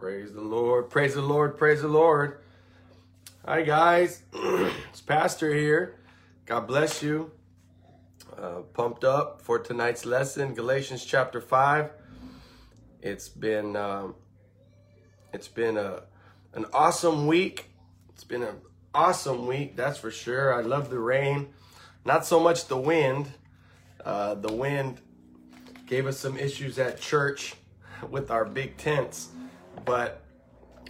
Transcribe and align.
Praise 0.00 0.32
the 0.32 0.40
Lord. 0.40 0.88
Praise 0.88 1.12
the 1.12 1.20
Lord. 1.20 1.58
Praise 1.58 1.82
the 1.82 1.88
Lord. 1.88 2.38
Hi, 3.44 3.60
guys. 3.60 4.22
it's 4.32 5.02
Pastor 5.02 5.52
here. 5.52 5.96
God 6.46 6.66
bless 6.66 7.02
you. 7.02 7.32
Uh, 8.34 8.62
pumped 8.72 9.04
up 9.04 9.42
for 9.42 9.58
tonight's 9.58 10.06
lesson, 10.06 10.54
Galatians 10.54 11.04
chapter 11.04 11.38
5. 11.38 11.90
It's 13.02 13.28
been 13.28 13.76
um, 13.76 14.14
it's 15.34 15.48
been 15.48 15.76
a 15.76 16.04
an 16.54 16.64
awesome 16.72 17.26
week. 17.26 17.68
It's 18.08 18.24
been 18.24 18.42
an 18.42 18.56
awesome 18.94 19.46
week, 19.46 19.76
that's 19.76 19.98
for 19.98 20.10
sure. 20.10 20.54
I 20.54 20.62
love 20.62 20.88
the 20.88 20.98
rain. 20.98 21.50
Not 22.06 22.24
so 22.24 22.40
much 22.40 22.68
the 22.68 22.78
wind. 22.78 23.32
Uh, 24.02 24.34
the 24.34 24.50
wind 24.50 25.02
gave 25.86 26.06
us 26.06 26.18
some 26.18 26.38
issues 26.38 26.78
at 26.78 27.02
church 27.02 27.54
with 28.10 28.30
our 28.30 28.46
big 28.46 28.78
tents, 28.78 29.28
but 29.84 30.22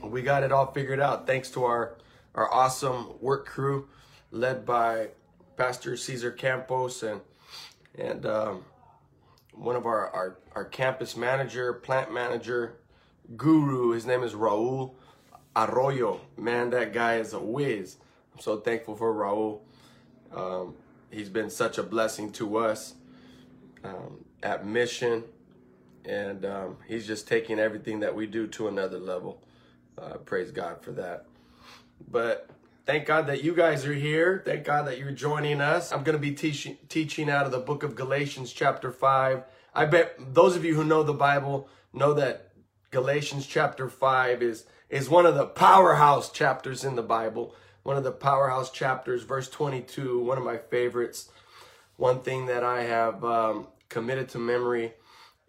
we 0.02 0.22
got 0.22 0.42
it 0.42 0.52
all 0.52 0.72
figured 0.72 1.00
out 1.00 1.26
thanks 1.26 1.50
to 1.50 1.64
our 1.64 1.96
our 2.34 2.52
awesome 2.52 3.14
work 3.20 3.46
crew 3.46 3.88
led 4.30 4.64
by 4.64 5.08
Pastor 5.56 5.96
Cesar 5.96 6.30
Campos 6.30 7.02
and 7.02 7.20
and 7.98 8.24
um, 8.24 8.64
one 9.52 9.76
of 9.76 9.86
our, 9.86 10.08
our 10.10 10.38
our 10.54 10.64
campus 10.64 11.16
manager, 11.16 11.72
plant 11.72 12.12
manager, 12.12 12.76
guru. 13.36 13.92
His 13.92 14.06
name 14.06 14.22
is 14.22 14.32
Raul 14.32 14.94
Arroyo. 15.54 16.20
Man, 16.36 16.70
that 16.70 16.92
guy 16.92 17.16
is 17.16 17.32
a 17.32 17.40
whiz. 17.40 17.96
I'm 18.34 18.40
so 18.40 18.58
thankful 18.58 18.96
for 18.96 19.12
Raul. 19.12 19.60
Um, 20.34 20.74
he's 21.10 21.28
been 21.28 21.50
such 21.50 21.78
a 21.78 21.82
blessing 21.82 22.32
to 22.32 22.56
us 22.56 22.94
um, 23.84 24.24
at 24.42 24.66
Mission, 24.66 25.24
and 26.10 26.44
um, 26.44 26.76
he's 26.88 27.06
just 27.06 27.28
taking 27.28 27.60
everything 27.60 28.00
that 28.00 28.14
we 28.14 28.26
do 28.26 28.48
to 28.48 28.66
another 28.66 28.98
level. 28.98 29.40
Uh, 29.96 30.14
praise 30.14 30.50
God 30.50 30.82
for 30.82 30.90
that. 30.92 31.26
But 32.10 32.50
thank 32.84 33.06
God 33.06 33.28
that 33.28 33.44
you 33.44 33.54
guys 33.54 33.86
are 33.86 33.94
here. 33.94 34.42
Thank 34.44 34.64
God 34.64 34.88
that 34.88 34.98
you're 34.98 35.12
joining 35.12 35.60
us. 35.60 35.92
I'm 35.92 36.02
going 36.02 36.16
to 36.16 36.20
be 36.20 36.32
teaching 36.32 36.78
teaching 36.88 37.30
out 37.30 37.46
of 37.46 37.52
the 37.52 37.60
book 37.60 37.84
of 37.84 37.94
Galatians, 37.94 38.52
chapter 38.52 38.90
five. 38.90 39.44
I 39.72 39.84
bet 39.84 40.16
those 40.34 40.56
of 40.56 40.64
you 40.64 40.74
who 40.74 40.82
know 40.82 41.04
the 41.04 41.12
Bible 41.12 41.68
know 41.92 42.12
that 42.14 42.50
Galatians 42.90 43.46
chapter 43.46 43.88
five 43.88 44.42
is 44.42 44.64
is 44.88 45.08
one 45.08 45.26
of 45.26 45.36
the 45.36 45.46
powerhouse 45.46 46.32
chapters 46.32 46.84
in 46.84 46.96
the 46.96 47.02
Bible. 47.02 47.54
One 47.84 47.96
of 47.96 48.02
the 48.02 48.12
powerhouse 48.12 48.70
chapters, 48.70 49.22
verse 49.22 49.48
22, 49.48 50.22
one 50.22 50.36
of 50.36 50.44
my 50.44 50.58
favorites. 50.58 51.30
One 51.96 52.20
thing 52.20 52.46
that 52.46 52.64
I 52.64 52.82
have 52.82 53.24
um, 53.24 53.68
committed 53.88 54.28
to 54.30 54.38
memory 54.38 54.94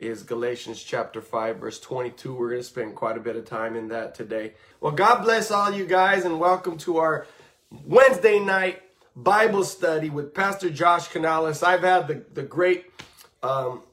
is 0.02 0.24
Galatians 0.24 0.82
chapter 0.82 1.22
5, 1.22 1.58
verse 1.58 1.80
22. 1.80 2.34
We're 2.34 2.50
going 2.50 2.62
to 2.62 2.68
spend 2.68 2.96
quite 2.96 3.18
a 3.18 3.20
bit 3.20 3.36
of 3.36 3.46
time 3.46 3.76
in 3.76 3.88
that 3.90 4.16
today. 4.16 4.54
Well, 4.80 4.94
God 4.94 5.22
bless 5.22 5.52
all 5.52 5.72
you 5.72 5.86
guys 5.86 6.26
and 6.26 6.40
welcome 6.40 6.78
to 6.80 6.98
our 6.98 7.28
Wednesday 7.86 8.40
night 8.40 8.82
Bible 9.16 9.64
study 9.64 10.10
with 10.10 10.34
Pastor 10.34 10.72
Josh 10.72 11.08
Canales. 11.10 11.62
I've 11.62 11.84
had 11.84 12.08
the, 12.08 12.26
the 12.34 12.42
great 12.42 12.86
um, 13.44 13.84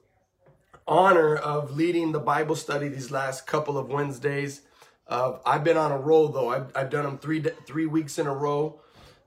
honor 0.87 1.37
of 1.37 1.77
leading 1.77 2.13
the 2.13 2.21
Bible 2.21 2.57
study 2.57 2.89
these 2.89 3.11
last 3.11 3.47
couple 3.47 3.77
of 3.77 3.91
Wednesdays. 3.91 4.63
Uh, 5.07 5.37
I've 5.45 5.63
been 5.63 5.77
on 5.77 5.93
a 5.93 5.99
roll 5.99 6.29
though. 6.29 6.49
I've, 6.49 6.75
I've 6.75 6.89
done 6.89 7.05
them 7.05 7.19
three 7.19 7.45
three 7.67 7.87
weeks 7.87 8.19
in 8.19 8.27
a 8.27 8.35
row. 8.35 8.81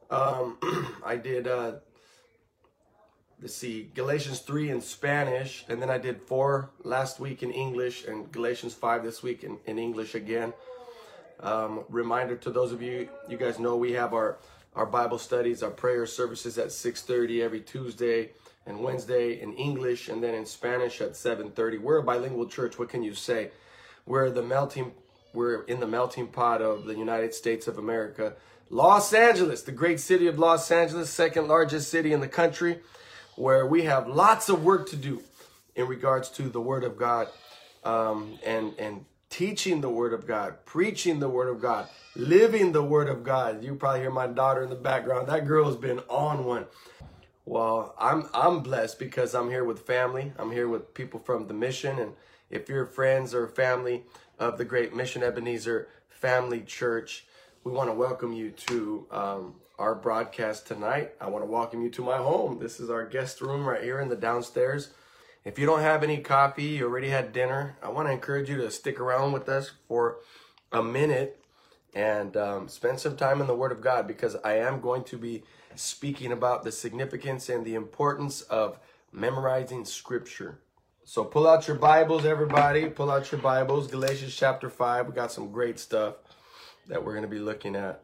Um, 0.10 0.58
I 1.06 1.16
did 1.18 1.48
uh, 1.48 1.74
let's 3.42 3.56
see 3.56 3.90
Galatians 3.96 4.40
three 4.40 4.70
in 4.70 4.82
Spanish, 4.82 5.66
and 5.68 5.82
then 5.82 5.90
I 5.90 5.98
did 5.98 6.22
four 6.22 6.70
last 6.84 7.20
week 7.20 7.42
in 7.42 7.52
English, 7.52 8.06
and 8.06 8.32
Galatians 8.32 8.74
five 8.74 9.04
this 9.04 9.24
week 9.24 9.44
in, 9.44 9.58
in 9.66 9.80
English 9.80 10.16
again. 10.16 10.54
Um, 11.40 11.84
reminder 11.90 12.36
to 12.36 12.52
those 12.52 12.72
of 12.72 12.82
you, 12.82 13.10
you 13.28 13.38
guys 13.38 13.60
know 13.60 13.76
we 13.76 13.94
have 13.94 14.14
our 14.14 14.38
our 14.76 14.86
Bible 14.86 15.18
studies, 15.18 15.64
our 15.64 15.72
prayer 15.72 16.06
services 16.06 16.58
at 16.58 16.68
6:30 16.68 17.42
every 17.42 17.62
Tuesday 17.62 18.30
and 18.66 18.80
Wednesday 18.80 19.42
in 19.42 19.54
English, 19.54 20.08
and 20.08 20.24
then 20.24 20.36
in 20.36 20.46
Spanish 20.46 21.02
at 21.02 21.14
7:30. 21.14 21.80
We're 21.80 21.98
a 21.98 22.04
bilingual 22.04 22.46
church. 22.46 22.78
What 22.78 22.90
can 22.90 23.02
you 23.02 23.16
say? 23.16 23.52
We're 24.06 24.30
the 24.30 24.44
melting 24.44 24.94
we're 25.34 25.64
in 25.64 25.80
the 25.80 25.88
melting 25.88 26.28
pot 26.28 26.62
of 26.62 26.86
the 26.86 26.96
United 26.96 27.34
States 27.34 27.68
of 27.68 27.78
America. 27.78 28.34
Los 28.70 29.14
Angeles, 29.14 29.64
the 29.64 29.72
great 29.72 30.00
city 30.00 30.28
of 30.28 30.38
Los 30.38 30.70
Angeles, 30.72 31.10
second 31.10 31.48
largest 31.48 31.90
city 31.90 32.14
in 32.14 32.22
the 32.22 32.28
country, 32.28 32.80
where 33.36 33.66
we 33.66 33.84
have 33.84 34.08
lots 34.08 34.50
of 34.50 34.64
work 34.64 34.90
to 34.90 34.96
do 34.96 35.24
in 35.76 35.88
regards 35.88 36.30
to 36.30 36.44
the 36.44 36.62
Word 36.62 36.84
of 36.84 36.98
God 36.98 37.28
um, 37.84 38.38
and 38.46 38.74
and 38.78 39.06
teaching 39.30 39.82
the 39.82 39.90
Word 39.90 40.14
of 40.14 40.28
God, 40.28 40.66
preaching 40.66 41.20
the 41.20 41.30
Word 41.30 41.50
of 41.50 41.62
God, 41.62 41.88
living 42.16 42.72
the 42.74 42.84
Word 42.84 43.10
of 43.10 43.24
God. 43.24 43.64
You 43.64 43.76
probably 43.76 44.02
hear 44.02 44.12
my 44.12 44.28
daughter 44.28 44.64
in 44.64 44.70
the 44.70 44.76
background. 44.76 45.28
That 45.28 45.48
girl 45.48 45.66
has 45.66 45.78
been 45.78 46.00
on 46.10 46.46
one. 46.46 46.66
Well, 47.46 47.96
I'm 48.00 48.30
I'm 48.34 48.62
blessed 48.62 49.00
because 49.00 49.34
I'm 49.34 49.50
here 49.50 49.64
with 49.64 49.80
family. 49.80 50.34
I'm 50.38 50.52
here 50.52 50.68
with 50.68 50.94
people 50.94 51.20
from 51.20 51.48
the 51.48 51.54
mission, 51.54 52.00
and 52.00 52.14
if 52.50 52.70
you're 52.70 52.86
friends 52.86 53.34
or 53.34 53.48
family 53.48 54.04
of 54.40 54.58
the 54.58 54.66
great 54.66 54.96
Mission 54.96 55.24
Ebenezer 55.24 55.88
Family 56.10 56.62
Church. 56.62 57.26
We 57.64 57.72
want 57.72 57.90
to 57.90 57.94
welcome 57.94 58.34
you 58.34 58.52
to 58.68 59.08
um, 59.12 59.56
our 59.82 59.96
broadcast 59.96 60.68
tonight. 60.68 61.12
I 61.20 61.28
want 61.28 61.44
to 61.44 61.50
welcome 61.50 61.82
you 61.82 61.90
to 61.90 62.04
my 62.04 62.18
home. 62.18 62.60
This 62.60 62.80
is 62.80 62.92
our 62.92 63.04
guest 63.04 63.42
room 63.42 63.68
right 63.68 63.84
here 63.84 64.00
in 64.00 64.10
the 64.10 64.16
downstairs. 64.16 64.92
If 65.44 65.58
you 65.58 65.66
don't 65.66 65.82
have 65.82 66.04
any 66.04 66.20
coffee, 66.20 66.66
you 66.66 66.86
already 66.86 67.10
had 67.10 67.34
dinner, 67.34 67.78
I 67.82 67.90
want 67.90 68.08
to 68.08 68.12
encourage 68.12 68.48
you 68.48 68.58
to 68.58 68.70
stick 68.70 69.00
around 69.00 69.32
with 69.32 69.50
us 69.50 69.72
for 69.88 70.18
a 70.72 70.84
minute 70.84 71.44
and 71.96 72.38
um, 72.38 72.68
spend 72.68 73.00
some 73.00 73.18
time 73.18 73.42
in 73.42 73.48
the 73.48 73.56
Word 73.56 73.72
of 73.72 73.82
God 73.82 74.06
because 74.06 74.36
I 74.44 74.60
am 74.60 74.82
going 74.82 75.04
to 75.06 75.18
be 75.18 75.44
speaking 75.74 76.32
about 76.32 76.62
the 76.62 76.72
significance 76.72 77.50
and 77.50 77.66
the 77.66 77.74
importance 77.74 78.42
of 78.42 78.78
memorizing 79.12 79.84
Scripture. 79.84 80.60
So 81.06 81.24
pull 81.24 81.48
out 81.48 81.68
your 81.68 81.78
Bibles, 81.78 82.24
everybody. 82.24 82.86
Pull 82.86 83.10
out 83.10 83.32
your 83.32 83.42
Bibles. 83.42 83.88
Galatians 83.88 84.36
chapter 84.36 84.70
5. 84.70 85.08
We 85.08 85.14
got 85.14 85.32
some 85.32 85.52
great 85.52 85.80
stuff 85.80 86.18
that 86.88 87.04
we're 87.04 87.14
going 87.14 87.24
to 87.24 87.28
be 87.28 87.40
looking 87.40 87.76
at. 87.76 88.04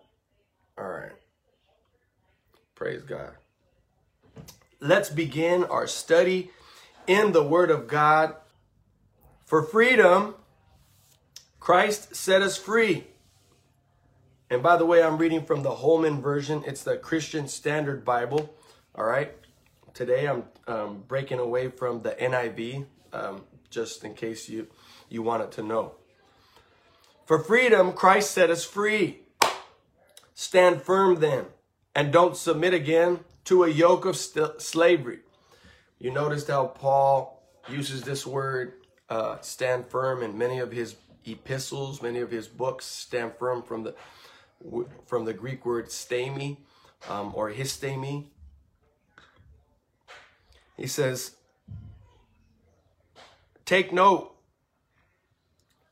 All 0.76 0.90
right. 0.90 1.12
Praise 2.78 3.02
God. 3.02 3.32
Let's 4.80 5.10
begin 5.10 5.64
our 5.64 5.88
study 5.88 6.52
in 7.08 7.32
the 7.32 7.42
Word 7.42 7.72
of 7.72 7.88
God. 7.88 8.36
For 9.46 9.64
freedom, 9.64 10.36
Christ 11.60 12.16
set 12.16 12.44
us 12.44 12.56
free. 12.56 13.08
And 14.52 14.62
by 14.62 14.78
the 14.78 14.86
way, 14.86 15.02
I'm 15.02 15.18
reading 15.18 15.44
from 15.44 15.64
the 15.64 15.72
Holman 15.72 16.22
version. 16.22 16.64
It's 16.68 16.84
the 16.84 16.98
Christian 16.98 17.48
Standard 17.48 18.06
Bible. 18.06 18.54
All 18.94 19.06
right. 19.06 19.32
Today 19.96 20.28
I'm 20.28 20.44
um, 20.68 21.04
breaking 21.08 21.40
away 21.40 21.70
from 21.70 22.04
the 22.04 22.12
NIV, 22.12 22.86
um, 23.12 23.42
just 23.72 24.04
in 24.04 24.14
case 24.14 24.50
you, 24.50 24.68
you 25.09 25.24
wanted 25.24 25.52
to 25.54 25.64
know. 25.64 25.96
For 27.26 27.40
freedom, 27.40 27.94
Christ 27.94 28.30
set 28.30 28.52
us 28.52 28.64
free. 28.64 29.22
Stand 30.36 30.84
firm 30.84 31.22
then, 31.22 31.48
and 31.97 32.13
don't 32.13 32.38
submit 32.38 32.75
again 32.75 33.22
to 33.44 33.63
a 33.63 33.68
yoke 33.68 34.06
of 34.06 34.16
slavery. 34.16 35.18
You 35.97 36.12
noticed 36.12 36.47
how 36.47 36.68
Paul 36.68 37.41
uses 37.68 38.03
this 38.03 38.24
word, 38.24 38.74
uh, 39.09 39.40
stand 39.41 39.88
firm, 39.88 40.22
in 40.22 40.38
many 40.38 40.59
of 40.59 40.72
his 40.72 40.96
epistles, 41.25 42.03
many 42.03 42.19
of 42.19 42.30
his 42.30 42.47
books, 42.47 42.85
stand 42.85 43.34
firm 43.40 43.63
from 43.63 43.81
the 43.81 43.96
from 45.08 45.25
the 45.25 45.34
Greek 45.34 45.66
word 45.66 45.88
stami 45.88 46.58
um, 47.09 47.31
or 47.35 47.52
histemi, 47.52 48.25
he 50.75 50.88
says, 50.88 51.35
Take 53.66 53.91
note. 53.91 54.35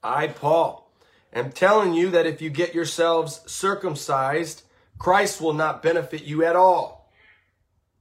I, 0.04 0.28
Paul, 0.28 0.92
am 1.34 1.52
telling 1.52 1.96
you 1.96 2.12
that 2.12 2.28
if 2.28 2.42
you 2.42 2.52
get 2.52 2.76
yourselves 2.76 3.42
circumcised, 3.48 4.62
Christ 4.98 5.42
will 5.42 5.54
not 5.54 5.84
benefit 5.84 6.24
you 6.24 6.44
at 6.44 6.56
all. 6.56 7.12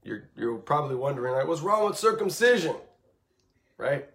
You're, 0.02 0.28
you're 0.36 0.56
probably 0.56 0.96
wondering, 0.96 1.34
like, 1.34 1.48
what's 1.48 1.62
wrong 1.62 1.86
with 1.86 1.98
circumcision? 1.98 2.76
Right? 3.78 4.08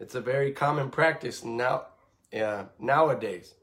It's 0.00 0.14
a 0.14 0.20
very 0.20 0.52
common 0.52 0.90
practice 0.90 1.44
now, 1.44 1.86
uh, 2.36 2.64
nowadays. 2.78 3.54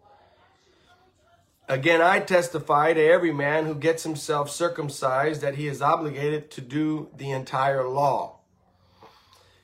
Again, 1.67 2.01
I 2.01 2.19
testify 2.19 2.93
to 2.93 3.01
every 3.01 3.31
man 3.31 3.65
who 3.65 3.75
gets 3.75 4.03
himself 4.03 4.49
circumcised 4.49 5.41
that 5.41 5.55
he 5.55 5.67
is 5.67 5.81
obligated 5.81 6.49
to 6.51 6.61
do 6.61 7.09
the 7.15 7.29
entire 7.29 7.87
law. 7.87 8.39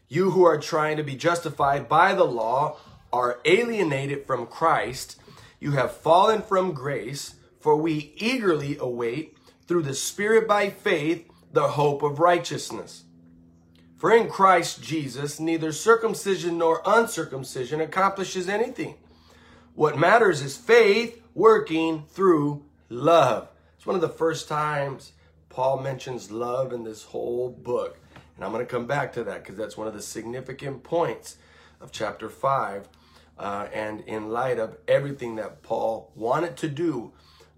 You 0.07 0.31
who 0.31 0.43
are 0.43 0.59
trying 0.59 0.97
to 0.97 1.03
be 1.03 1.15
justified 1.15 1.89
by 1.89 2.13
the 2.13 2.25
law 2.25 2.77
are 3.11 3.39
alienated 3.43 4.25
from 4.25 4.45
Christ. 4.45 5.19
You 5.59 5.71
have 5.71 5.97
fallen 5.97 6.43
from 6.43 6.73
grace, 6.73 7.35
for 7.65 7.75
we 7.75 8.13
eagerly 8.17 8.77
await, 8.79 9.35
through 9.65 9.81
the 9.81 9.95
Spirit 9.95 10.47
by 10.47 10.69
faith, 10.69 11.27
the 11.51 11.69
hope 11.69 12.03
of 12.03 12.19
righteousness. 12.19 13.05
For 13.97 14.15
in 14.15 14.29
Christ 14.29 14.83
Jesus, 14.83 15.39
neither 15.39 15.71
circumcision 15.71 16.59
nor 16.59 16.83
uncircumcision 16.85 17.81
accomplishes 17.81 18.47
anything, 18.47 18.97
What 19.73 19.97
matters 19.97 20.43
is 20.43 20.55
faith 20.55 21.23
working 21.33 22.03
through 22.07 22.65
love. 22.89 23.49
It's 23.77 23.87
one 23.87 23.95
of 23.95 24.01
the 24.03 24.09
first 24.09 24.47
times 24.47 25.13
Paul 25.49 25.79
mentions 25.79 26.29
love 26.29 26.71
in 26.71 26.83
this 26.83 27.01
whole 27.01 27.49
book. 27.49 27.97
And 28.35 28.45
I'm 28.45 28.51
going 28.51 28.63
to 28.63 28.71
come 28.71 28.85
back 28.85 29.11
to 29.13 29.23
that 29.23 29.41
because 29.41 29.57
that's 29.57 29.75
one 29.75 29.87
of 29.87 29.95
the 29.95 30.03
significant 30.03 30.83
points 30.83 31.37
of 31.81 31.91
chapter 31.91 32.29
5. 32.29 32.87
Uh, 33.39 33.67
and 33.73 34.01
in 34.01 34.29
light 34.29 34.59
of 34.59 34.77
everything 34.87 35.37
that 35.37 35.63
Paul 35.63 36.11
wanted 36.15 36.57
to 36.57 36.69
do 36.69 37.11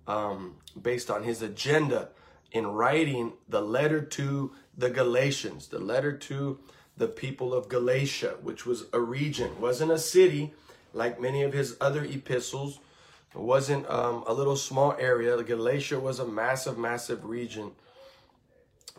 um, 0.08 0.56
based 0.82 1.10
on 1.10 1.24
his 1.24 1.42
agenda 1.42 2.10
in 2.52 2.66
writing 2.68 3.34
the 3.48 3.62
letter 3.62 4.02
to 4.02 4.54
the 4.78 4.90
Galatians, 4.90 5.68
the 5.68 5.80
letter 5.80 6.16
to 6.16 6.60
the 6.96 7.08
people 7.08 7.54
of 7.54 7.70
Galatia, 7.70 8.36
which 8.42 8.66
was 8.66 8.86
a 8.94 9.00
region, 9.00 9.60
wasn't 9.62 9.92
a 9.92 10.00
city 10.00 10.54
like 10.94 11.22
many 11.22 11.44
of 11.44 11.54
his 11.54 11.78
other 11.80 12.04
epistles. 12.04 12.80
It 13.36 13.42
wasn't 13.42 13.88
um, 13.90 14.24
a 14.26 14.34
little 14.34 14.56
small 14.56 14.96
area. 14.98 15.42
Galatia 15.44 16.00
was 16.00 16.20
a 16.20 16.26
massive, 16.26 16.78
massive 16.78 17.26
region. 17.26 17.72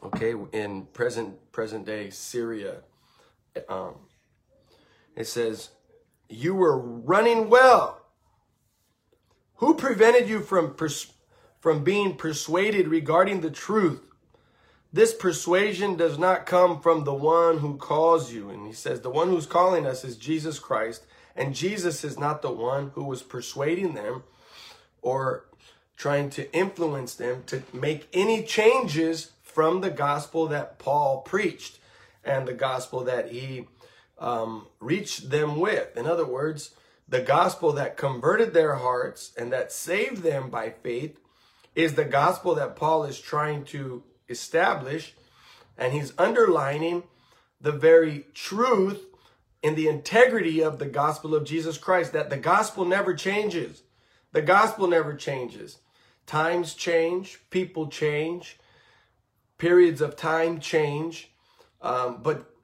Okay, 0.03 0.35
in 0.53 0.87
present 0.93 1.51
present 1.51 1.85
day 1.85 2.11
Syria, 2.11 2.83
um, 3.69 3.97
it 5.17 5.27
says, 5.27 5.71
"You 6.29 6.55
were 6.55 6.79
running 6.79 7.51
well. 7.51 7.98
Who 9.59 9.75
prevented 9.75 10.29
you 10.29 10.41
from 10.41 10.75
pers- 10.75 11.13
from 11.61 11.85
being 11.85 12.17
persuaded 12.17 12.89
regarding 12.89 13.41
the 13.41 13.51
truth?" 13.51 14.01
This 14.93 15.13
persuasion 15.13 15.97
does 15.97 16.19
not 16.19 16.47
come 16.47 16.81
from 16.81 17.05
the 17.05 17.13
one 17.13 17.59
who 17.59 17.77
calls 17.77 18.33
you. 18.33 18.49
And 18.49 18.67
he 18.67 18.73
says, 18.73 19.03
the 19.03 19.11
one 19.11 19.29
who's 19.29 19.47
calling 19.47 19.87
us 19.87 20.03
is 20.03 20.17
Jesus 20.17 20.59
Christ. 20.59 21.05
And 21.37 21.55
Jesus 21.55 22.05
is 22.05 22.19
not 22.19 22.41
the 22.41 22.51
one 22.51 22.93
who 22.95 23.05
was 23.05 23.23
persuading 23.23 23.95
them 23.95 24.25
or 25.03 25.45
trying 25.97 26.31
to 26.31 26.51
influence 26.55 27.15
them 27.15 27.43
to 27.47 27.63
make 27.73 28.09
any 28.13 28.43
changes 28.43 29.33
from 29.43 29.83
the 29.83 29.91
gospel 29.91 30.47
that 30.47 30.79
Paul 30.79 31.21
preached 31.21 31.79
and 32.25 32.49
the 32.49 32.55
gospel 32.55 33.05
that 33.05 33.31
he 33.31 33.69
um, 34.19 34.69
reached 34.81 35.31
them 35.31 35.61
with. 35.61 35.97
In 35.97 36.07
other 36.07 36.27
words, 36.27 36.75
the 37.09 37.21
gospel 37.21 37.73
that 37.73 37.97
converted 37.97 38.53
their 38.53 38.75
hearts 38.75 39.33
and 39.37 39.53
that 39.53 39.73
saved 39.73 40.23
them 40.23 40.51
by 40.51 40.71
faith 40.71 41.19
is 41.75 41.95
the 41.95 42.05
gospel 42.05 42.55
that 42.57 42.77
Paul 42.77 43.05
is 43.05 43.21
trying 43.21 43.65
to 43.67 44.03
establish, 44.29 45.15
and 45.77 45.93
he's 45.93 46.13
underlining 46.19 47.05
the 47.61 47.73
very 47.73 48.27
truth 48.35 49.07
in 49.63 49.75
the 49.75 49.89
integrity 49.89 50.61
of 50.61 50.79
the 50.79 50.87
gospel 50.87 51.35
of 51.35 51.45
Jesus 51.45 51.79
Christ, 51.79 52.13
that 52.13 52.31
the 52.31 52.37
gospel 52.37 52.85
never 52.85 53.15
changes. 53.15 53.83
The 54.33 54.43
gospel 54.43 54.87
never 54.87 55.15
changes. 55.15 55.79
Times 56.27 56.75
change, 56.75 57.41
people 57.51 57.89
change, 57.89 58.59
periods 59.57 60.01
of 60.01 60.15
time 60.15 60.61
change, 60.61 61.31
um, 61.81 62.21
but 62.23 62.55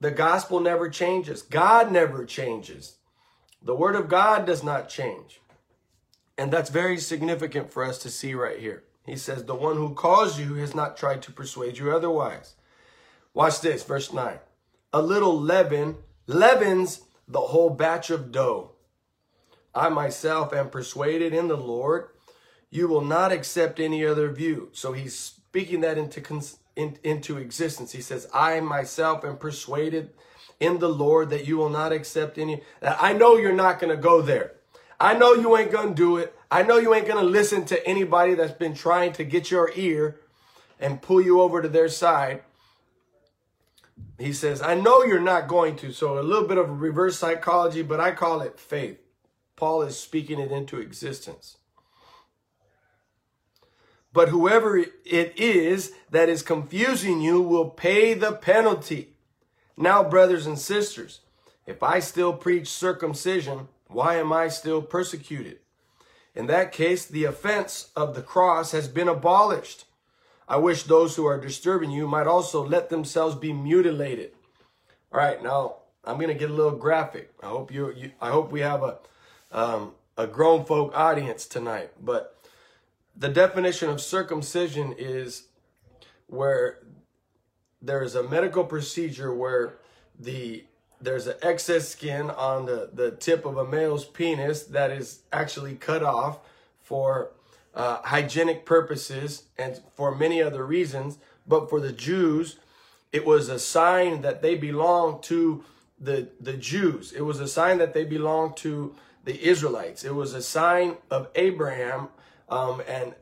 the 0.00 0.10
gospel 0.10 0.60
never 0.60 0.88
changes. 0.90 1.42
God 1.42 1.90
never 1.90 2.24
changes. 2.24 2.96
The 3.64 3.74
word 3.74 3.94
of 3.94 4.08
God 4.08 4.46
does 4.46 4.62
not 4.62 4.88
change. 4.88 5.40
And 6.36 6.52
that's 6.52 6.70
very 6.70 6.98
significant 6.98 7.72
for 7.72 7.84
us 7.84 7.98
to 7.98 8.10
see 8.10 8.34
right 8.34 8.58
here. 8.58 8.84
He 9.06 9.16
says, 9.16 9.44
The 9.44 9.54
one 9.54 9.76
who 9.76 9.94
calls 9.94 10.38
you 10.38 10.54
has 10.54 10.74
not 10.74 10.96
tried 10.96 11.22
to 11.22 11.32
persuade 11.32 11.78
you 11.78 11.92
otherwise. 11.92 12.54
Watch 13.34 13.60
this, 13.60 13.82
verse 13.82 14.12
9. 14.12 14.38
A 14.92 15.02
little 15.02 15.38
leaven 15.38 15.96
leavens 16.26 17.02
the 17.28 17.40
whole 17.40 17.70
batch 17.70 18.10
of 18.10 18.32
dough. 18.32 18.72
I 19.74 19.88
myself 19.88 20.52
am 20.52 20.70
persuaded 20.70 21.32
in 21.32 21.48
the 21.48 21.56
Lord, 21.56 22.08
you 22.70 22.88
will 22.88 23.02
not 23.02 23.32
accept 23.32 23.80
any 23.80 24.04
other 24.04 24.30
view. 24.30 24.68
So 24.72 24.92
he's 24.92 25.18
speaking 25.18 25.80
that 25.80 25.98
into, 25.98 26.22
in, 26.76 26.98
into 27.02 27.38
existence. 27.38 27.92
He 27.92 28.02
says, 28.02 28.26
I 28.34 28.60
myself 28.60 29.24
am 29.24 29.36
persuaded 29.36 30.10
in 30.62 30.78
the 30.78 30.88
Lord 30.88 31.30
that 31.30 31.46
you 31.46 31.56
will 31.56 31.68
not 31.68 31.92
accept 31.92 32.38
any. 32.38 32.62
I 32.80 33.12
know 33.12 33.36
you're 33.36 33.52
not 33.52 33.80
going 33.80 33.94
to 33.94 34.00
go 34.00 34.22
there. 34.22 34.52
I 35.00 35.14
know 35.14 35.34
you 35.34 35.56
ain't 35.56 35.72
going 35.72 35.88
to 35.88 35.94
do 35.94 36.16
it. 36.16 36.34
I 36.50 36.62
know 36.62 36.78
you 36.78 36.94
ain't 36.94 37.08
going 37.08 37.22
to 37.22 37.28
listen 37.28 37.64
to 37.66 37.86
anybody 37.86 38.34
that's 38.34 38.52
been 38.52 38.74
trying 38.74 39.12
to 39.14 39.24
get 39.24 39.50
your 39.50 39.72
ear 39.74 40.20
and 40.78 41.02
pull 41.02 41.20
you 41.20 41.40
over 41.40 41.60
to 41.60 41.68
their 41.68 41.88
side. 41.88 42.42
He 44.18 44.32
says, 44.32 44.62
I 44.62 44.74
know 44.76 45.02
you're 45.02 45.20
not 45.20 45.48
going 45.48 45.74
to. 45.76 45.92
So 45.92 46.18
a 46.18 46.22
little 46.22 46.46
bit 46.46 46.58
of 46.58 46.80
reverse 46.80 47.18
psychology, 47.18 47.82
but 47.82 47.98
I 47.98 48.12
call 48.12 48.40
it 48.40 48.60
faith. 48.60 49.00
Paul 49.56 49.82
is 49.82 49.98
speaking 49.98 50.38
it 50.38 50.52
into 50.52 50.78
existence. 50.78 51.56
But 54.12 54.28
whoever 54.28 54.76
it 54.76 54.94
is 55.04 55.92
that 56.10 56.28
is 56.28 56.42
confusing 56.42 57.20
you 57.20 57.40
will 57.40 57.70
pay 57.70 58.14
the 58.14 58.32
penalty. 58.32 59.11
Now, 59.82 60.04
brothers 60.04 60.46
and 60.46 60.60
sisters, 60.60 61.22
if 61.66 61.82
I 61.82 61.98
still 61.98 62.32
preach 62.32 62.68
circumcision, 62.68 63.66
why 63.88 64.14
am 64.14 64.32
I 64.32 64.46
still 64.46 64.80
persecuted? 64.80 65.58
In 66.36 66.46
that 66.46 66.70
case, 66.70 67.04
the 67.04 67.24
offense 67.24 67.90
of 67.96 68.14
the 68.14 68.22
cross 68.22 68.70
has 68.70 68.86
been 68.86 69.08
abolished. 69.08 69.86
I 70.46 70.58
wish 70.58 70.84
those 70.84 71.16
who 71.16 71.26
are 71.26 71.40
disturbing 71.40 71.90
you 71.90 72.06
might 72.06 72.28
also 72.28 72.64
let 72.64 72.90
themselves 72.90 73.34
be 73.34 73.52
mutilated. 73.52 74.30
All 75.12 75.18
right, 75.18 75.42
now 75.42 75.78
I'm 76.04 76.14
going 76.14 76.28
to 76.28 76.34
get 76.34 76.50
a 76.50 76.54
little 76.54 76.78
graphic. 76.78 77.32
I 77.42 77.46
hope 77.46 77.72
you, 77.72 77.92
you 77.92 78.12
I 78.20 78.30
hope 78.30 78.52
we 78.52 78.60
have 78.60 78.84
a 78.84 78.98
um, 79.50 79.94
a 80.16 80.28
grown 80.28 80.64
folk 80.64 80.92
audience 80.94 81.44
tonight. 81.44 81.90
But 82.00 82.38
the 83.16 83.28
definition 83.28 83.90
of 83.90 84.00
circumcision 84.00 84.94
is 84.96 85.48
where 86.28 86.78
there 87.82 88.02
is 88.02 88.14
a 88.14 88.22
medical 88.22 88.64
procedure 88.64 89.34
where 89.34 89.74
the 90.18 90.64
there's 91.00 91.26
an 91.26 91.34
excess 91.42 91.88
skin 91.88 92.30
on 92.30 92.64
the, 92.66 92.88
the 92.92 93.10
tip 93.10 93.44
of 93.44 93.56
a 93.56 93.66
male's 93.66 94.04
penis 94.04 94.62
that 94.62 94.92
is 94.92 95.22
actually 95.32 95.74
cut 95.74 96.02
off 96.02 96.38
for 96.80 97.32
uh, 97.74 97.96
hygienic 98.04 98.64
purposes 98.64 99.44
and 99.58 99.80
for 99.96 100.14
many 100.14 100.40
other 100.40 100.64
reasons. 100.64 101.18
But 101.44 101.68
for 101.68 101.80
the 101.80 101.92
Jews, 101.92 102.58
it 103.10 103.26
was 103.26 103.48
a 103.48 103.58
sign 103.58 104.22
that 104.22 104.42
they 104.42 104.54
belonged 104.54 105.24
to 105.24 105.64
the, 105.98 106.28
the 106.40 106.52
Jews. 106.52 107.12
It 107.12 107.22
was 107.22 107.40
a 107.40 107.48
sign 107.48 107.78
that 107.78 107.94
they 107.94 108.04
belonged 108.04 108.56
to 108.58 108.94
the 109.24 109.42
Israelites. 109.44 110.04
It 110.04 110.14
was 110.14 110.34
a 110.34 110.42
sign 110.42 110.98
of 111.10 111.28
Abraham 111.34 112.08
um, 112.48 112.82
and 112.86 113.14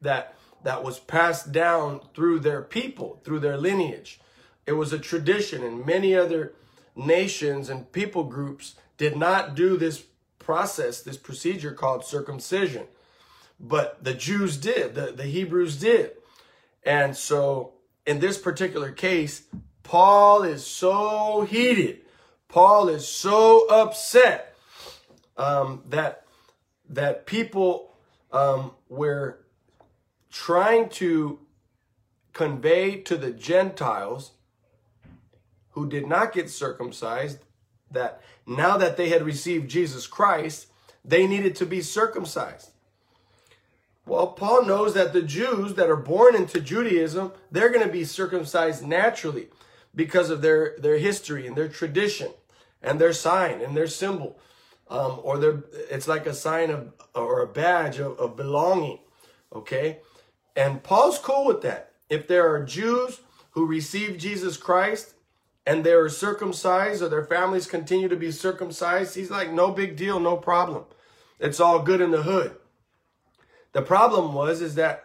that 0.00 0.35
that 0.66 0.82
was 0.82 0.98
passed 0.98 1.52
down 1.52 2.00
through 2.12 2.40
their 2.40 2.60
people, 2.60 3.20
through 3.22 3.38
their 3.38 3.56
lineage. 3.56 4.18
It 4.66 4.72
was 4.72 4.92
a 4.92 4.98
tradition 4.98 5.62
and 5.62 5.86
many 5.86 6.12
other 6.12 6.54
nations 6.96 7.68
and 7.68 7.92
people 7.92 8.24
groups 8.24 8.74
did 8.96 9.16
not 9.16 9.54
do 9.54 9.76
this 9.76 10.02
process, 10.40 11.02
this 11.02 11.18
procedure 11.18 11.70
called 11.70 12.04
circumcision. 12.04 12.88
But 13.60 14.02
the 14.02 14.12
Jews 14.12 14.56
did, 14.56 14.96
the, 14.96 15.12
the 15.12 15.26
Hebrews 15.26 15.76
did. 15.76 16.10
And 16.82 17.16
so 17.16 17.74
in 18.04 18.18
this 18.18 18.36
particular 18.36 18.90
case, 18.90 19.44
Paul 19.84 20.42
is 20.42 20.66
so 20.66 21.46
heated. 21.48 22.00
Paul 22.48 22.88
is 22.88 23.06
so 23.06 23.68
upset 23.68 24.56
um, 25.36 25.84
that 25.90 26.24
that 26.88 27.24
people 27.24 27.94
um, 28.32 28.72
were 28.88 29.45
trying 30.36 30.86
to 30.86 31.40
convey 32.34 33.00
to 33.00 33.16
the 33.16 33.30
Gentiles 33.30 34.32
who 35.70 35.88
did 35.88 36.06
not 36.06 36.34
get 36.34 36.50
circumcised 36.50 37.38
that 37.90 38.20
now 38.46 38.76
that 38.76 38.98
they 38.98 39.08
had 39.08 39.22
received 39.22 39.70
Jesus 39.70 40.06
Christ, 40.06 40.66
they 41.02 41.26
needed 41.26 41.56
to 41.56 41.64
be 41.64 41.80
circumcised. 41.80 42.70
Well, 44.04 44.26
Paul 44.28 44.66
knows 44.66 44.92
that 44.92 45.14
the 45.14 45.22
Jews 45.22 45.74
that 45.74 45.88
are 45.88 45.96
born 45.96 46.36
into 46.36 46.60
Judaism, 46.60 47.32
they're 47.50 47.70
going 47.70 47.86
to 47.86 47.92
be 47.92 48.04
circumcised 48.04 48.86
naturally 48.86 49.48
because 49.94 50.28
of 50.28 50.42
their, 50.42 50.76
their 50.78 50.98
history 50.98 51.46
and 51.46 51.56
their 51.56 51.68
tradition 51.68 52.30
and 52.82 53.00
their 53.00 53.14
sign 53.14 53.62
and 53.62 53.74
their 53.74 53.86
symbol. 53.86 54.38
Um, 54.88 55.18
or 55.22 55.38
their, 55.38 55.64
it's 55.90 56.06
like 56.06 56.26
a 56.26 56.34
sign 56.34 56.70
of, 56.70 56.92
or 57.14 57.40
a 57.40 57.48
badge 57.48 57.98
of, 57.98 58.18
of 58.18 58.36
belonging. 58.36 58.98
Okay. 59.52 60.00
And 60.56 60.82
Paul's 60.82 61.18
cool 61.18 61.44
with 61.44 61.60
that. 61.62 61.92
If 62.08 62.26
there 62.26 62.52
are 62.52 62.64
Jews 62.64 63.20
who 63.50 63.66
receive 63.66 64.18
Jesus 64.18 64.56
Christ 64.56 65.14
and 65.66 65.84
they're 65.84 66.08
circumcised 66.08 67.02
or 67.02 67.08
their 67.08 67.24
families 67.24 67.66
continue 67.66 68.08
to 68.08 68.16
be 68.16 68.32
circumcised, 68.32 69.14
he's 69.14 69.30
like, 69.30 69.52
no 69.52 69.70
big 69.70 69.96
deal, 69.96 70.18
no 70.18 70.36
problem. 70.36 70.84
It's 71.38 71.60
all 71.60 71.82
good 71.82 72.00
in 72.00 72.10
the 72.10 72.22
hood. 72.22 72.56
The 73.72 73.82
problem 73.82 74.32
was 74.32 74.62
is 74.62 74.76
that 74.76 75.04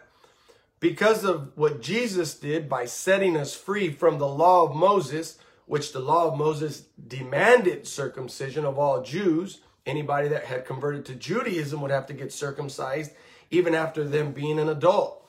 because 0.80 1.24
of 1.24 1.52
what 1.56 1.82
Jesus 1.82 2.34
did 2.34 2.68
by 2.68 2.86
setting 2.86 3.36
us 3.36 3.54
free 3.54 3.92
from 3.92 4.18
the 4.18 4.26
law 4.26 4.64
of 4.64 4.74
Moses, 4.74 5.38
which 5.66 5.92
the 5.92 6.00
law 6.00 6.28
of 6.28 6.38
Moses 6.38 6.86
demanded 7.06 7.86
circumcision 7.86 8.64
of 8.64 8.78
all 8.78 9.02
Jews, 9.02 9.60
anybody 9.84 10.28
that 10.28 10.44
had 10.44 10.64
converted 10.64 11.04
to 11.06 11.14
Judaism 11.14 11.80
would 11.82 11.90
have 11.90 12.06
to 12.06 12.14
get 12.14 12.32
circumcised 12.32 13.12
even 13.50 13.74
after 13.74 14.02
them 14.02 14.32
being 14.32 14.58
an 14.58 14.68
adult. 14.68 15.21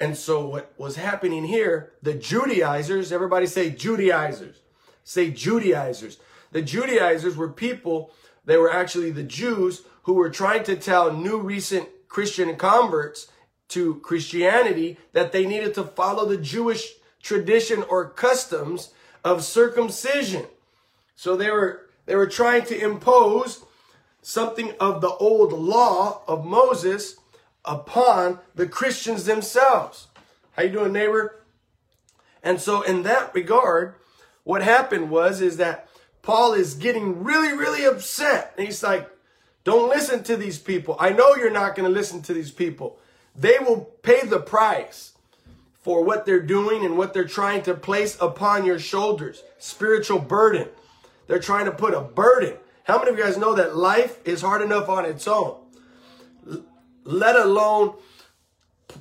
And 0.00 0.16
so 0.16 0.46
what 0.46 0.72
was 0.78 0.96
happening 0.96 1.44
here, 1.44 1.92
the 2.02 2.14
Judaizers, 2.14 3.12
everybody 3.12 3.46
say 3.46 3.70
Judaizers, 3.70 4.60
say 5.02 5.30
Judaizers. 5.30 6.18
The 6.52 6.62
Judaizers 6.62 7.36
were 7.36 7.48
people, 7.48 8.12
they 8.44 8.56
were 8.56 8.72
actually 8.72 9.10
the 9.10 9.24
Jews 9.24 9.82
who 10.04 10.14
were 10.14 10.30
trying 10.30 10.62
to 10.64 10.76
tell 10.76 11.12
new 11.12 11.38
recent 11.38 11.88
Christian 12.08 12.56
converts 12.56 13.28
to 13.68 13.96
Christianity 13.96 14.98
that 15.12 15.32
they 15.32 15.46
needed 15.46 15.74
to 15.74 15.84
follow 15.84 16.24
the 16.24 16.38
Jewish 16.38 16.94
tradition 17.22 17.82
or 17.82 18.08
customs 18.08 18.92
of 19.24 19.44
circumcision. 19.44 20.46
So 21.16 21.36
they 21.36 21.50
were 21.50 21.88
they 22.06 22.16
were 22.16 22.26
trying 22.26 22.64
to 22.66 22.78
impose 22.78 23.64
something 24.22 24.72
of 24.80 25.02
the 25.02 25.10
old 25.10 25.52
law 25.52 26.22
of 26.26 26.46
Moses 26.46 27.16
upon 27.68 28.40
the 28.54 28.66
Christians 28.66 29.26
themselves. 29.26 30.08
How 30.52 30.64
you 30.64 30.70
doing, 30.70 30.92
neighbor? 30.92 31.36
And 32.42 32.60
so 32.60 32.82
in 32.82 33.02
that 33.04 33.34
regard, 33.34 33.94
what 34.42 34.62
happened 34.62 35.10
was 35.10 35.40
is 35.40 35.58
that 35.58 35.88
Paul 36.22 36.54
is 36.54 36.74
getting 36.74 37.22
really, 37.22 37.56
really 37.56 37.84
upset. 37.84 38.54
And 38.56 38.66
he's 38.66 38.82
like, 38.82 39.08
don't 39.64 39.90
listen 39.90 40.22
to 40.24 40.36
these 40.36 40.58
people. 40.58 40.96
I 40.98 41.10
know 41.10 41.36
you're 41.36 41.50
not 41.50 41.76
going 41.76 41.88
to 41.88 41.94
listen 41.94 42.22
to 42.22 42.34
these 42.34 42.50
people. 42.50 42.98
They 43.36 43.58
will 43.58 43.82
pay 44.02 44.26
the 44.26 44.40
price 44.40 45.12
for 45.82 46.02
what 46.02 46.26
they're 46.26 46.40
doing 46.40 46.84
and 46.84 46.96
what 46.96 47.14
they're 47.14 47.24
trying 47.24 47.62
to 47.62 47.74
place 47.74 48.16
upon 48.20 48.64
your 48.64 48.78
shoulders. 48.78 49.42
Spiritual 49.58 50.18
burden. 50.18 50.68
They're 51.26 51.38
trying 51.38 51.66
to 51.66 51.72
put 51.72 51.94
a 51.94 52.00
burden. 52.00 52.56
How 52.84 52.98
many 52.98 53.10
of 53.10 53.18
you 53.18 53.24
guys 53.24 53.36
know 53.36 53.54
that 53.54 53.76
life 53.76 54.18
is 54.26 54.40
hard 54.40 54.62
enough 54.62 54.88
on 54.88 55.04
its 55.04 55.28
own? 55.28 55.56
Let 57.08 57.36
alone 57.36 57.94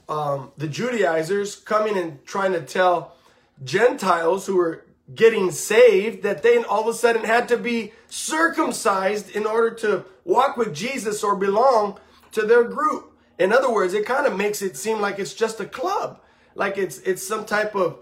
um, 0.08 0.54
the 0.56 0.70
Judaizers 0.70 1.58
coming 1.58 1.98
and 1.98 2.24
trying 2.26 2.54
to 2.54 2.62
tell 2.62 3.18
Gentiles 3.62 4.46
who 4.46 4.56
were 4.56 4.86
getting 5.14 5.52
saved 5.52 6.24
that 6.24 6.42
they 6.42 6.64
all 6.64 6.88
of 6.88 6.88
a 6.88 6.98
sudden 6.98 7.26
had 7.26 7.50
to 7.50 7.58
be 7.58 7.92
circumcised 8.08 9.30
in 9.36 9.46
order 9.46 9.72
to 9.72 10.06
walk 10.24 10.56
with 10.56 10.74
Jesus 10.74 11.22
or 11.22 11.36
belong 11.36 12.00
to 12.32 12.44
their 12.44 12.64
group. 12.64 13.12
In 13.38 13.52
other 13.52 13.70
words, 13.70 13.94
it 13.94 14.06
kind 14.06 14.26
of 14.26 14.38
makes 14.38 14.62
it 14.62 14.78
seem 14.78 15.02
like 15.02 15.20
it's 15.20 15.34
just 15.34 15.60
a 15.60 15.66
club, 15.66 16.22
like 16.56 16.78
it's 16.78 17.00
it's 17.00 17.28
some 17.28 17.44
type 17.44 17.76
of, 17.76 18.00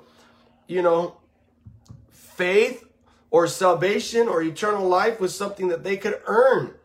you 0.67 0.83
know, 0.83 1.17
faith 2.11 2.87
or 3.31 3.47
salvation 3.47 4.27
or 4.27 4.43
eternal 4.43 4.87
life 4.87 5.19
was 5.19 5.35
something 5.35 5.69
that 5.69 5.83
they 5.83 5.97
could 5.97 6.21
earn. 6.27 6.75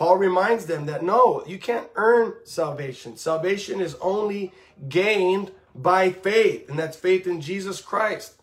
Paul 0.00 0.16
reminds 0.16 0.64
them 0.64 0.86
that 0.86 1.02
no, 1.02 1.44
you 1.46 1.58
can't 1.58 1.86
earn 1.94 2.32
salvation. 2.44 3.18
Salvation 3.18 3.82
is 3.82 3.96
only 4.00 4.50
gained 4.88 5.50
by 5.74 6.10
faith, 6.10 6.70
and 6.70 6.78
that's 6.78 6.96
faith 6.96 7.26
in 7.26 7.42
Jesus 7.42 7.82
Christ. 7.82 8.40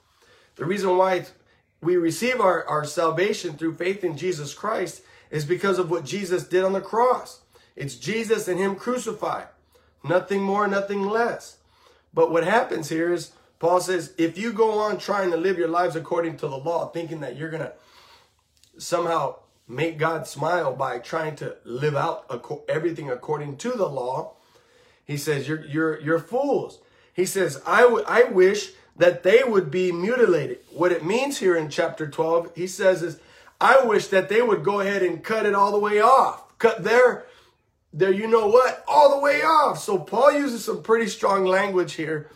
The 0.57 0.65
reason 0.65 0.97
why 0.97 1.25
we 1.81 1.97
receive 1.97 2.39
our, 2.39 2.63
our 2.65 2.85
salvation 2.85 3.57
through 3.57 3.73
faith 3.73 4.03
in 4.03 4.15
Jesus 4.15 4.53
Christ 4.53 5.01
is 5.31 5.45
because 5.45 5.79
of 5.79 5.89
what 5.89 6.05
Jesus 6.05 6.47
did 6.47 6.63
on 6.63 6.73
the 6.73 6.79
cross. 6.79 7.41
It's 7.75 7.95
Jesus 7.95 8.47
and 8.47 8.59
Him 8.59 8.75
crucified. 8.75 9.47
Nothing 10.03 10.43
more, 10.43 10.67
nothing 10.67 11.07
less. 11.07 11.57
But 12.13 12.31
what 12.31 12.43
happens 12.43 12.89
here 12.89 13.11
is 13.11 13.31
Paul 13.57 13.79
says, 13.79 14.13
if 14.19 14.37
you 14.37 14.53
go 14.53 14.77
on 14.77 14.99
trying 14.99 15.31
to 15.31 15.37
live 15.37 15.57
your 15.57 15.69
lives 15.69 15.95
according 15.95 16.37
to 16.37 16.47
the 16.47 16.59
law, 16.59 16.89
thinking 16.89 17.21
that 17.21 17.35
you're 17.35 17.49
going 17.49 17.63
to 17.63 17.73
somehow 18.77 19.37
make 19.67 19.97
God 19.97 20.27
smile 20.27 20.73
by 20.73 20.99
trying 20.99 21.35
to 21.37 21.57
live 21.63 21.95
out 21.95 22.25
everything 22.69 23.09
according 23.09 23.57
to 23.57 23.71
the 23.71 23.87
law, 23.87 24.33
he 25.05 25.17
says, 25.17 25.47
you're, 25.47 25.65
you're, 25.65 25.99
you're 26.01 26.19
fools. 26.19 26.79
He 27.13 27.25
says, 27.25 27.61
I, 27.65 27.83
I 28.07 28.23
wish 28.25 28.71
that 28.95 29.23
they 29.23 29.43
would 29.43 29.69
be 29.71 29.91
mutilated. 29.91 30.59
What 30.71 30.91
it 30.91 31.05
means 31.05 31.37
here 31.37 31.55
in 31.55 31.69
chapter 31.69 32.07
12, 32.07 32.51
he 32.55 32.67
says 32.67 33.03
is, 33.03 33.19
I 33.59 33.83
wish 33.83 34.07
that 34.07 34.29
they 34.29 34.41
would 34.41 34.63
go 34.63 34.79
ahead 34.79 35.03
and 35.03 35.23
cut 35.23 35.45
it 35.45 35.55
all 35.55 35.71
the 35.71 35.79
way 35.79 35.99
off. 35.99 36.57
Cut 36.59 36.83
their, 36.83 37.25
their, 37.93 38.11
you 38.11 38.27
know 38.27 38.47
what, 38.47 38.83
all 38.87 39.15
the 39.15 39.21
way 39.21 39.41
off. 39.41 39.79
So 39.79 39.97
Paul 39.97 40.31
uses 40.33 40.63
some 40.63 40.83
pretty 40.83 41.07
strong 41.07 41.45
language 41.45 41.93
here 41.93 42.29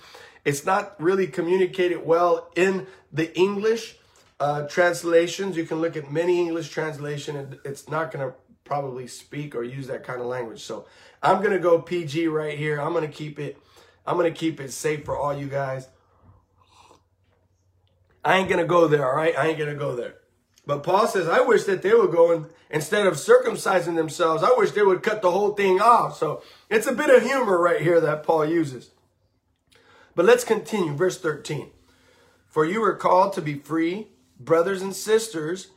it's 0.44 0.66
not 0.66 1.00
really 1.00 1.28
communicated 1.28 2.06
well 2.06 2.50
in 2.56 2.88
the 3.12 3.36
English 3.38 3.98
uh, 4.42 4.68
translations. 4.68 5.56
You 5.56 5.66
can 5.66 5.80
look 5.80 5.96
at 5.96 6.12
many 6.12 6.40
English 6.40 6.70
translation 6.70 7.36
and 7.36 7.60
it's 7.64 7.88
not 7.88 8.12
going 8.12 8.28
to 8.28 8.36
probably 8.64 9.06
speak 9.06 9.54
or 9.54 9.64
use 9.64 9.86
that 9.86 10.04
kind 10.04 10.20
of 10.20 10.26
language. 10.26 10.64
So 10.64 10.88
I'm 11.22 11.38
going 11.38 11.52
to 11.52 11.60
go 11.60 11.80
PG 11.80 12.28
right 12.28 12.58
here. 12.58 12.82
I'm 12.82 12.92
going 12.92 13.06
to 13.06 13.16
keep 13.16 13.38
it, 13.38 13.60
I'm 14.04 14.18
going 14.18 14.34
to 14.34 14.38
keep 14.38 14.60
it 14.60 14.72
safe 14.72 15.06
for 15.06 15.16
all 15.16 15.38
you 15.38 15.46
guys. 15.46 15.90
I 18.26 18.38
ain't 18.38 18.50
going 18.50 18.62
to 18.62 18.68
go 18.68 18.88
there. 18.88 19.08
All 19.08 19.16
right. 19.16 19.38
I 19.38 19.48
ain't 19.48 19.60
going 19.60 19.70
to 19.70 19.76
go 19.76 19.96
there. 19.96 20.16
But 20.66 20.82
Paul 20.82 21.06
says, 21.08 21.28
I 21.28 21.42
wish 21.42 21.66
that 21.66 21.84
they 21.84 21.94
would 21.94 22.12
go 22.12 22.32
and 22.32 22.48
instead 22.72 23.06
of 23.06 23.16
circumcising 23.16 23.96
themselves, 23.96 24.42
I 24.42 24.54
wish 24.58 24.72
they 24.72 24.82
would 24.82 25.04
cut 25.04 25.22
the 25.22 25.32
whole 25.32 25.54
thing 25.54 25.80
off. 25.80 26.18
So 26.18 26.42
it's 26.68 26.88
a 26.88 26.94
bit 26.94 27.16
of 27.16 27.22
humor 27.22 27.60
right 27.60 27.82
here 27.82 28.02
that 28.02 28.24
Paul 28.24 28.46
uses. 28.46 28.90
But 30.16 30.26
let's 30.26 30.44
continue. 30.44 30.96
Verse 30.96 31.20
13. 31.20 31.70
For 32.48 32.66
you 32.66 32.84
are 32.84 32.96
called 32.96 33.34
to 33.34 33.42
be 33.42 33.60
free, 33.60 34.08
brothers 34.46 34.82
and 34.82 34.96
sisters. 34.96 35.68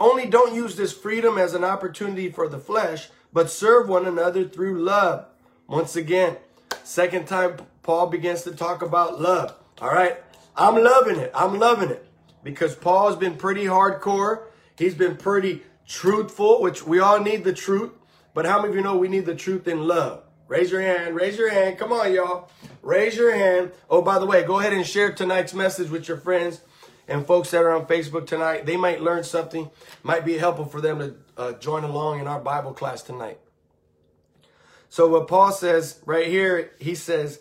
Only 0.00 0.26
don't 0.26 0.54
use 0.54 0.76
this 0.76 0.92
freedom 0.92 1.38
as 1.38 1.54
an 1.54 1.64
opportunity 1.64 2.30
for 2.30 2.48
the 2.48 2.58
flesh, 2.58 3.08
but 3.32 3.50
serve 3.50 3.88
one 3.88 4.06
another 4.06 4.48
through 4.48 4.82
love. 4.82 5.26
Once 5.68 5.96
again, 5.96 6.36
second 6.84 7.26
time 7.26 7.56
Paul 7.82 8.08
begins 8.08 8.42
to 8.42 8.52
talk 8.52 8.82
about 8.82 9.20
love. 9.20 9.54
All 9.80 9.90
right. 9.90 10.18
I'm 10.56 10.82
loving 10.82 11.16
it. 11.16 11.32
I'm 11.34 11.58
loving 11.58 11.90
it 11.90 12.06
because 12.42 12.74
Paul's 12.74 13.16
been 13.16 13.36
pretty 13.36 13.64
hardcore. 13.64 14.44
He's 14.76 14.94
been 14.94 15.16
pretty 15.16 15.62
truthful, 15.86 16.60
which 16.60 16.84
we 16.86 16.98
all 16.98 17.20
need 17.20 17.44
the 17.44 17.52
truth. 17.54 17.92
But 18.34 18.46
how 18.46 18.58
many 18.58 18.70
of 18.70 18.76
you 18.76 18.82
know 18.82 18.96
we 18.96 19.08
need 19.08 19.26
the 19.26 19.34
truth 19.34 19.66
in 19.66 19.86
love? 19.86 20.24
Raise 20.48 20.70
your 20.70 20.82
hand. 20.82 21.16
Raise 21.16 21.38
your 21.38 21.50
hand. 21.50 21.78
Come 21.78 21.92
on, 21.92 22.12
y'all. 22.12 22.50
Raise 22.82 23.16
your 23.16 23.34
hand. 23.34 23.72
Oh, 23.88 24.02
by 24.02 24.18
the 24.18 24.26
way, 24.26 24.42
go 24.42 24.58
ahead 24.58 24.72
and 24.72 24.86
share 24.86 25.12
tonight's 25.12 25.54
message 25.54 25.90
with 25.90 26.08
your 26.08 26.18
friends 26.18 26.60
and 27.08 27.26
folks 27.26 27.50
that 27.50 27.62
are 27.62 27.72
on 27.72 27.86
Facebook 27.86 28.26
tonight. 28.26 28.66
They 28.66 28.76
might 28.76 29.02
learn 29.02 29.24
something. 29.24 29.70
Might 30.02 30.24
be 30.24 30.38
helpful 30.38 30.66
for 30.66 30.80
them 30.80 30.98
to 30.98 31.14
uh, 31.36 31.52
join 31.54 31.84
along 31.84 32.20
in 32.20 32.26
our 32.26 32.40
Bible 32.40 32.72
class 32.72 33.02
tonight. 33.02 33.38
So 34.88 35.08
what 35.08 35.28
Paul 35.28 35.52
says 35.52 36.00
right 36.04 36.26
here, 36.26 36.72
he 36.78 36.94
says, 36.94 37.40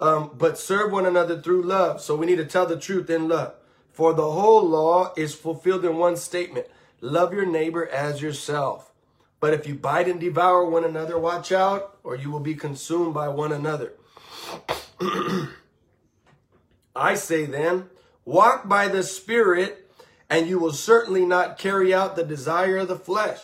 um, 0.00 0.30
but 0.36 0.58
serve 0.58 0.92
one 0.92 1.06
another 1.06 1.40
through 1.40 1.62
love. 1.62 2.00
So 2.00 2.16
we 2.16 2.26
need 2.26 2.36
to 2.36 2.44
tell 2.44 2.66
the 2.66 2.78
truth 2.78 3.08
in 3.10 3.28
love. 3.28 3.54
For 3.92 4.14
the 4.14 4.30
whole 4.30 4.62
law 4.62 5.12
is 5.16 5.34
fulfilled 5.34 5.84
in 5.84 5.96
one 5.96 6.16
statement. 6.16 6.66
Love 7.00 7.32
your 7.32 7.46
neighbor 7.46 7.88
as 7.88 8.22
yourself. 8.22 8.92
But 9.40 9.54
if 9.54 9.66
you 9.66 9.74
bite 9.74 10.08
and 10.08 10.20
devour 10.20 10.64
one 10.64 10.84
another, 10.84 11.18
watch 11.18 11.52
out, 11.52 11.96
or 12.02 12.16
you 12.16 12.30
will 12.30 12.40
be 12.40 12.54
consumed 12.54 13.14
by 13.14 13.28
one 13.28 13.52
another. 13.52 13.92
I 16.96 17.14
say 17.14 17.46
then, 17.46 17.90
walk 18.28 18.68
by 18.68 18.88
the 18.88 19.02
Spirit, 19.02 19.90
and 20.28 20.46
you 20.46 20.58
will 20.58 20.72
certainly 20.72 21.24
not 21.24 21.56
carry 21.56 21.94
out 21.94 22.14
the 22.14 22.22
desire 22.22 22.76
of 22.76 22.88
the 22.88 22.94
flesh. 22.96 23.40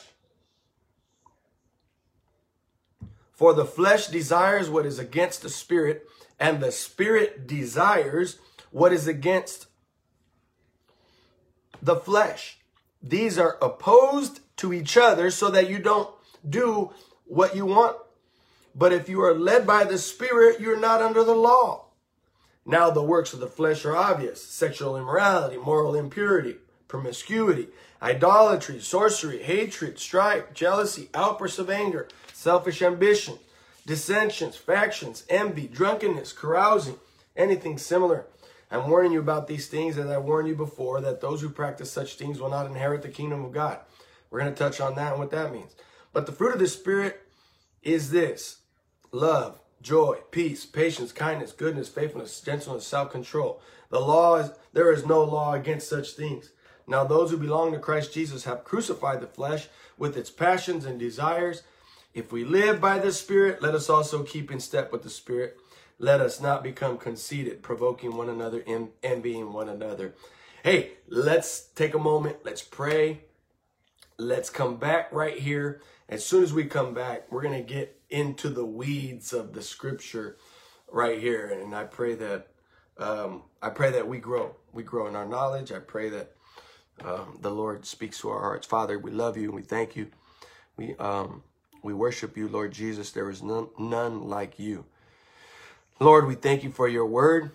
For 3.32 3.54
the 3.54 3.64
flesh 3.64 4.08
desires 4.08 4.68
what 4.68 4.84
is 4.84 4.98
against 4.98 5.40
the 5.40 5.48
Spirit, 5.48 6.06
and 6.38 6.60
the 6.60 6.70
Spirit 6.70 7.46
desires 7.46 8.38
what 8.70 8.92
is 8.92 9.08
against 9.08 9.68
the 11.80 11.96
flesh. 11.96 12.58
These 13.02 13.38
are 13.38 13.56
opposed 13.62 14.40
to 14.58 14.74
each 14.74 14.98
other 14.98 15.30
so 15.30 15.50
that 15.50 15.70
you 15.70 15.78
don't 15.78 16.14
do 16.46 16.92
what 17.24 17.56
you 17.56 17.64
want. 17.64 17.96
But 18.74 18.92
if 18.92 19.08
you 19.08 19.22
are 19.22 19.34
led 19.34 19.66
by 19.66 19.84
the 19.84 19.98
Spirit, 19.98 20.60
you're 20.60 20.78
not 20.78 21.00
under 21.00 21.24
the 21.24 21.34
law. 21.34 21.83
Now 22.66 22.90
the 22.90 23.02
works 23.02 23.32
of 23.32 23.40
the 23.40 23.46
flesh 23.46 23.84
are 23.84 23.96
obvious. 23.96 24.42
Sexual 24.42 24.96
immorality, 24.96 25.56
moral 25.56 25.94
impurity, 25.94 26.56
promiscuity, 26.88 27.68
idolatry, 28.00 28.80
sorcery, 28.80 29.42
hatred, 29.42 29.98
strife, 29.98 30.52
jealousy, 30.54 31.10
outbursts 31.14 31.58
of 31.58 31.70
anger, 31.70 32.08
selfish 32.32 32.80
ambition, 32.82 33.38
dissensions, 33.86 34.56
factions, 34.56 35.24
envy, 35.28 35.66
drunkenness, 35.66 36.32
carousing, 36.32 36.96
anything 37.36 37.78
similar. 37.78 38.26
I'm 38.70 38.88
warning 38.88 39.12
you 39.12 39.20
about 39.20 39.46
these 39.46 39.68
things 39.68 39.98
as 39.98 40.08
I 40.08 40.18
warned 40.18 40.48
you 40.48 40.54
before 40.54 41.00
that 41.02 41.20
those 41.20 41.40
who 41.40 41.48
practice 41.48 41.90
such 41.90 42.16
things 42.16 42.40
will 42.40 42.48
not 42.48 42.66
inherit 42.66 43.02
the 43.02 43.08
kingdom 43.08 43.44
of 43.44 43.52
God. 43.52 43.78
We're 44.30 44.40
going 44.40 44.52
to 44.52 44.58
touch 44.58 44.80
on 44.80 44.96
that 44.96 45.12
and 45.12 45.20
what 45.20 45.30
that 45.30 45.52
means. 45.52 45.76
But 46.12 46.26
the 46.26 46.32
fruit 46.32 46.54
of 46.54 46.58
the 46.58 46.66
Spirit 46.66 47.20
is 47.82 48.10
this 48.10 48.58
love, 49.12 49.60
joy, 49.84 50.16
peace, 50.32 50.64
patience, 50.64 51.12
kindness, 51.12 51.52
goodness, 51.52 51.88
faithfulness, 51.88 52.40
gentleness, 52.40 52.86
self 52.86 53.12
control. 53.12 53.60
The 53.90 54.00
law 54.00 54.36
is, 54.36 54.50
there 54.72 54.90
is 54.90 55.06
no 55.06 55.22
law 55.22 55.52
against 55.52 55.88
such 55.88 56.12
things. 56.12 56.50
Now, 56.88 57.04
those 57.04 57.30
who 57.30 57.36
belong 57.36 57.72
to 57.72 57.78
Christ 57.78 58.12
Jesus 58.12 58.44
have 58.44 58.64
crucified 58.64 59.20
the 59.20 59.26
flesh 59.26 59.68
with 59.96 60.16
its 60.16 60.30
passions 60.30 60.84
and 60.84 60.98
desires. 60.98 61.62
If 62.14 62.32
we 62.32 62.44
live 62.44 62.80
by 62.80 62.98
the 62.98 63.12
Spirit, 63.12 63.62
let 63.62 63.74
us 63.74 63.88
also 63.88 64.22
keep 64.22 64.50
in 64.50 64.58
step 64.58 64.90
with 64.90 65.02
the 65.02 65.10
Spirit. 65.10 65.58
Let 65.98 66.20
us 66.20 66.40
not 66.40 66.62
become 66.62 66.98
conceited, 66.98 67.62
provoking 67.62 68.16
one 68.16 68.28
another, 68.28 68.64
and 68.66 68.88
envying 69.02 69.52
one 69.52 69.68
another. 69.68 70.14
Hey, 70.62 70.92
let's 71.08 71.66
take 71.74 71.94
a 71.94 71.98
moment. 71.98 72.38
Let's 72.44 72.62
pray. 72.62 73.20
Let's 74.16 74.50
come 74.50 74.76
back 74.76 75.12
right 75.12 75.38
here. 75.38 75.80
As 76.08 76.24
soon 76.24 76.42
as 76.42 76.52
we 76.52 76.64
come 76.64 76.94
back, 76.94 77.30
we're 77.30 77.42
going 77.42 77.64
to 77.64 77.74
get 77.74 78.00
into 78.14 78.48
the 78.48 78.64
weeds 78.64 79.32
of 79.32 79.52
the 79.52 79.62
scripture 79.62 80.36
right 80.90 81.20
here. 81.20 81.48
And 81.48 81.74
I 81.74 81.84
pray 81.84 82.14
that 82.14 82.46
um, 82.96 83.42
I 83.60 83.70
pray 83.70 83.90
that 83.90 84.06
we 84.06 84.18
grow. 84.18 84.54
We 84.72 84.84
grow 84.84 85.08
in 85.08 85.16
our 85.16 85.26
knowledge. 85.26 85.72
I 85.72 85.80
pray 85.80 86.10
that 86.10 86.32
um, 87.04 87.38
the 87.42 87.50
Lord 87.50 87.84
speaks 87.84 88.20
to 88.20 88.30
our 88.30 88.40
hearts. 88.40 88.66
Father, 88.66 88.98
we 88.98 89.10
love 89.10 89.36
you 89.36 89.46
and 89.46 89.54
we 89.54 89.62
thank 89.62 89.96
you. 89.96 90.08
We 90.76 90.94
um, 90.96 91.42
we 91.82 91.92
worship 91.92 92.36
you, 92.36 92.48
Lord 92.48 92.72
Jesus. 92.72 93.10
There 93.10 93.28
is 93.30 93.42
none, 93.42 93.68
none 93.78 94.28
like 94.28 94.58
you. 94.58 94.84
Lord, 96.00 96.26
we 96.26 96.36
thank 96.36 96.64
you 96.64 96.70
for 96.70 96.88
your 96.88 97.06
word. 97.06 97.50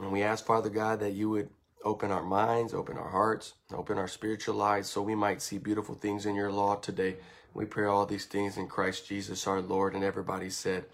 And 0.00 0.12
we 0.12 0.22
ask, 0.22 0.46
Father 0.46 0.70
God, 0.70 1.00
that 1.00 1.12
you 1.12 1.30
would 1.30 1.50
open 1.84 2.10
our 2.10 2.22
minds, 2.24 2.74
open 2.74 2.96
our 2.96 3.10
hearts, 3.10 3.54
open 3.72 3.98
our 3.98 4.08
spiritual 4.08 4.54
lives 4.54 4.88
so 4.88 5.02
we 5.02 5.14
might 5.14 5.42
see 5.42 5.58
beautiful 5.58 5.94
things 5.94 6.26
in 6.26 6.34
your 6.34 6.50
law 6.50 6.76
today. 6.76 7.16
We 7.54 7.66
pray 7.66 7.86
all 7.86 8.04
these 8.04 8.24
things 8.24 8.56
in 8.56 8.66
Christ 8.66 9.06
Jesus 9.06 9.46
our 9.46 9.60
Lord. 9.60 9.94
And 9.94 10.02
everybody 10.02 10.50
said, 10.50 10.86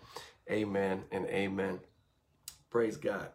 Amen 0.51 1.05
and 1.11 1.25
amen. 1.27 1.81
Praise 2.69 2.99
God. 2.99 3.29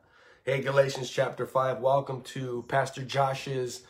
Hey, 0.46 0.62
Galatians 0.62 1.10
chapter 1.10 1.48
5. 1.48 1.80
Welcome 1.80 2.22
to 2.22 2.64
Pastor 2.68 3.02
Josh's 3.02 3.82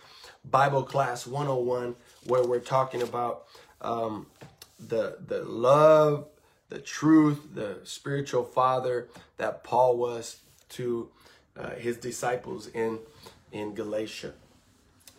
Bible 0.46 0.84
Class 0.84 1.28
101, 1.28 1.98
where 2.28 2.46
we're 2.46 2.62
talking 2.62 3.02
about 3.02 3.48
um, 3.82 4.28
the, 4.80 5.18
the 5.28 5.44
love, 5.44 6.28
the 6.70 6.80
truth, 6.80 7.42
the 7.54 7.80
spiritual 7.84 8.46
father 8.46 9.10
that 9.36 9.66
Paul 9.66 9.98
was 9.98 10.38
to 10.70 11.10
uh, 11.58 11.72
his 11.72 11.98
disciples 11.98 12.68
in, 12.68 13.00
in 13.52 13.74
Galatia. 13.74 14.32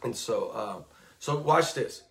And 0.02 0.16
so, 0.16 0.54
um, 0.54 0.84
so 1.18 1.36
watch 1.36 1.74
this. 1.74 2.04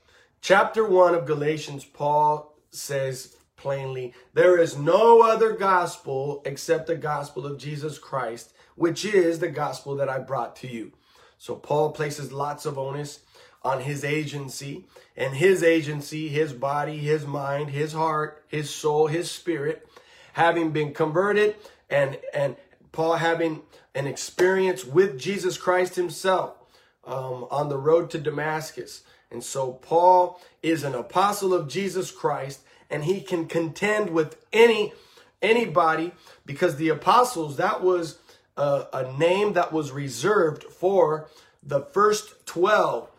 Chapter 0.47 0.87
1 0.87 1.15
of 1.15 1.25
Galatians, 1.25 1.85
Paul 1.85 2.55
says 2.69 3.35
plainly, 3.57 4.13
There 4.35 4.59
is 4.59 4.77
no 4.77 5.23
other 5.23 5.53
gospel 5.53 6.43
except 6.45 6.85
the 6.85 6.95
gospel 6.95 7.47
of 7.47 7.57
Jesus 7.57 7.97
Christ, 7.97 8.53
which 8.75 9.03
is 9.03 9.39
the 9.39 9.47
gospel 9.47 9.95
that 9.95 10.07
I 10.07 10.19
brought 10.19 10.55
to 10.57 10.67
you. 10.67 10.91
So 11.39 11.55
Paul 11.55 11.93
places 11.93 12.31
lots 12.31 12.67
of 12.67 12.77
onus 12.77 13.21
on 13.63 13.81
his 13.81 14.03
agency 14.03 14.85
and 15.17 15.33
his 15.33 15.63
agency, 15.63 16.27
his 16.27 16.53
body, 16.53 16.99
his 16.99 17.25
mind, 17.25 17.71
his 17.71 17.93
heart, 17.93 18.43
his 18.47 18.69
soul, 18.69 19.07
his 19.07 19.31
spirit, 19.31 19.89
having 20.33 20.69
been 20.69 20.93
converted 20.93 21.55
and, 21.89 22.19
and 22.35 22.55
Paul 22.91 23.15
having 23.15 23.63
an 23.95 24.05
experience 24.05 24.85
with 24.85 25.19
Jesus 25.19 25.57
Christ 25.57 25.95
himself 25.95 26.55
um, 27.03 27.47
on 27.49 27.69
the 27.69 27.79
road 27.79 28.11
to 28.11 28.19
Damascus. 28.19 29.01
And 29.31 29.43
so 29.43 29.73
Paul 29.73 30.39
is 30.61 30.83
an 30.83 30.95
apostle 30.95 31.53
of 31.53 31.67
Jesus 31.67 32.11
Christ 32.11 32.61
and 32.89 33.05
he 33.05 33.21
can 33.21 33.47
contend 33.47 34.11
with 34.11 34.37
any 34.53 34.93
anybody 35.41 36.11
because 36.45 36.75
the 36.75 36.89
apostles 36.89 37.57
that 37.57 37.83
was 37.83 38.19
a, 38.57 38.85
a 38.93 39.17
name 39.17 39.53
that 39.53 39.71
was 39.71 39.91
reserved 39.91 40.63
for 40.63 41.27
the 41.61 41.81
first 41.81 42.45
12 42.45 43.09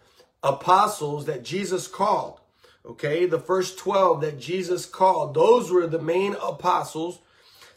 apostles 0.42 1.26
that 1.26 1.44
Jesus 1.44 1.88
called. 1.88 2.40
Okay, 2.84 3.26
the 3.26 3.40
first 3.40 3.78
12 3.78 4.20
that 4.20 4.38
Jesus 4.38 4.86
called, 4.86 5.34
those 5.34 5.72
were 5.72 5.88
the 5.88 6.00
main 6.00 6.36
apostles. 6.40 7.18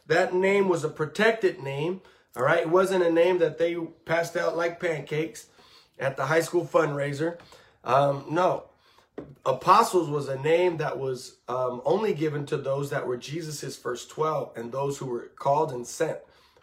That 0.06 0.36
name 0.36 0.70
was 0.70 0.84
a 0.84 0.90
protected 0.90 1.62
name. 1.62 2.02
All 2.36 2.44
right, 2.44 2.62
it 2.62 2.70
wasn't 2.70 3.04
a 3.04 3.12
name 3.12 3.40
that 3.40 3.58
they 3.58 3.76
passed 4.06 4.38
out 4.38 4.56
like 4.56 4.80
pancakes 4.80 5.48
at 5.98 6.16
the 6.16 6.28
high 6.28 6.42
school 6.42 6.64
fundraiser. 6.64 7.40
Um, 7.84 8.26
no, 8.30 8.66
apostles 9.46 10.10
was 10.10 10.28
a 10.28 10.40
name 10.40 10.78
that 10.78 11.00
was 11.00 11.38
um, 11.48 11.82
only 11.86 12.14
given 12.14 12.46
to 12.48 12.58
those 12.58 12.90
that 12.90 13.08
were 13.08 13.18
Jesus's 13.18 13.78
first 13.78 14.10
12 14.10 14.58
and 14.58 14.72
those 14.72 14.98
who 14.98 15.06
were 15.06 15.32
called 15.36 15.72
and 15.72 15.86
sent 15.86 16.18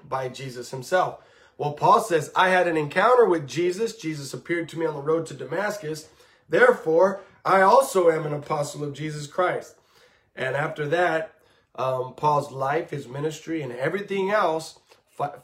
by 0.09 0.29
Jesus 0.29 0.71
himself. 0.71 1.21
Well, 1.59 1.73
Paul 1.73 2.01
says, 2.03 2.31
I 2.37 2.51
had 2.51 2.69
an 2.69 2.77
encounter 2.77 3.25
with 3.25 3.49
Jesus. 3.49 3.97
Jesus 3.97 4.35
appeared 4.35 4.69
to 4.71 4.79
me 4.79 4.87
on 4.87 4.95
the 4.95 5.01
road 5.01 5.27
to 5.27 5.35
Damascus. 5.35 6.09
Therefore, 6.49 7.23
I 7.45 7.63
also 7.63 8.11
am 8.11 8.27
an 8.27 8.35
apostle 8.35 8.85
of 8.85 8.93
Jesus 8.93 9.27
Christ. 9.27 9.77
And 10.35 10.55
after 10.55 10.87
that, 10.89 11.33
um, 11.75 12.15
Paul's 12.15 12.53
life, 12.53 12.91
his 12.91 13.09
ministry, 13.09 13.63
and 13.63 13.73
everything 13.73 14.31
else 14.31 14.79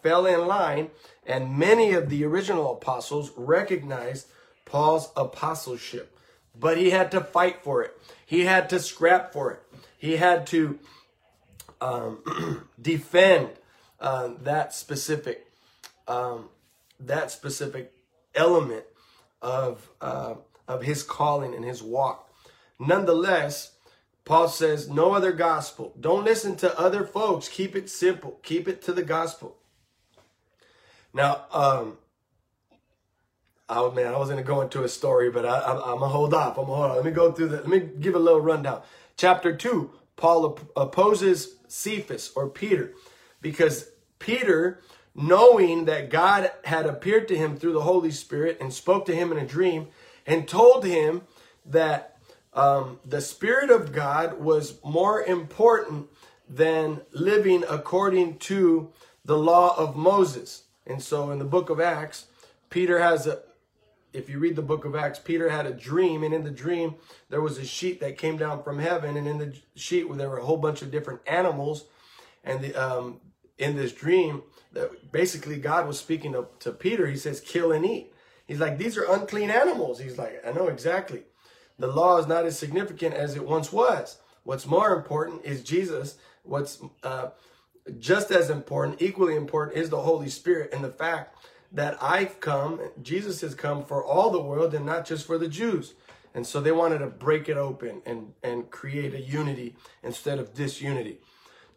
fell 0.02 0.26
in 0.26 0.46
line. 0.46 0.90
And 1.26 1.56
many 1.56 1.92
of 1.92 2.10
the 2.10 2.24
original 2.24 2.74
apostles 2.74 3.32
recognized 3.36 4.26
Paul's 4.72 5.10
apostleship. 5.16 6.16
But 6.58 6.78
he 6.78 6.90
had 6.90 7.10
to 7.10 7.20
fight 7.20 7.62
for 7.62 7.82
it. 7.82 7.94
He 8.24 8.46
had 8.46 8.70
to 8.70 8.80
scrap 8.80 9.32
for 9.32 9.52
it. 9.52 9.62
He 9.98 10.16
had 10.16 10.46
to 10.48 10.78
um, 11.80 12.66
defend 12.80 13.50
uh, 14.00 14.30
that 14.42 14.74
specific 14.74 15.46
um, 16.08 16.48
that 16.98 17.30
specific 17.30 17.92
element 18.34 18.84
of 19.42 19.90
uh, 20.00 20.34
of 20.66 20.82
his 20.82 21.02
calling 21.02 21.54
and 21.54 21.64
his 21.64 21.82
walk. 21.82 22.30
Nonetheless, 22.78 23.72
Paul 24.24 24.48
says, 24.48 24.88
no 24.88 25.12
other 25.12 25.32
gospel. 25.32 25.94
Don't 26.00 26.24
listen 26.24 26.56
to 26.56 26.78
other 26.78 27.04
folks. 27.04 27.48
Keep 27.48 27.76
it 27.76 27.90
simple. 27.90 28.38
Keep 28.42 28.68
it 28.68 28.82
to 28.82 28.92
the 28.92 29.02
gospel. 29.02 29.56
Now, 31.12 31.44
um, 31.52 31.98
oh 33.78 33.90
man, 33.90 34.14
I 34.14 34.18
was 34.18 34.28
to 34.28 34.42
go 34.42 34.60
into 34.60 34.84
a 34.84 34.88
story, 34.88 35.30
but 35.30 35.44
I, 35.44 35.92
am 35.92 35.98
to 36.00 36.06
hold 36.06 36.34
off. 36.34 36.58
I'm 36.58 36.66
to 36.66 36.72
hold 36.72 36.90
on. 36.90 36.96
Let 36.96 37.04
me 37.04 37.10
go 37.10 37.32
through 37.32 37.48
that. 37.48 37.68
Let 37.68 37.82
me 37.82 37.88
give 38.00 38.14
a 38.14 38.18
little 38.18 38.40
rundown. 38.40 38.82
Chapter 39.16 39.54
2, 39.54 39.90
Paul 40.16 40.44
op- 40.46 40.72
opposes 40.76 41.56
Cephas 41.68 42.32
or 42.34 42.48
Peter 42.48 42.92
because 43.40 43.90
Peter 44.18 44.80
knowing 45.14 45.84
that 45.84 46.10
God 46.10 46.50
had 46.64 46.86
appeared 46.86 47.28
to 47.28 47.36
him 47.36 47.56
through 47.56 47.72
the 47.72 47.82
Holy 47.82 48.10
Spirit 48.10 48.58
and 48.60 48.72
spoke 48.72 49.04
to 49.06 49.14
him 49.14 49.30
in 49.30 49.38
a 49.38 49.46
dream 49.46 49.88
and 50.26 50.48
told 50.48 50.84
him 50.84 51.22
that 51.66 52.18
um, 52.54 52.98
the 53.04 53.20
Spirit 53.20 53.70
of 53.70 53.92
God 53.92 54.40
was 54.40 54.78
more 54.84 55.22
important 55.22 56.08
than 56.48 57.00
living 57.12 57.64
according 57.68 58.38
to 58.38 58.90
the 59.24 59.38
law 59.38 59.76
of 59.76 59.96
Moses. 59.96 60.64
And 60.86 61.02
so 61.02 61.30
in 61.30 61.38
the 61.38 61.44
book 61.44 61.70
of 61.70 61.80
Acts, 61.80 62.26
Peter 62.70 63.00
has 63.00 63.26
a, 63.26 63.40
if 64.12 64.28
you 64.28 64.38
read 64.38 64.56
the 64.56 64.62
book 64.62 64.84
of 64.84 64.94
Acts, 64.94 65.18
Peter 65.18 65.48
had 65.48 65.66
a 65.66 65.72
dream, 65.72 66.22
and 66.22 66.34
in 66.34 66.44
the 66.44 66.50
dream, 66.50 66.96
there 67.30 67.40
was 67.40 67.58
a 67.58 67.64
sheet 67.64 68.00
that 68.00 68.18
came 68.18 68.36
down 68.36 68.62
from 68.62 68.78
heaven, 68.78 69.16
and 69.16 69.26
in 69.26 69.38
the 69.38 69.56
sheet, 69.74 70.06
there 70.16 70.28
were 70.28 70.38
a 70.38 70.44
whole 70.44 70.58
bunch 70.58 70.82
of 70.82 70.90
different 70.90 71.20
animals. 71.26 71.84
And 72.44 72.60
the, 72.60 72.74
um, 72.74 73.20
in 73.58 73.76
this 73.76 73.92
dream, 73.92 74.42
that 74.72 75.12
basically 75.12 75.56
God 75.56 75.86
was 75.86 75.98
speaking 75.98 76.32
to, 76.32 76.46
to 76.60 76.72
Peter. 76.72 77.06
He 77.06 77.16
says, 77.16 77.40
kill 77.40 77.72
and 77.72 77.84
eat. 77.84 78.12
He's 78.46 78.60
like, 78.60 78.78
these 78.78 78.98
are 78.98 79.04
unclean 79.04 79.50
animals. 79.50 80.00
He's 80.00 80.18
like, 80.18 80.42
I 80.46 80.52
know 80.52 80.68
exactly. 80.68 81.22
The 81.78 81.86
law 81.86 82.18
is 82.18 82.26
not 82.26 82.44
as 82.44 82.58
significant 82.58 83.14
as 83.14 83.36
it 83.36 83.46
once 83.46 83.72
was. 83.72 84.18
What's 84.44 84.66
more 84.66 84.94
important 84.94 85.44
is 85.44 85.62
Jesus. 85.62 86.16
What's 86.42 86.82
uh, 87.02 87.30
just 87.98 88.30
as 88.30 88.50
important, 88.50 89.00
equally 89.00 89.36
important, 89.36 89.78
is 89.78 89.90
the 89.90 90.02
Holy 90.02 90.28
Spirit 90.28 90.72
and 90.72 90.82
the 90.82 90.90
fact 90.90 91.36
that 91.72 91.96
I've 92.02 92.40
come, 92.40 92.80
Jesus 93.02 93.40
has 93.40 93.54
come 93.54 93.84
for 93.84 94.04
all 94.04 94.30
the 94.30 94.42
world 94.42 94.74
and 94.74 94.84
not 94.84 95.06
just 95.06 95.26
for 95.26 95.38
the 95.38 95.48
Jews. 95.48 95.94
And 96.34 96.46
so 96.46 96.60
they 96.60 96.72
wanted 96.72 96.98
to 96.98 97.06
break 97.06 97.48
it 97.48 97.56
open 97.56 98.02
and, 98.06 98.32
and 98.42 98.70
create 98.70 99.14
a 99.14 99.20
unity 99.20 99.76
instead 100.02 100.38
of 100.38 100.54
disunity. 100.54 101.18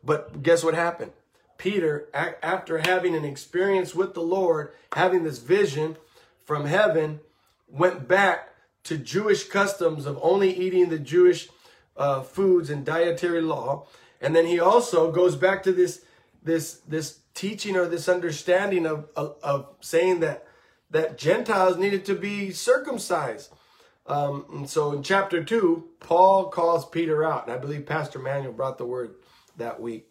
But 0.04 0.44
guess 0.44 0.64
what 0.64 0.76
happened? 0.76 1.12
Peter, 1.58 2.10
after 2.14 2.80
having 2.80 3.16
an 3.16 3.26
experience 3.26 3.96
with 3.96 4.14
the 4.14 4.22
Lord, 4.22 4.74
having 4.94 5.24
this 5.24 5.40
vision 5.40 5.98
from 6.44 6.66
heaven, 6.66 7.22
went 7.68 8.08
back 8.08 8.50
to 8.84 8.98
Jewish 8.98 9.46
customs 9.46 10.06
of 10.06 10.20
only 10.22 10.54
eating 10.56 10.90
the 10.90 11.00
Jewish 11.00 11.50
uh, 11.98 12.22
foods 12.22 12.70
and 12.70 12.86
dietary 12.86 13.42
law. 13.42 13.88
And 14.22 14.36
then 14.36 14.46
he 14.46 14.60
also 14.60 15.12
goes 15.12 15.36
back 15.36 15.64
to 15.64 15.72
this, 15.72 16.04
this, 16.44 16.82
this 16.88 17.20
teaching 17.36 17.76
or 17.76 17.86
this 17.86 18.10
understanding 18.10 18.88
of, 18.88 19.10
of, 19.15 19.36
of 19.43 19.67
saying 19.82 20.21
that, 20.21 20.48
that 20.89 21.17
Gentiles 21.17 21.78
needed 21.78 22.06
to 22.06 22.15
be 22.15 22.52
circumcised. 22.52 23.52
Um, 24.08 24.45
and 24.54 24.69
so 24.69 24.93
in 24.93 25.04
chapter 25.04 25.43
2, 25.43 25.84
Paul 26.00 26.50
calls 26.50 26.88
Peter 26.88 27.24
out. 27.24 27.45
And 27.45 27.54
I 27.54 27.58
believe 27.58 27.86
Pastor 27.86 28.19
Manuel 28.19 28.54
brought 28.54 28.78
the 28.78 28.86
word 28.86 29.15
that 29.58 29.82
week. 29.82 30.08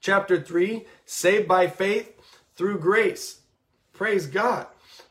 Chapter 0.00 0.40
3, 0.40 0.84
saved 1.04 1.46
by 1.46 1.68
faith 1.68 2.12
through 2.54 2.78
grace. 2.78 3.40
Praise 3.92 4.26
God. 4.26 4.66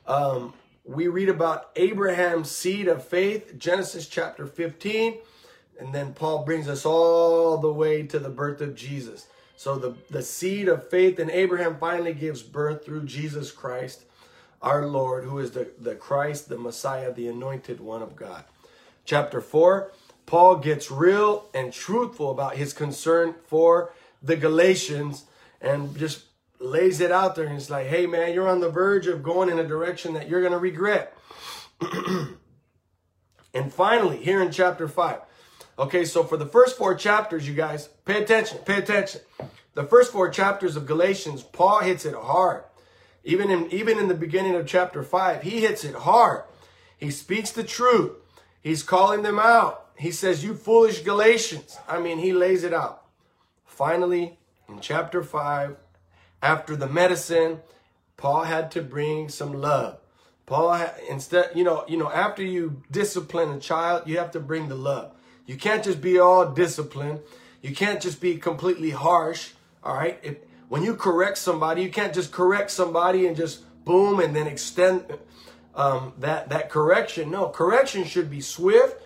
Um, 0.08 0.54
we 0.84 1.08
read 1.08 1.30
about 1.30 1.72
Abraham's 1.76 2.50
seed 2.50 2.88
of 2.88 3.06
faith, 3.06 3.58
Genesis 3.58 4.08
chapter 4.08 4.46
15. 4.46 5.18
And 5.80 5.94
then 5.94 6.14
Paul 6.14 6.46
brings 6.46 6.70
us 6.70 6.86
all 6.86 7.58
the 7.58 7.74
way 7.74 8.04
to 8.04 8.20
the 8.20 8.30
birth 8.30 8.62
of 8.62 8.76
Jesus. 8.76 9.28
So 9.58 9.78
the, 9.78 9.96
the 10.10 10.22
seed 10.22 10.68
of 10.68 10.90
faith 10.90 11.20
in 11.20 11.30
Abraham 11.32 11.78
finally 11.78 12.14
gives 12.14 12.44
birth 12.44 12.86
through 12.86 13.06
Jesus 13.06 13.52
Christ, 13.52 14.04
our 14.62 14.86
Lord, 14.86 15.24
who 15.24 15.40
is 15.40 15.52
the, 15.52 15.70
the 15.80 15.96
Christ, 15.96 16.50
the 16.50 16.58
Messiah, 16.58 17.14
the 17.14 17.28
anointed 17.28 17.80
one 17.80 18.02
of 18.02 18.16
God. 18.16 18.44
Chapter 19.06 19.40
4, 19.40 19.92
Paul 20.26 20.58
gets 20.58 20.90
real 20.90 21.50
and 21.54 21.72
truthful 21.72 22.32
about 22.32 22.58
his 22.58 22.74
concern 22.74 23.36
for 23.46 23.94
the 24.22 24.36
Galatians 24.36 25.26
and 25.62 25.98
just 25.98 26.24
lays 26.60 27.00
it 27.00 27.12
out 27.12 27.36
there. 27.36 27.46
And 27.46 27.56
it's 27.56 27.70
like, 27.70 27.88
hey, 27.88 28.06
man, 28.08 28.34
you're 28.34 28.50
on 28.50 28.60
the 28.60 28.70
verge 28.70 29.08
of 29.08 29.24
going 29.24 29.50
in 29.50 29.60
a 29.60 29.68
direction 29.68 30.14
that 30.14 30.28
you're 30.28 30.42
going 30.42 30.52
to 30.52 30.58
regret. 30.58 31.16
and 33.54 33.72
finally, 33.72 34.18
here 34.18 34.42
in 34.42 34.52
chapter 34.52 34.88
5, 34.88 35.22
okay, 35.78 36.06
so 36.06 36.24
for 36.24 36.38
the 36.38 36.46
first 36.46 36.78
four 36.78 36.96
chapters, 36.96 37.48
you 37.48 37.54
guys, 37.54 37.88
pay 38.06 38.22
attention, 38.22 38.60
pay 38.66 38.78
attention. 38.78 39.22
The 39.74 39.84
first 39.84 40.12
four 40.12 40.30
chapters 40.30 40.76
of 40.76 40.86
Galatians, 40.86 41.44
Paul 41.44 41.80
hits 41.82 42.06
it 42.06 42.16
hard. 42.16 42.64
Even 43.26 43.50
in, 43.50 43.72
even 43.72 43.98
in 43.98 44.08
the 44.08 44.14
beginning 44.14 44.56
of 44.56 44.68
chapter 44.68 45.02
5, 45.02 45.42
he 45.42 45.62
hits 45.62 45.84
it 45.84 45.96
hard. 45.96 46.44
He 46.98 47.10
speaks 47.10 47.52
the 47.52 47.64
truth. 47.64 48.12
He's 48.62 48.84
calling 48.84 49.24
them 49.24 49.40
out. 49.40 49.88
He 49.98 50.12
says, 50.12 50.44
You 50.44 50.54
foolish 50.54 51.02
Galatians. 51.02 51.78
I 51.88 52.00
mean, 52.00 52.20
he 52.20 52.34
lays 52.34 52.64
it 52.64 52.74
out. 52.74 53.04
Finally, 53.66 54.38
in 54.70 54.80
chapter 54.80 55.24
5, 55.24 55.76
after 56.42 56.76
the 56.76 56.88
medicine, 56.88 57.62
Paul 58.16 58.44
had 58.44 58.72
to 58.72 58.82
bring 58.82 59.30
some 59.30 59.54
love. 59.54 59.98
Paul 60.46 60.74
had, 60.74 60.94
instead, 61.10 61.52
you 61.56 61.64
know, 61.64 61.84
you 61.88 61.98
know, 61.98 62.12
after 62.12 62.44
you 62.44 62.84
discipline 62.92 63.50
a 63.50 63.60
child, 63.60 64.04
you 64.06 64.20
have 64.20 64.32
to 64.32 64.40
bring 64.40 64.70
the 64.70 64.76
love. 64.76 65.14
You 65.46 65.58
can't 65.58 65.84
just 65.84 66.02
be 66.02 66.18
all 66.20 66.50
disciplined. 66.50 67.20
You 67.62 67.76
can't 67.76 68.02
just 68.02 68.20
be 68.20 68.38
completely 68.38 68.92
harsh. 68.92 69.52
All 69.84 69.96
right. 69.96 70.20
If, 70.24 70.38
when 70.70 70.84
you 70.84 70.96
correct 70.96 71.38
somebody, 71.38 71.84
you 71.84 71.92
can't 71.92 72.14
just 72.14 72.32
correct 72.32 72.72
somebody 72.72 73.28
and 73.28 73.36
just 73.36 73.64
boom 73.86 74.20
and 74.20 74.36
then 74.36 74.48
extend 74.48 75.06
um, 75.76 76.14
that 76.20 76.50
that 76.50 76.70
correction. 76.70 77.30
No, 77.30 77.50
correction 77.50 78.04
should 78.06 78.30
be 78.30 78.42
swift. 78.42 79.02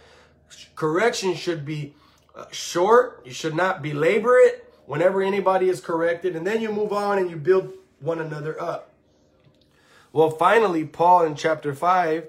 Correction 0.76 1.36
should 1.36 1.66
be 1.66 1.94
uh, 2.36 2.46
short. 2.52 3.22
You 3.26 3.34
should 3.34 3.56
not 3.56 3.82
belabor 3.82 4.38
it 4.38 4.72
whenever 4.86 5.22
anybody 5.22 5.70
is 5.70 5.82
corrected, 5.82 6.36
and 6.36 6.48
then 6.48 6.62
you 6.62 6.72
move 6.72 6.94
on 6.94 7.18
and 7.18 7.30
you 7.30 7.36
build 7.36 7.74
one 8.00 8.20
another 8.20 8.60
up. 8.60 8.92
Well, 10.12 10.32
finally, 10.32 10.86
Paul 10.86 11.26
in 11.26 11.36
chapter 11.36 11.76
5 11.76 12.26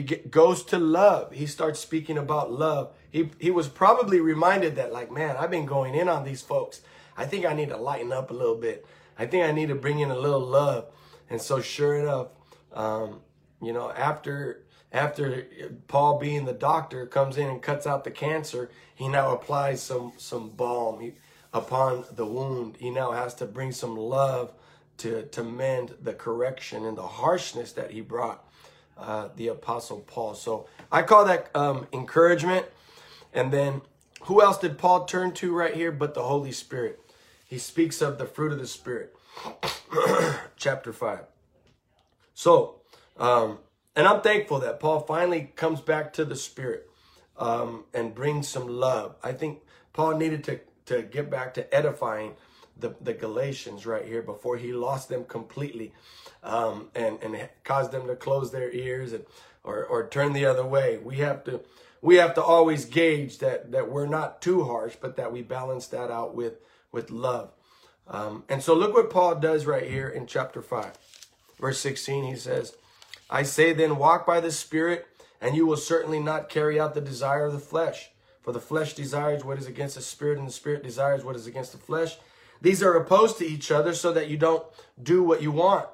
goes 0.00 0.64
to 0.64 0.78
love. 0.78 1.32
He 1.32 1.46
starts 1.46 1.78
speaking 1.78 2.18
about 2.18 2.50
love. 2.50 2.92
He, 3.10 3.30
he 3.38 3.50
was 3.50 3.68
probably 3.68 4.20
reminded 4.20 4.76
that, 4.76 4.92
like, 4.92 5.10
man, 5.10 5.36
I've 5.36 5.50
been 5.50 5.66
going 5.66 5.94
in 5.94 6.08
on 6.08 6.24
these 6.24 6.42
folks. 6.42 6.80
I 7.16 7.26
think 7.26 7.44
I 7.44 7.52
need 7.52 7.68
to 7.68 7.76
lighten 7.76 8.12
up 8.12 8.30
a 8.30 8.34
little 8.34 8.56
bit. 8.56 8.86
I 9.18 9.26
think 9.26 9.44
I 9.44 9.52
need 9.52 9.68
to 9.68 9.74
bring 9.74 9.98
in 9.98 10.10
a 10.10 10.18
little 10.18 10.40
love. 10.40 10.86
And 11.28 11.40
so, 11.40 11.60
sure 11.60 11.94
enough, 11.96 12.28
um, 12.72 13.20
you 13.60 13.72
know, 13.72 13.90
after 13.90 14.64
after 14.90 15.46
Paul 15.88 16.18
being 16.18 16.44
the 16.44 16.52
doctor 16.52 17.06
comes 17.06 17.38
in 17.38 17.48
and 17.48 17.62
cuts 17.62 17.86
out 17.86 18.04
the 18.04 18.10
cancer, 18.10 18.70
he 18.94 19.08
now 19.08 19.32
applies 19.32 19.82
some 19.82 20.12
some 20.16 20.50
balm. 20.50 21.12
Upon 21.54 22.06
the 22.10 22.24
wound. 22.24 22.76
He 22.78 22.88
now 22.88 23.12
has 23.12 23.34
to 23.34 23.44
bring 23.44 23.72
some 23.72 23.94
love 23.94 24.54
to, 24.96 25.24
to 25.26 25.44
mend 25.44 25.96
the 26.00 26.14
correction 26.14 26.86
and 26.86 26.96
the 26.96 27.06
harshness 27.06 27.72
that 27.72 27.90
he 27.90 28.00
brought 28.00 28.50
uh, 29.02 29.28
the 29.36 29.48
Apostle 29.48 30.00
Paul. 30.00 30.34
So 30.34 30.66
I 30.90 31.02
call 31.02 31.24
that 31.24 31.50
um, 31.54 31.86
encouragement. 31.92 32.66
And 33.32 33.52
then 33.52 33.82
who 34.22 34.42
else 34.42 34.58
did 34.58 34.78
Paul 34.78 35.04
turn 35.04 35.32
to 35.34 35.54
right 35.54 35.74
here 35.74 35.92
but 35.92 36.14
the 36.14 36.22
Holy 36.22 36.52
Spirit? 36.52 37.00
He 37.46 37.58
speaks 37.58 38.00
of 38.00 38.18
the 38.18 38.26
fruit 38.26 38.52
of 38.52 38.58
the 38.58 38.66
Spirit. 38.66 39.14
Chapter 40.56 40.92
5. 40.92 41.20
So, 42.34 42.76
um, 43.18 43.58
and 43.94 44.06
I'm 44.06 44.22
thankful 44.22 44.58
that 44.60 44.80
Paul 44.80 45.00
finally 45.00 45.52
comes 45.56 45.80
back 45.80 46.12
to 46.14 46.24
the 46.24 46.36
Spirit 46.36 46.88
um, 47.36 47.84
and 47.92 48.14
brings 48.14 48.48
some 48.48 48.68
love. 48.68 49.16
I 49.22 49.32
think 49.32 49.60
Paul 49.92 50.16
needed 50.16 50.44
to 50.44 50.60
to 50.86 51.02
get 51.02 51.30
back 51.30 51.54
to 51.54 51.74
edifying 51.74 52.34
the, 52.82 52.94
the 53.00 53.14
Galatians 53.14 53.86
right 53.86 54.04
here 54.04 54.20
before 54.22 54.58
he 54.58 54.72
lost 54.72 55.08
them 55.08 55.24
completely 55.24 55.92
um, 56.42 56.88
and, 56.94 57.18
and 57.22 57.48
caused 57.64 57.92
them 57.92 58.06
to 58.06 58.16
close 58.16 58.52
their 58.52 58.70
ears 58.70 59.12
and 59.12 59.24
or, 59.64 59.84
or 59.84 60.08
turn 60.08 60.32
the 60.32 60.44
other 60.44 60.66
way. 60.66 60.98
We 60.98 61.16
have 61.18 61.44
to 61.44 61.60
we 62.00 62.16
have 62.16 62.34
to 62.34 62.42
always 62.42 62.84
gauge 62.84 63.38
that 63.38 63.72
that 63.72 63.90
we're 63.90 64.06
not 64.06 64.42
too 64.42 64.64
harsh, 64.64 64.96
but 65.00 65.16
that 65.16 65.32
we 65.32 65.42
balance 65.42 65.86
that 65.88 66.10
out 66.10 66.34
with 66.34 66.54
with 66.90 67.10
love. 67.10 67.52
Um, 68.08 68.44
and 68.48 68.62
so 68.62 68.74
look 68.74 68.92
what 68.92 69.10
Paul 69.10 69.36
does 69.36 69.64
right 69.64 69.88
here 69.88 70.08
in 70.08 70.26
chapter 70.26 70.60
5, 70.60 70.98
verse 71.60 71.78
16. 71.78 72.24
He 72.24 72.36
says, 72.36 72.74
I 73.30 73.44
say 73.44 73.72
then, 73.72 73.96
walk 73.96 74.26
by 74.26 74.40
the 74.40 74.50
Spirit, 74.50 75.06
and 75.40 75.56
you 75.56 75.66
will 75.66 75.76
certainly 75.76 76.18
not 76.18 76.48
carry 76.48 76.80
out 76.80 76.94
the 76.94 77.00
desire 77.00 77.46
of 77.46 77.52
the 77.52 77.60
flesh. 77.60 78.10
For 78.42 78.52
the 78.52 78.60
flesh 78.60 78.94
desires 78.94 79.44
what 79.44 79.58
is 79.58 79.66
against 79.66 79.94
the 79.94 80.02
spirit, 80.02 80.38
and 80.38 80.48
the 80.48 80.52
spirit 80.52 80.82
desires 80.82 81.24
what 81.24 81.36
is 81.36 81.46
against 81.46 81.70
the 81.72 81.78
flesh. 81.78 82.18
These 82.62 82.82
are 82.82 82.94
opposed 82.94 83.38
to 83.38 83.46
each 83.46 83.70
other 83.70 83.92
so 83.92 84.12
that 84.12 84.30
you 84.30 84.36
don't 84.38 84.64
do 85.02 85.22
what 85.22 85.42
you 85.42 85.50
want. 85.50 85.88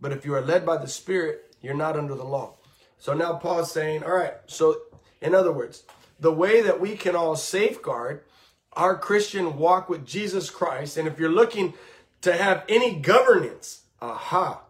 But 0.00 0.12
if 0.12 0.24
you 0.24 0.34
are 0.34 0.40
led 0.40 0.64
by 0.64 0.78
the 0.78 0.88
spirit, 0.88 1.54
you're 1.60 1.74
not 1.74 1.96
under 1.96 2.14
the 2.14 2.24
law. 2.24 2.54
So 2.96 3.12
now 3.12 3.34
Paul's 3.34 3.70
saying, 3.70 4.02
all 4.02 4.14
right, 4.14 4.34
so 4.46 4.76
in 5.20 5.34
other 5.34 5.52
words, 5.52 5.84
the 6.18 6.32
way 6.32 6.62
that 6.62 6.80
we 6.80 6.96
can 6.96 7.14
all 7.14 7.36
safeguard 7.36 8.24
our 8.72 8.96
Christian 8.96 9.58
walk 9.58 9.88
with 9.88 10.06
Jesus 10.06 10.50
Christ, 10.50 10.96
and 10.96 11.06
if 11.06 11.18
you're 11.18 11.30
looking 11.30 11.74
to 12.22 12.32
have 12.36 12.64
any 12.68 12.94
governance, 12.96 13.82
aha, 14.00 14.62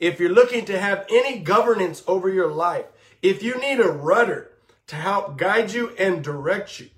if 0.00 0.18
you're 0.18 0.30
looking 0.32 0.64
to 0.64 0.78
have 0.78 1.06
any 1.10 1.40
governance 1.40 2.02
over 2.06 2.28
your 2.28 2.50
life, 2.50 2.86
if 3.20 3.42
you 3.42 3.58
need 3.60 3.80
a 3.80 3.88
rudder, 3.88 4.50
to 4.88 4.96
help 4.96 5.38
guide 5.38 5.72
you 5.72 5.90
and 5.98 6.24
direct 6.24 6.80
you. 6.80 6.88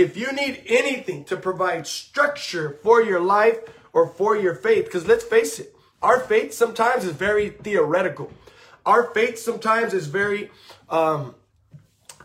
If 0.00 0.16
you 0.16 0.32
need 0.32 0.62
anything 0.66 1.24
to 1.24 1.36
provide 1.36 1.86
structure 1.86 2.78
for 2.82 3.02
your 3.02 3.20
life 3.20 3.58
or 3.92 4.08
for 4.08 4.34
your 4.34 4.54
faith, 4.54 4.86
because 4.86 5.06
let's 5.06 5.24
face 5.24 5.58
it, 5.58 5.74
our 6.00 6.18
faith 6.18 6.54
sometimes 6.54 7.04
is 7.04 7.12
very 7.12 7.50
theoretical. 7.50 8.32
Our 8.86 9.12
faith 9.12 9.38
sometimes 9.38 9.92
is 9.92 10.06
very 10.06 10.50
um, 10.88 11.34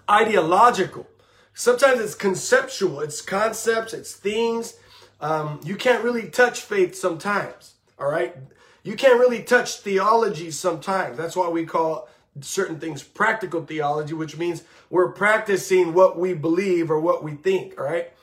ideological. 0.10 1.06
Sometimes 1.54 2.00
it's 2.00 2.16
conceptual. 2.16 3.02
It's 3.02 3.22
concepts. 3.22 3.94
It's 3.94 4.14
things. 4.14 4.78
Um, 5.20 5.60
you 5.66 5.76
can't 5.76 6.02
really 6.02 6.30
touch 6.30 6.62
faith 6.62 6.96
sometimes. 6.96 7.74
All 8.00 8.10
right. 8.10 8.38
You 8.84 8.96
can't 8.96 9.20
really 9.20 9.44
touch 9.44 9.80
theology 9.80 10.50
sometimes. 10.50 11.18
That's 11.18 11.36
why 11.36 11.50
we 11.50 11.66
call 11.66 12.08
certain 12.40 12.80
things 12.80 13.04
practical 13.04 13.66
theology, 13.66 14.14
which 14.14 14.38
means 14.38 14.64
we're 14.96 15.12
practicing 15.12 15.94
what 15.94 16.18
we 16.18 16.34
believe 16.34 16.90
or 16.90 16.98
what 17.02 17.22
we 17.22 17.34
think. 17.34 17.78
Right. 17.78 18.14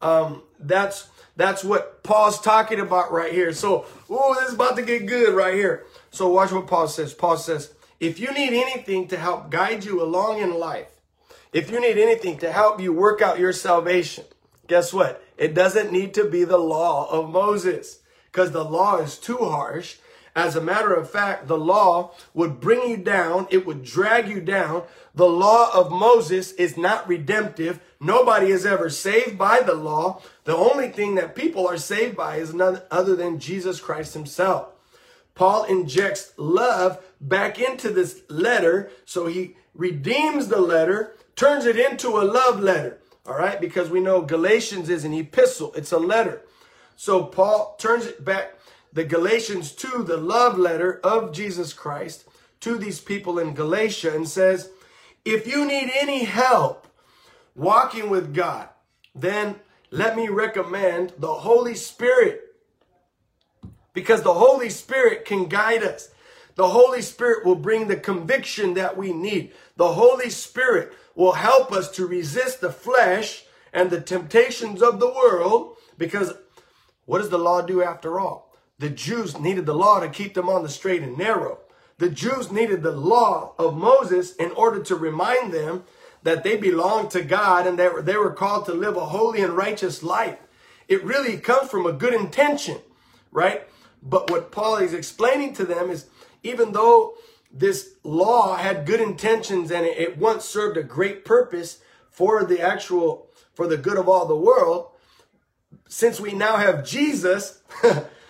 Um, 0.00 0.44
that's 0.60 1.08
that's 1.34 1.64
what 1.64 2.04
Paul's 2.04 2.40
talking 2.40 2.78
about 2.78 3.10
right 3.10 3.32
here. 3.32 3.52
So, 3.52 3.86
oh, 4.08 4.34
this 4.34 4.50
is 4.50 4.54
about 4.54 4.76
to 4.76 4.82
get 4.82 5.06
good 5.06 5.34
right 5.34 5.54
here. 5.54 5.84
So 6.12 6.28
watch 6.28 6.52
what 6.52 6.68
Paul 6.68 6.86
says. 6.86 7.12
Paul 7.12 7.38
says, 7.38 7.74
if 7.98 8.20
you 8.20 8.32
need 8.32 8.52
anything 8.52 9.08
to 9.08 9.16
help 9.16 9.50
guide 9.50 9.84
you 9.84 10.00
along 10.00 10.38
in 10.38 10.54
life, 10.60 11.00
if 11.52 11.72
you 11.72 11.80
need 11.80 11.98
anything 11.98 12.38
to 12.38 12.52
help 12.52 12.80
you 12.80 12.92
work 12.92 13.20
out 13.20 13.40
your 13.40 13.52
salvation, 13.52 14.24
guess 14.68 14.92
what? 14.92 15.24
It 15.36 15.54
doesn't 15.54 15.90
need 15.90 16.14
to 16.14 16.30
be 16.30 16.44
the 16.44 16.58
law 16.58 17.10
of 17.10 17.30
Moses 17.30 17.98
because 18.26 18.52
the 18.52 18.64
law 18.64 18.98
is 18.98 19.18
too 19.18 19.38
harsh 19.38 19.96
as 20.34 20.56
a 20.56 20.62
matter 20.62 20.94
of 20.94 21.10
fact, 21.10 21.46
the 21.46 21.58
law 21.58 22.12
would 22.32 22.58
bring 22.58 22.88
you 22.88 22.96
down. 22.96 23.46
It 23.50 23.66
would 23.66 23.82
drag 23.84 24.28
you 24.28 24.40
down. 24.40 24.84
The 25.14 25.28
law 25.28 25.70
of 25.74 25.92
Moses 25.92 26.52
is 26.52 26.76
not 26.78 27.06
redemptive. 27.06 27.80
Nobody 28.00 28.46
is 28.46 28.64
ever 28.64 28.88
saved 28.88 29.36
by 29.36 29.60
the 29.60 29.74
law. 29.74 30.22
The 30.44 30.56
only 30.56 30.88
thing 30.88 31.16
that 31.16 31.36
people 31.36 31.66
are 31.66 31.76
saved 31.76 32.16
by 32.16 32.36
is 32.36 32.54
none 32.54 32.80
other 32.90 33.14
than 33.14 33.38
Jesus 33.38 33.78
Christ 33.78 34.14
himself. 34.14 34.68
Paul 35.34 35.64
injects 35.64 36.32
love 36.38 36.98
back 37.20 37.58
into 37.58 37.90
this 37.90 38.22
letter. 38.28 38.90
So 39.04 39.26
he 39.26 39.56
redeems 39.74 40.48
the 40.48 40.60
letter, 40.60 41.14
turns 41.36 41.66
it 41.66 41.78
into 41.78 42.08
a 42.08 42.24
love 42.24 42.58
letter. 42.58 42.98
All 43.26 43.36
right. 43.36 43.60
Because 43.60 43.90
we 43.90 44.00
know 44.00 44.22
Galatians 44.22 44.88
is 44.88 45.04
an 45.04 45.12
epistle. 45.12 45.74
It's 45.74 45.92
a 45.92 45.98
letter. 45.98 46.40
So 46.96 47.24
Paul 47.24 47.76
turns 47.78 48.06
it 48.06 48.24
back 48.24 48.54
the 48.92 49.04
Galatians 49.04 49.72
2, 49.72 50.04
the 50.04 50.16
love 50.16 50.58
letter 50.58 51.00
of 51.02 51.32
Jesus 51.32 51.72
Christ 51.72 52.28
to 52.60 52.76
these 52.76 53.00
people 53.00 53.38
in 53.38 53.54
Galatia 53.54 54.14
and 54.14 54.28
says, 54.28 54.70
if 55.24 55.46
you 55.46 55.66
need 55.66 55.90
any 55.94 56.24
help 56.24 56.86
walking 57.54 58.10
with 58.10 58.34
God, 58.34 58.68
then 59.14 59.56
let 59.90 60.16
me 60.16 60.28
recommend 60.28 61.12
the 61.18 61.32
Holy 61.32 61.74
Spirit 61.74 62.54
because 63.92 64.22
the 64.22 64.34
Holy 64.34 64.70
Spirit 64.70 65.24
can 65.24 65.46
guide 65.46 65.82
us. 65.82 66.10
The 66.54 66.68
Holy 66.68 67.02
Spirit 67.02 67.46
will 67.46 67.56
bring 67.56 67.88
the 67.88 67.96
conviction 67.96 68.74
that 68.74 68.96
we 68.96 69.12
need. 69.12 69.52
The 69.76 69.92
Holy 69.92 70.30
Spirit 70.30 70.92
will 71.14 71.32
help 71.32 71.72
us 71.72 71.90
to 71.92 72.06
resist 72.06 72.60
the 72.60 72.72
flesh 72.72 73.44
and 73.72 73.90
the 73.90 74.00
temptations 74.00 74.82
of 74.82 75.00
the 75.00 75.08
world 75.08 75.76
because 75.96 76.34
what 77.06 77.18
does 77.18 77.30
the 77.30 77.38
law 77.38 77.62
do 77.62 77.82
after 77.82 78.20
all? 78.20 78.51
The 78.78 78.90
Jews 78.90 79.38
needed 79.38 79.66
the 79.66 79.74
law 79.74 80.00
to 80.00 80.08
keep 80.08 80.34
them 80.34 80.48
on 80.48 80.62
the 80.62 80.68
straight 80.68 81.02
and 81.02 81.16
narrow. 81.16 81.58
The 81.98 82.10
Jews 82.10 82.50
needed 82.50 82.82
the 82.82 82.92
law 82.92 83.52
of 83.58 83.76
Moses 83.76 84.34
in 84.36 84.50
order 84.52 84.82
to 84.82 84.96
remind 84.96 85.52
them 85.52 85.84
that 86.22 86.42
they 86.42 86.56
belonged 86.56 87.10
to 87.12 87.22
God 87.22 87.66
and 87.66 87.78
that 87.78 88.06
they 88.06 88.16
were 88.16 88.32
called 88.32 88.66
to 88.66 88.72
live 88.72 88.96
a 88.96 89.06
holy 89.06 89.40
and 89.40 89.56
righteous 89.56 90.02
life. 90.02 90.38
It 90.88 91.04
really 91.04 91.36
comes 91.38 91.70
from 91.70 91.86
a 91.86 91.92
good 91.92 92.14
intention, 92.14 92.78
right? 93.30 93.68
But 94.02 94.30
what 94.30 94.50
Paul 94.50 94.76
is 94.76 94.94
explaining 94.94 95.54
to 95.54 95.64
them 95.64 95.90
is 95.90 96.06
even 96.42 96.72
though 96.72 97.14
this 97.52 97.94
law 98.02 98.56
had 98.56 98.86
good 98.86 99.00
intentions 99.00 99.70
and 99.70 99.86
it 99.86 100.16
once 100.16 100.44
served 100.44 100.76
a 100.76 100.82
great 100.82 101.24
purpose 101.24 101.78
for 102.10 102.44
the 102.44 102.60
actual, 102.60 103.28
for 103.54 103.66
the 103.66 103.76
good 103.76 103.98
of 103.98 104.08
all 104.08 104.26
the 104.26 104.36
world, 104.36 104.88
since 105.88 106.18
we 106.18 106.32
now 106.32 106.56
have 106.56 106.84
Jesus, 106.84 107.62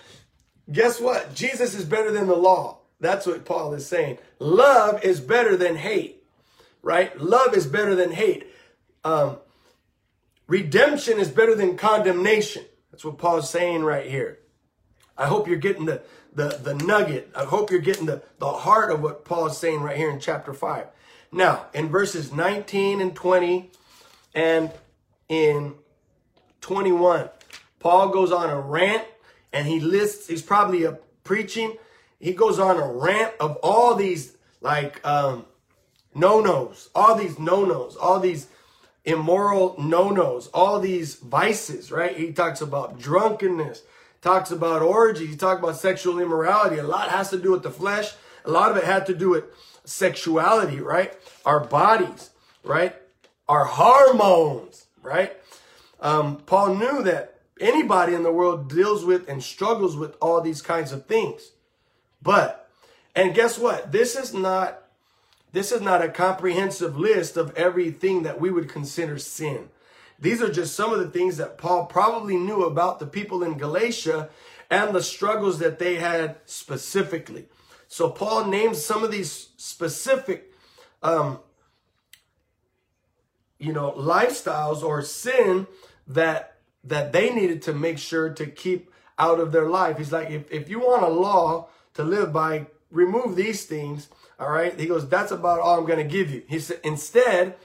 guess 0.71 0.99
what? 0.99 1.33
Jesus 1.33 1.75
is 1.75 1.85
better 1.85 2.11
than 2.11 2.27
the 2.27 2.35
law. 2.35 2.79
That's 2.99 3.25
what 3.25 3.45
Paul 3.45 3.73
is 3.73 3.85
saying. 3.85 4.17
Love 4.39 5.03
is 5.03 5.19
better 5.19 5.57
than 5.57 5.75
hate, 5.75 6.23
right? 6.81 7.19
Love 7.19 7.55
is 7.55 7.65
better 7.65 7.95
than 7.95 8.11
hate. 8.11 8.47
Um, 9.03 9.37
redemption 10.47 11.19
is 11.19 11.29
better 11.29 11.53
than 11.55 11.75
condemnation. 11.75 12.63
That's 12.91 13.03
what 13.03 13.17
Paul's 13.17 13.49
saying 13.49 13.83
right 13.83 14.09
here. 14.09 14.39
I 15.17 15.27
hope 15.27 15.47
you're 15.47 15.57
getting 15.57 15.85
the, 15.85 16.01
the, 16.33 16.59
the 16.63 16.73
nugget. 16.75 17.29
I 17.35 17.43
hope 17.43 17.71
you're 17.71 17.81
getting 17.81 18.05
the, 18.05 18.23
the 18.39 18.51
heart 18.51 18.91
of 18.91 19.01
what 19.01 19.25
Paul's 19.25 19.57
saying 19.57 19.81
right 19.81 19.97
here 19.97 20.09
in 20.09 20.19
chapter 20.19 20.53
5. 20.53 20.87
Now, 21.31 21.65
in 21.73 21.89
verses 21.89 22.31
19 22.31 23.01
and 23.01 23.15
20 23.15 23.71
and 24.33 24.71
in 25.27 25.75
21, 26.61 27.29
Paul 27.79 28.09
goes 28.09 28.31
on 28.31 28.49
a 28.49 28.59
rant 28.59 29.03
and 29.53 29.67
he 29.67 29.79
lists, 29.79 30.27
he's 30.27 30.41
probably 30.41 30.83
a 30.83 30.97
preaching, 31.23 31.77
he 32.19 32.33
goes 32.33 32.59
on 32.59 32.77
a 32.77 32.91
rant 32.91 33.33
of 33.39 33.57
all 33.57 33.95
these 33.95 34.35
like 34.61 35.05
um, 35.05 35.45
no-nos, 36.15 36.89
all 36.95 37.15
these 37.15 37.37
no-nos, 37.37 37.95
all 37.95 38.19
these 38.19 38.47
immoral 39.05 39.75
no-nos, 39.77 40.47
all 40.47 40.79
these 40.79 41.15
vices, 41.15 41.91
right? 41.91 42.15
He 42.17 42.31
talks 42.31 42.61
about 42.61 42.99
drunkenness, 42.99 43.83
talks 44.21 44.51
about 44.51 44.81
orgies, 44.81 45.29
he 45.29 45.35
talks 45.35 45.61
about 45.61 45.75
sexual 45.75 46.19
immorality. 46.19 46.77
A 46.77 46.83
lot 46.83 47.09
has 47.09 47.29
to 47.29 47.37
do 47.37 47.51
with 47.51 47.63
the 47.63 47.71
flesh. 47.71 48.13
A 48.45 48.51
lot 48.51 48.71
of 48.71 48.77
it 48.77 48.85
had 48.85 49.05
to 49.07 49.13
do 49.13 49.29
with 49.29 49.45
sexuality, 49.85 50.79
right? 50.79 51.13
Our 51.45 51.59
bodies, 51.59 52.29
right? 52.63 52.95
Our 53.47 53.65
hormones, 53.65 54.87
right? 55.01 55.33
Um, 55.99 56.37
Paul 56.37 56.75
knew 56.75 57.03
that 57.03 57.32
anybody 57.59 58.13
in 58.13 58.23
the 58.23 58.31
world 58.31 58.69
deals 58.69 59.05
with 59.05 59.27
and 59.29 59.43
struggles 59.43 59.95
with 59.95 60.15
all 60.21 60.41
these 60.41 60.61
kinds 60.61 60.91
of 60.91 61.05
things. 61.05 61.51
But, 62.21 62.69
and 63.15 63.35
guess 63.35 63.57
what? 63.57 63.91
This 63.91 64.15
is 64.15 64.33
not 64.33 64.79
this 65.53 65.71
is 65.71 65.81
not 65.81 66.03
a 66.03 66.09
comprehensive 66.09 66.97
list 66.97 67.37
of 67.37 67.55
everything 67.55 68.23
that 68.23 68.41
we 68.41 68.49
would 68.49 68.67
consider 68.67 69.19
sin. 69.19 69.69
These 70.19 70.41
are 70.41 70.51
just 70.51 70.75
some 70.75 70.91
of 70.91 70.99
the 70.99 71.09
things 71.09 71.37
that 71.37 71.59
Paul 71.59 71.85
probably 71.85 72.37
knew 72.37 72.63
about 72.63 72.99
the 72.99 73.05
people 73.05 73.43
in 73.43 73.59
Galatia 73.59 74.29
and 74.71 74.95
the 74.95 75.03
struggles 75.03 75.59
that 75.59 75.77
they 75.77 75.95
had 75.95 76.37
specifically. 76.45 77.45
So 77.87 78.09
Paul 78.09 78.45
names 78.45 78.83
some 78.83 79.03
of 79.03 79.11
these 79.11 79.49
specific, 79.57 80.51
um, 81.03 81.39
you 83.59 83.73
know, 83.73 83.91
lifestyles 83.91 84.81
or 84.81 85.03
sin 85.03 85.67
that 86.07 86.52
that 86.83 87.11
they 87.13 87.33
needed 87.33 87.61
to 87.63 87.73
make 87.73 87.97
sure 87.97 88.29
to 88.29 88.45
keep 88.45 88.91
out 89.17 89.39
of 89.39 89.51
their 89.51 89.69
life. 89.69 89.97
He's 89.97 90.11
like, 90.11 90.29
if, 90.29 90.51
if 90.51 90.69
you 90.69 90.79
want 90.79 91.03
a 91.03 91.09
law 91.09 91.69
to 91.93 92.03
live 92.03 92.33
by, 92.33 92.67
remove 92.91 93.35
these 93.35 93.65
things. 93.65 94.09
All 94.39 94.49
right. 94.49 94.77
He 94.77 94.87
goes, 94.87 95.07
that's 95.07 95.31
about 95.31 95.59
all 95.59 95.79
I'm 95.79 95.85
going 95.85 95.99
to 95.99 96.03
give 96.03 96.29
you. 96.29 96.43
He 96.47 96.59
said, 96.59 96.79
instead, 96.83 97.55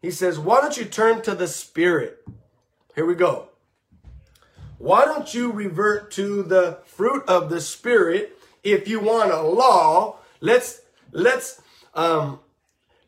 he 0.00 0.10
says, 0.10 0.38
why 0.38 0.60
don't 0.60 0.76
you 0.76 0.84
turn 0.84 1.22
to 1.22 1.34
the 1.34 1.48
Spirit? 1.48 2.26
Here 2.94 3.04
we 3.04 3.14
go. 3.14 3.48
Why 4.78 5.04
don't 5.04 5.34
you 5.34 5.50
revert 5.50 6.12
to 6.12 6.42
the 6.44 6.78
fruit 6.86 7.24
of 7.28 7.50
the 7.50 7.60
Spirit 7.60 8.38
if 8.62 8.86
you 8.86 9.00
want 9.00 9.32
a 9.32 9.42
law? 9.42 10.18
Let's, 10.40 10.82
let's, 11.10 11.60
um, 11.94 12.38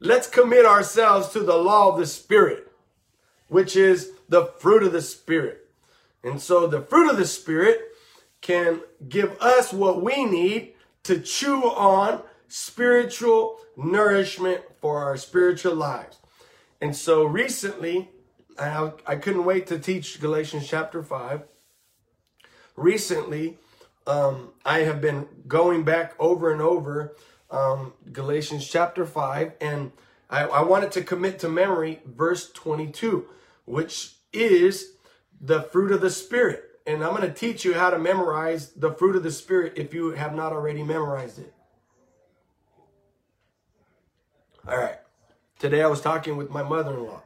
let's 0.01 0.27
commit 0.27 0.67
ourselves 0.67 1.29
to 1.29 1.41
the 1.41 1.57
law 1.57 1.93
of 1.93 2.01
the 2.01 2.07
Spirit, 2.07 2.73
which 3.47 3.77
is 3.77 4.11
the 4.31 4.47
fruit 4.47 4.85
of 4.85 4.93
the 4.93 5.03
Spirit. 5.03 5.69
And 6.25 6.41
so 6.41 6.67
the 6.67 6.81
fruit 6.81 7.11
of 7.11 7.19
the 7.19 7.27
Spirit 7.27 7.81
can 8.41 8.81
give 9.07 9.37
us 9.41 9.73
what 9.73 10.03
we 10.03 10.25
need 10.25 10.75
to 11.03 11.21
chew 11.21 11.65
on 11.65 12.23
spiritual 12.49 13.59
nourishment 13.77 14.63
for 14.81 15.03
our 15.05 15.17
spiritual 15.17 15.75
lives. 15.75 16.19
And 16.81 16.97
so 16.97 17.25
recently, 17.25 18.09
I, 18.59 18.93
I 19.07 19.17
couldn't 19.17 19.45
wait 19.45 19.67
to 19.67 19.79
teach 19.79 20.21
Galatians 20.21 20.69
chapter 20.69 21.03
5. 21.03 21.43
Recently, 22.77 23.59
um, 24.07 24.51
I 24.65 24.81
have 24.81 25.01
been 25.01 25.27
going 25.47 25.83
back 25.83 26.15
over 26.19 26.53
and 26.53 26.63
over 26.63 27.17
um, 27.51 27.95
Galatians 28.13 28.67
chapter 28.69 29.05
5, 29.05 29.55
and 29.61 29.93
I, 30.29 30.45
I 30.45 30.63
wanted 30.63 30.93
to 30.93 31.03
commit 31.03 31.41
to 31.41 31.49
memory 31.49 32.01
verse 32.07 32.51
22, 32.53 33.27
which 33.65 34.15
is 34.33 34.95
the 35.41 35.63
fruit 35.63 35.93
of 35.93 36.01
the 36.01 36.11
Spirit. 36.11 36.65
And 36.87 37.05
I'm 37.05 37.15
going 37.15 37.23
to 37.23 37.33
teach 37.33 37.65
you 37.65 37.75
how 37.75 37.91
to 37.91 37.99
memorize 37.99 38.71
the 38.73 38.93
fruit 38.93 39.17
of 39.17 39.23
the 39.23 39.31
Spirit 39.31 39.75
if 39.77 39.95
you 39.95 40.11
have 40.13 40.35
not 40.35 40.53
already 40.53 40.83
memorized 40.83 41.39
it. 41.39 41.55
All 44.67 44.79
right. 44.79 44.99
Today 45.59 45.83
I 45.83 45.87
was 45.87 46.01
talking 46.01 46.37
with 46.37 46.51
my 46.51 46.63
mother-in-law. 46.63 47.23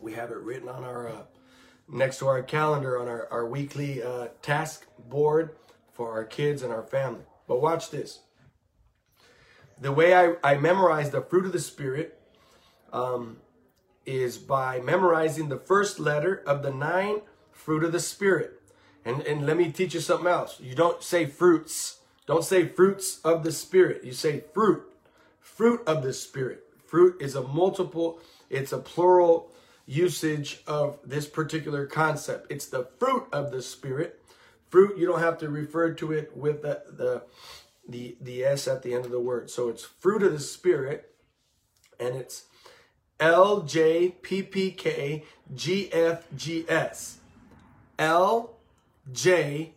We 0.00 0.12
have 0.14 0.30
it 0.30 0.38
written 0.38 0.68
on 0.68 0.84
our, 0.84 1.08
uh, 1.08 1.22
next 1.88 2.18
to 2.18 2.26
our 2.26 2.42
calendar 2.42 3.00
on 3.00 3.08
our, 3.08 3.28
our 3.30 3.46
weekly 3.46 4.02
uh, 4.02 4.28
task 4.42 4.86
board 5.08 5.56
for 5.92 6.12
our 6.12 6.24
kids 6.24 6.62
and 6.62 6.72
our 6.72 6.82
family. 6.82 7.24
But 7.46 7.60
watch 7.60 7.90
this. 7.90 8.20
The 9.80 9.92
way 9.92 10.14
I, 10.14 10.34
I 10.42 10.56
memorize 10.56 11.10
the 11.10 11.20
fruit 11.20 11.46
of 11.46 11.52
the 11.52 11.60
Spirit 11.60 12.20
um, 12.92 13.38
is 14.08 14.38
by 14.38 14.80
memorizing 14.80 15.50
the 15.50 15.58
first 15.58 16.00
letter 16.00 16.42
of 16.46 16.62
the 16.62 16.72
nine 16.72 17.20
fruit 17.52 17.84
of 17.84 17.92
the 17.92 18.00
Spirit. 18.00 18.62
And, 19.04 19.20
and 19.22 19.44
let 19.44 19.58
me 19.58 19.70
teach 19.70 19.92
you 19.92 20.00
something 20.00 20.26
else. 20.26 20.58
You 20.58 20.74
don't 20.74 21.02
say 21.02 21.26
fruits. 21.26 21.98
Don't 22.26 22.44
say 22.44 22.66
fruits 22.66 23.20
of 23.22 23.42
the 23.42 23.52
Spirit. 23.52 24.02
You 24.04 24.12
say 24.12 24.44
fruit. 24.54 24.82
Fruit 25.40 25.82
of 25.86 26.02
the 26.02 26.14
Spirit. 26.14 26.64
Fruit 26.86 27.20
is 27.20 27.34
a 27.34 27.42
multiple, 27.42 28.18
it's 28.48 28.72
a 28.72 28.78
plural 28.78 29.52
usage 29.84 30.62
of 30.66 30.98
this 31.04 31.26
particular 31.26 31.84
concept. 31.84 32.46
It's 32.50 32.66
the 32.66 32.88
fruit 32.98 33.26
of 33.30 33.50
the 33.50 33.60
Spirit. 33.60 34.22
Fruit, 34.70 34.96
you 34.96 35.06
don't 35.06 35.20
have 35.20 35.38
to 35.38 35.50
refer 35.50 35.92
to 35.92 36.12
it 36.12 36.34
with 36.34 36.62
the, 36.62 36.82
the, 36.90 37.22
the, 37.86 38.16
the 38.22 38.44
S 38.44 38.66
at 38.66 38.82
the 38.82 38.94
end 38.94 39.04
of 39.04 39.10
the 39.10 39.20
word. 39.20 39.50
So 39.50 39.68
it's 39.68 39.84
fruit 39.84 40.22
of 40.22 40.32
the 40.32 40.40
Spirit, 40.40 41.10
and 42.00 42.16
it's 42.16 42.44
L 43.20 43.62
J 43.62 44.10
P 44.22 44.42
P 44.42 44.70
K 44.70 45.24
G 45.54 45.92
F 45.92 46.24
G 46.36 46.64
S. 46.68 47.18
L 47.98 48.54
J 49.12 49.72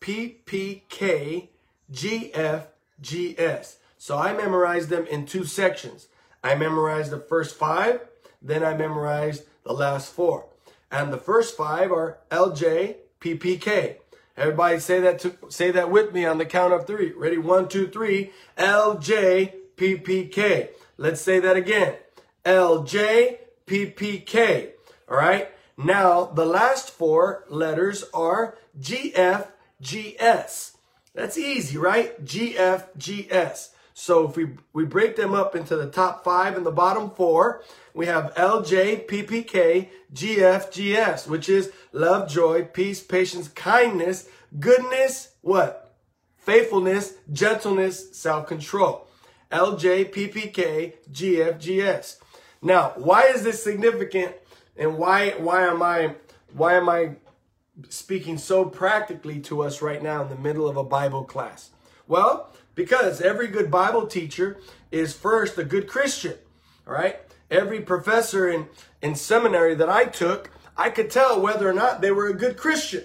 P 0.00 0.28
P 0.44 0.82
K 0.88 1.50
G 1.90 2.32
F 2.34 2.66
G 3.00 3.34
S. 3.38 3.78
So 3.98 4.18
I 4.18 4.32
memorized 4.32 4.88
them 4.88 5.06
in 5.06 5.26
two 5.26 5.44
sections. 5.44 6.08
I 6.42 6.56
memorized 6.56 7.12
the 7.12 7.20
first 7.20 7.54
five, 7.56 8.00
then 8.40 8.64
I 8.64 8.74
memorized 8.74 9.44
the 9.62 9.72
last 9.72 10.12
four. 10.12 10.46
And 10.90 11.12
the 11.12 11.18
first 11.18 11.56
five 11.56 11.92
are 11.92 12.18
LJPPK. 12.30 13.98
Everybody 14.36 14.80
say 14.80 14.98
that 15.00 15.20
to, 15.20 15.36
say 15.48 15.70
that 15.70 15.90
with 15.90 16.12
me 16.12 16.24
on 16.24 16.38
the 16.38 16.46
count 16.46 16.72
of 16.72 16.86
three. 16.86 17.12
Ready? 17.12 17.38
One, 17.38 17.68
two, 17.68 17.86
three. 17.86 18.32
LJPPK. 18.58 19.50
Let's 20.96 21.20
say 21.20 21.38
that 21.38 21.56
again. 21.56 21.94
LJ, 22.44 23.38
PPK. 23.66 24.70
All 25.08 25.16
right. 25.16 25.48
Now, 25.76 26.24
the 26.26 26.44
last 26.46 26.90
four 26.90 27.44
letters 27.48 28.04
are 28.12 28.58
GFGS. 28.80 30.72
That's 31.14 31.38
easy, 31.38 31.76
right? 31.78 32.24
GFGS. 32.24 33.68
So 33.94 34.28
if 34.28 34.36
we, 34.36 34.50
we 34.72 34.84
break 34.84 35.16
them 35.16 35.34
up 35.34 35.54
into 35.54 35.76
the 35.76 35.90
top 35.90 36.24
five 36.24 36.56
and 36.56 36.64
the 36.64 36.70
bottom 36.70 37.10
four, 37.10 37.62
we 37.94 38.06
have 38.06 38.34
LJ, 38.34 39.06
PPK, 39.06 39.88
GF, 40.14 40.70
GS, 40.70 41.26
which 41.26 41.48
is 41.48 41.70
love, 41.92 42.28
joy, 42.28 42.64
peace, 42.64 43.02
patience, 43.02 43.48
kindness, 43.48 44.28
goodness, 44.58 45.34
what? 45.42 45.82
faithfulness, 46.42 47.14
gentleness, 47.32 48.16
self-control. 48.16 49.06
LJPPK, 49.50 50.94
GFGS. 51.10 52.16
Now, 52.62 52.92
why 52.96 53.24
is 53.24 53.42
this 53.42 53.62
significant 53.62 54.34
and 54.76 54.96
why 54.96 55.30
why 55.30 55.66
am 55.66 55.82
I 55.82 56.14
why 56.54 56.74
am 56.74 56.88
I 56.88 57.16
speaking 57.88 58.38
so 58.38 58.64
practically 58.64 59.40
to 59.40 59.62
us 59.62 59.82
right 59.82 60.02
now 60.02 60.22
in 60.22 60.28
the 60.28 60.36
middle 60.36 60.68
of 60.68 60.76
a 60.76 60.84
Bible 60.84 61.24
class? 61.24 61.70
Well, 62.06 62.52
because 62.74 63.20
every 63.20 63.48
good 63.48 63.70
Bible 63.70 64.06
teacher 64.06 64.58
is 64.90 65.14
first 65.14 65.58
a 65.58 65.64
good 65.64 65.88
Christian. 65.88 66.34
All 66.86 66.94
right? 66.94 67.18
Every 67.50 67.80
professor 67.80 68.48
in, 68.48 68.68
in 69.02 69.14
seminary 69.14 69.74
that 69.74 69.88
I 69.88 70.04
took, 70.04 70.50
I 70.76 70.90
could 70.90 71.10
tell 71.10 71.40
whether 71.40 71.68
or 71.68 71.72
not 71.72 72.00
they 72.00 72.10
were 72.10 72.28
a 72.28 72.34
good 72.34 72.56
Christian 72.56 73.04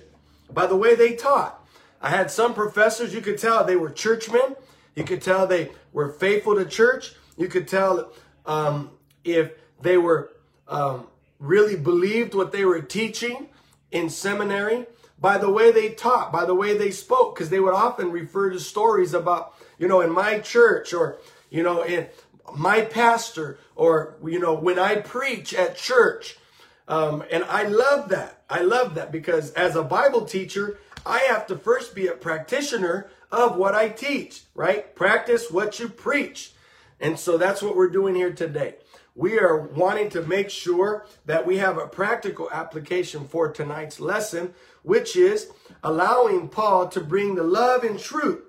by 0.53 0.67
the 0.67 0.75
way 0.75 0.95
they 0.95 1.15
taught. 1.15 1.65
I 2.01 2.09
had 2.09 2.31
some 2.31 2.53
professors, 2.53 3.13
you 3.13 3.21
could 3.21 3.37
tell 3.37 3.63
they 3.63 3.75
were 3.75 3.89
churchmen. 3.89 4.55
You 4.95 5.03
could 5.03 5.21
tell 5.21 5.45
they 5.45 5.71
were 5.93 6.09
faithful 6.09 6.55
to 6.55 6.65
church. 6.65 7.13
You 7.37 7.47
could 7.47 7.67
tell 7.67 8.13
um, 8.45 8.91
if 9.27 9.51
they 9.81 9.97
were 9.97 10.31
um, 10.67 11.07
really 11.39 11.75
believed 11.75 12.33
what 12.33 12.51
they 12.51 12.65
were 12.65 12.81
teaching 12.81 13.49
in 13.91 14.09
seminary 14.09 14.85
by 15.19 15.37
the 15.37 15.49
way 15.49 15.71
they 15.71 15.89
taught, 15.89 16.31
by 16.31 16.45
the 16.45 16.53
way 16.53 16.77
they 16.77 16.91
spoke, 16.91 17.35
because 17.35 17.49
they 17.49 17.59
would 17.59 17.73
often 17.73 18.11
refer 18.11 18.49
to 18.51 18.59
stories 18.59 19.13
about, 19.13 19.53
you 19.79 19.87
know, 19.87 20.01
in 20.01 20.11
my 20.11 20.39
church 20.39 20.93
or, 20.93 21.17
you 21.49 21.63
know, 21.63 21.81
in 21.81 22.07
my 22.55 22.81
pastor 22.81 23.57
or, 23.75 24.15
you 24.23 24.39
know, 24.39 24.53
when 24.53 24.77
I 24.77 24.95
preach 24.95 25.53
at 25.53 25.75
church. 25.75 26.37
Um, 26.87 27.23
and 27.31 27.43
I 27.45 27.63
love 27.63 28.09
that. 28.09 28.43
I 28.49 28.61
love 28.61 28.95
that 28.95 29.11
because 29.11 29.51
as 29.53 29.75
a 29.75 29.83
Bible 29.83 30.25
teacher, 30.25 30.79
I 31.05 31.19
have 31.29 31.47
to 31.47 31.57
first 31.57 31.95
be 31.95 32.07
a 32.07 32.13
practitioner 32.13 33.09
of 33.31 33.57
what 33.57 33.75
I 33.75 33.89
teach, 33.89 34.43
right? 34.55 34.95
Practice 34.95 35.51
what 35.51 35.79
you 35.79 35.89
preach. 35.89 36.53
And 36.99 37.19
so 37.19 37.37
that's 37.37 37.61
what 37.61 37.75
we're 37.75 37.89
doing 37.89 38.15
here 38.15 38.33
today 38.33 38.75
we 39.17 39.39
are 39.39 39.57
wanting 39.57 40.09
to 40.11 40.21
make 40.21 40.51
sure 40.51 41.07
that 41.25 41.45
we 41.45 41.57
have 41.57 41.79
a 41.79 41.87
practical 41.87 42.49
application 42.51 43.27
for 43.27 43.51
tonight's 43.51 43.99
lesson, 43.99 44.53
which 44.83 45.15
is 45.15 45.49
allowing 45.83 46.47
Paul 46.47 46.87
to 46.89 47.01
bring 47.01 47.33
the 47.33 47.43
love 47.43 47.83
and 47.83 47.99
truth 47.99 48.43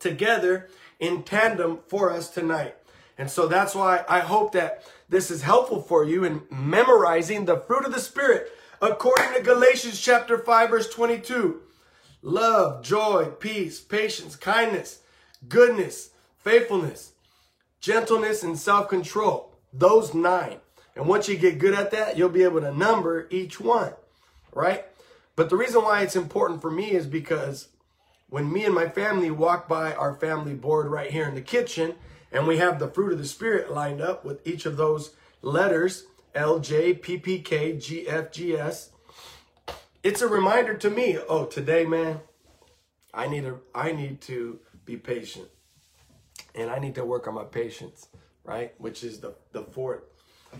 together 0.00 0.70
in 0.98 1.22
tandem 1.22 1.80
for 1.86 2.10
us 2.10 2.30
tonight. 2.30 2.76
And 3.18 3.30
so 3.30 3.46
that's 3.46 3.74
why 3.74 4.04
I 4.08 4.20
hope 4.20 4.52
that 4.52 4.84
this 5.10 5.30
is 5.30 5.42
helpful 5.42 5.82
for 5.82 6.02
you 6.02 6.24
in 6.24 6.44
memorizing 6.50 7.44
the 7.44 7.58
fruit 7.58 7.84
of 7.84 7.92
the 7.92 8.00
Spirit 8.00 8.50
according 8.80 9.34
to 9.34 9.42
Galatians 9.42 10.00
chapter 10.00 10.38
5, 10.38 10.70
verse 10.70 10.88
22. 10.88 11.60
Love, 12.22 12.82
joy, 12.82 13.26
peace, 13.38 13.80
patience, 13.80 14.34
kindness, 14.34 15.00
goodness, 15.46 16.10
faithfulness, 16.38 17.12
gentleness, 17.82 18.42
and 18.42 18.58
self 18.58 18.88
control. 18.88 19.53
Those 19.76 20.14
nine. 20.14 20.58
And 20.94 21.08
once 21.08 21.28
you 21.28 21.36
get 21.36 21.58
good 21.58 21.74
at 21.74 21.90
that, 21.90 22.16
you'll 22.16 22.28
be 22.28 22.44
able 22.44 22.60
to 22.60 22.72
number 22.72 23.26
each 23.30 23.60
one, 23.60 23.92
right? 24.52 24.84
But 25.34 25.50
the 25.50 25.56
reason 25.56 25.82
why 25.82 26.02
it's 26.02 26.14
important 26.14 26.62
for 26.62 26.70
me 26.70 26.92
is 26.92 27.06
because 27.08 27.68
when 28.28 28.52
me 28.52 28.64
and 28.64 28.74
my 28.74 28.88
family 28.88 29.32
walk 29.32 29.68
by 29.68 29.92
our 29.92 30.14
family 30.14 30.54
board 30.54 30.86
right 30.86 31.10
here 31.10 31.26
in 31.26 31.34
the 31.34 31.40
kitchen, 31.40 31.96
and 32.30 32.46
we 32.46 32.58
have 32.58 32.78
the 32.78 32.88
fruit 32.88 33.12
of 33.12 33.18
the 33.18 33.26
Spirit 33.26 33.72
lined 33.72 34.00
up 34.00 34.24
with 34.24 34.46
each 34.46 34.64
of 34.64 34.76
those 34.76 35.10
letters, 35.42 36.04
L, 36.36 36.60
J, 36.60 36.94
P, 36.94 37.18
P, 37.18 37.40
K, 37.40 37.76
G, 37.76 38.06
F, 38.06 38.30
G, 38.30 38.56
S, 38.56 38.90
it's 40.04 40.22
a 40.22 40.28
reminder 40.28 40.74
to 40.74 40.90
me, 40.90 41.18
oh, 41.28 41.46
today, 41.46 41.84
man, 41.84 42.20
I 43.12 43.26
need 43.26 43.42
to, 43.42 43.60
I 43.74 43.90
need 43.90 44.20
to 44.22 44.60
be 44.84 44.96
patient. 44.96 45.48
And 46.54 46.70
I 46.70 46.78
need 46.78 46.94
to 46.94 47.04
work 47.04 47.26
on 47.26 47.34
my 47.34 47.44
patience 47.44 48.06
right? 48.44 48.74
Which 48.78 49.02
is 49.02 49.20
the, 49.20 49.34
the 49.52 49.62
fourth, 49.62 50.02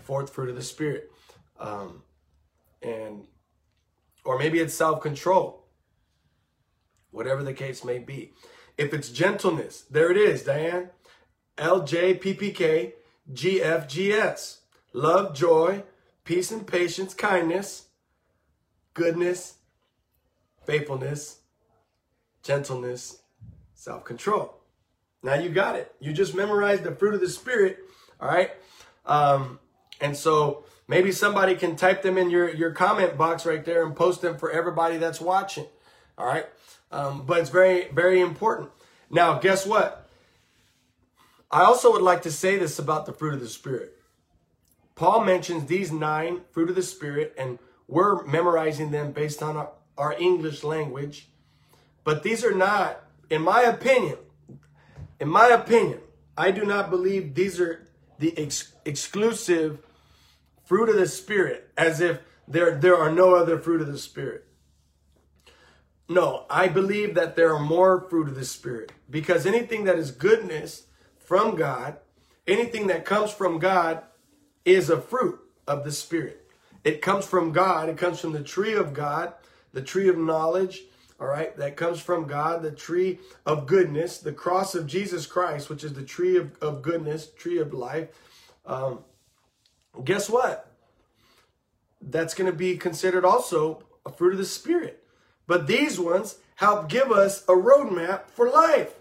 fourth 0.03 0.31
fruit 0.31 0.49
of 0.49 0.55
the 0.55 0.63
Spirit. 0.63 1.11
Um, 1.59 2.03
and, 2.81 3.27
or 4.23 4.37
maybe 4.37 4.59
it's 4.59 4.73
self-control, 4.73 5.63
whatever 7.11 7.43
the 7.43 7.53
case 7.53 7.83
may 7.85 7.99
be. 7.99 8.33
If 8.77 8.93
it's 8.93 9.09
gentleness, 9.09 9.85
there 9.89 10.11
it 10.11 10.17
is, 10.17 10.43
Diane. 10.43 10.89
LJPPK, 11.57 12.93
GFGS. 13.31 14.57
Love, 14.93 15.33
joy, 15.33 15.83
peace 16.23 16.51
and 16.51 16.65
patience, 16.65 17.13
kindness, 17.13 17.87
goodness, 18.93 19.55
faithfulness, 20.65 21.39
gentleness, 22.43 23.21
self-control. 23.73 24.59
Now 25.25 25.33
you 25.33 25.49
got 25.49 25.75
it. 25.75 25.91
You 25.99 26.13
just 26.13 26.35
memorized 26.35 26.83
the 26.83 26.91
fruit 26.91 27.15
of 27.15 27.19
the 27.19 27.29
Spirit. 27.29 27.79
All 28.21 28.29
right. 28.29 28.51
Um, 29.07 29.59
and 29.99 30.15
so 30.15 30.65
maybe 30.87 31.11
somebody 31.11 31.55
can 31.55 31.75
type 31.75 32.03
them 32.03 32.19
in 32.19 32.29
your, 32.29 32.47
your 32.47 32.69
comment 32.69 33.17
box 33.17 33.43
right 33.43 33.65
there 33.65 33.83
and 33.83 33.95
post 33.95 34.21
them 34.21 34.37
for 34.37 34.51
everybody 34.51 34.97
that's 34.97 35.19
watching. 35.19 35.65
All 36.15 36.27
right. 36.27 36.45
Um, 36.91 37.25
but 37.25 37.39
it's 37.39 37.49
very, 37.49 37.87
very 37.91 38.21
important. 38.21 38.69
Now, 39.09 39.39
guess 39.39 39.65
what? 39.65 40.07
I 41.49 41.61
also 41.61 41.91
would 41.91 42.03
like 42.03 42.21
to 42.21 42.31
say 42.31 42.59
this 42.59 42.77
about 42.77 43.07
the 43.07 43.11
fruit 43.11 43.33
of 43.33 43.39
the 43.39 43.49
Spirit. 43.49 43.97
Paul 44.93 45.25
mentions 45.25 45.65
these 45.65 45.91
nine 45.91 46.41
fruit 46.51 46.69
of 46.69 46.75
the 46.75 46.83
Spirit, 46.83 47.33
and 47.35 47.57
we're 47.87 48.23
memorizing 48.25 48.91
them 48.91 49.11
based 49.11 49.41
on 49.41 49.57
our, 49.57 49.71
our 49.97 50.13
English 50.19 50.63
language. 50.63 51.29
But 52.03 52.21
these 52.21 52.45
are 52.45 52.53
not, 52.53 53.01
in 53.31 53.41
my 53.41 53.63
opinion, 53.63 54.17
in 55.19 55.29
my 55.29 55.47
opinion, 55.47 55.99
I 56.37 56.51
do 56.51 56.65
not 56.65 56.89
believe 56.89 57.35
these 57.35 57.59
are 57.59 57.87
the 58.19 58.37
ex- 58.37 58.73
exclusive 58.83 59.79
fruit 60.63 60.89
of 60.89 60.95
the 60.95 61.07
Spirit, 61.07 61.71
as 61.77 62.01
if 62.01 62.19
there, 62.47 62.75
there 62.75 62.97
are 62.97 63.11
no 63.11 63.35
other 63.35 63.57
fruit 63.59 63.81
of 63.81 63.87
the 63.87 63.97
Spirit. 63.97 64.45
No, 66.07 66.45
I 66.49 66.67
believe 66.67 67.15
that 67.15 67.35
there 67.35 67.53
are 67.53 67.59
more 67.59 68.07
fruit 68.09 68.27
of 68.27 68.35
the 68.35 68.45
Spirit 68.45 68.91
because 69.09 69.45
anything 69.45 69.85
that 69.85 69.97
is 69.97 70.11
goodness 70.11 70.85
from 71.17 71.55
God, 71.55 71.97
anything 72.47 72.87
that 72.87 73.05
comes 73.05 73.31
from 73.31 73.57
God 73.57 74.03
is 74.65 74.89
a 74.89 75.01
fruit 75.01 75.39
of 75.67 75.83
the 75.83 75.91
Spirit. 75.91 76.47
It 76.83 77.01
comes 77.01 77.25
from 77.25 77.51
God, 77.51 77.89
it 77.89 77.97
comes 77.97 78.19
from 78.19 78.33
the 78.33 78.43
tree 78.43 78.73
of 78.73 78.93
God, 78.93 79.33
the 79.73 79.81
tree 79.81 80.07
of 80.07 80.17
knowledge, 80.17 80.83
all 81.19 81.27
right, 81.27 81.55
that 81.57 81.77
comes 81.77 82.01
from 82.01 82.27
God, 82.27 82.61
the 82.61 82.71
tree 82.71 83.19
of 83.45 83.67
goodness, 83.67 84.17
the 84.17 84.33
cross 84.33 84.75
of 84.75 84.85
Jesus 84.85 85.25
Christ, 85.25 85.69
which 85.69 85.83
is 85.83 85.93
the 85.93 86.03
tree 86.03 86.35
of, 86.35 86.57
of 86.61 86.81
goodness, 86.81 87.27
tree 87.27 87.57
of 87.57 87.73
life. 87.73 88.09
Um, 88.65 88.99
guess 90.03 90.29
what? 90.29 90.71
That's 92.01 92.33
going 92.33 92.51
to 92.51 92.57
be 92.57 92.75
considered 92.75 93.23
also 93.23 93.83
a 94.05 94.11
fruit 94.11 94.33
of 94.33 94.39
the 94.39 94.45
Spirit. 94.45 95.03
But 95.47 95.67
these 95.67 95.99
ones 95.99 96.39
help 96.55 96.89
give 96.89 97.11
us 97.11 97.43
a 97.43 97.53
roadmap 97.53 98.29
for 98.29 98.49
life. 98.49 98.95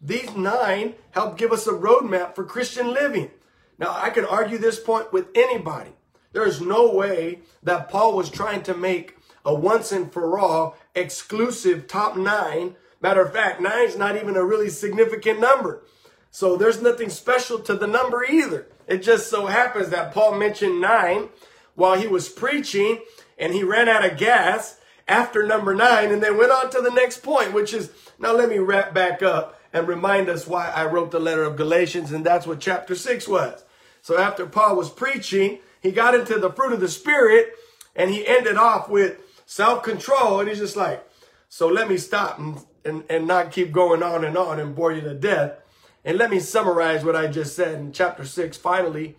These 0.00 0.36
nine 0.36 0.94
help 1.12 1.38
give 1.38 1.52
us 1.52 1.66
a 1.66 1.72
roadmap 1.72 2.34
for 2.34 2.44
Christian 2.44 2.92
living. 2.92 3.30
Now, 3.78 3.96
I 3.96 4.10
can 4.10 4.24
argue 4.24 4.58
this 4.58 4.78
point 4.78 5.12
with 5.12 5.28
anybody. 5.34 5.90
There 6.32 6.46
is 6.46 6.60
no 6.60 6.92
way 6.92 7.40
that 7.62 7.88
Paul 7.88 8.14
was 8.14 8.28
trying 8.28 8.62
to 8.64 8.74
make 8.74 9.15
a 9.46 9.54
once 9.54 9.92
and 9.92 10.12
for 10.12 10.38
all 10.38 10.76
exclusive 10.94 11.86
top 11.86 12.16
nine. 12.16 12.74
Matter 13.00 13.22
of 13.22 13.32
fact, 13.32 13.60
nine 13.60 13.86
is 13.86 13.96
not 13.96 14.16
even 14.16 14.36
a 14.36 14.44
really 14.44 14.68
significant 14.68 15.40
number. 15.40 15.84
So 16.30 16.56
there's 16.56 16.82
nothing 16.82 17.08
special 17.08 17.60
to 17.60 17.74
the 17.74 17.86
number 17.86 18.24
either. 18.24 18.66
It 18.86 18.98
just 18.98 19.30
so 19.30 19.46
happens 19.46 19.88
that 19.90 20.12
Paul 20.12 20.36
mentioned 20.36 20.80
nine 20.80 21.30
while 21.76 21.98
he 21.98 22.08
was 22.08 22.28
preaching 22.28 23.00
and 23.38 23.54
he 23.54 23.62
ran 23.62 23.88
out 23.88 24.04
of 24.04 24.18
gas 24.18 24.78
after 25.08 25.46
number 25.46 25.74
nine 25.74 26.10
and 26.10 26.22
then 26.22 26.36
went 26.36 26.50
on 26.50 26.68
to 26.70 26.80
the 26.80 26.90
next 26.90 27.22
point, 27.22 27.52
which 27.52 27.72
is 27.72 27.90
now 28.18 28.32
let 28.32 28.48
me 28.48 28.58
wrap 28.58 28.92
back 28.92 29.22
up 29.22 29.60
and 29.72 29.86
remind 29.86 30.28
us 30.28 30.46
why 30.46 30.70
I 30.70 30.86
wrote 30.86 31.10
the 31.10 31.20
letter 31.20 31.44
of 31.44 31.56
Galatians, 31.56 32.10
and 32.10 32.24
that's 32.24 32.46
what 32.46 32.60
chapter 32.60 32.94
six 32.94 33.28
was. 33.28 33.64
So 34.02 34.18
after 34.18 34.46
Paul 34.46 34.76
was 34.76 34.90
preaching, 34.90 35.60
he 35.80 35.92
got 35.92 36.14
into 36.14 36.38
the 36.38 36.52
fruit 36.52 36.72
of 36.72 36.80
the 36.80 36.88
Spirit 36.88 37.52
and 37.94 38.10
he 38.10 38.26
ended 38.26 38.56
off 38.56 38.88
with 38.88 39.20
self-control. 39.46 40.40
And 40.40 40.48
he's 40.48 40.58
just 40.58 40.76
like, 40.76 41.08
so 41.48 41.68
let 41.68 41.88
me 41.88 41.96
stop 41.96 42.38
and, 42.38 42.58
and, 42.84 43.04
and 43.08 43.26
not 43.26 43.52
keep 43.52 43.72
going 43.72 44.02
on 44.02 44.24
and 44.24 44.36
on 44.36 44.60
and 44.60 44.74
bore 44.74 44.92
you 44.92 45.00
to 45.00 45.14
death. 45.14 45.58
And 46.04 46.18
let 46.18 46.30
me 46.30 46.38
summarize 46.38 47.04
what 47.04 47.16
I 47.16 47.26
just 47.26 47.56
said 47.56 47.74
in 47.74 47.92
chapter 47.92 48.24
6, 48.24 48.56
finally, 48.58 49.16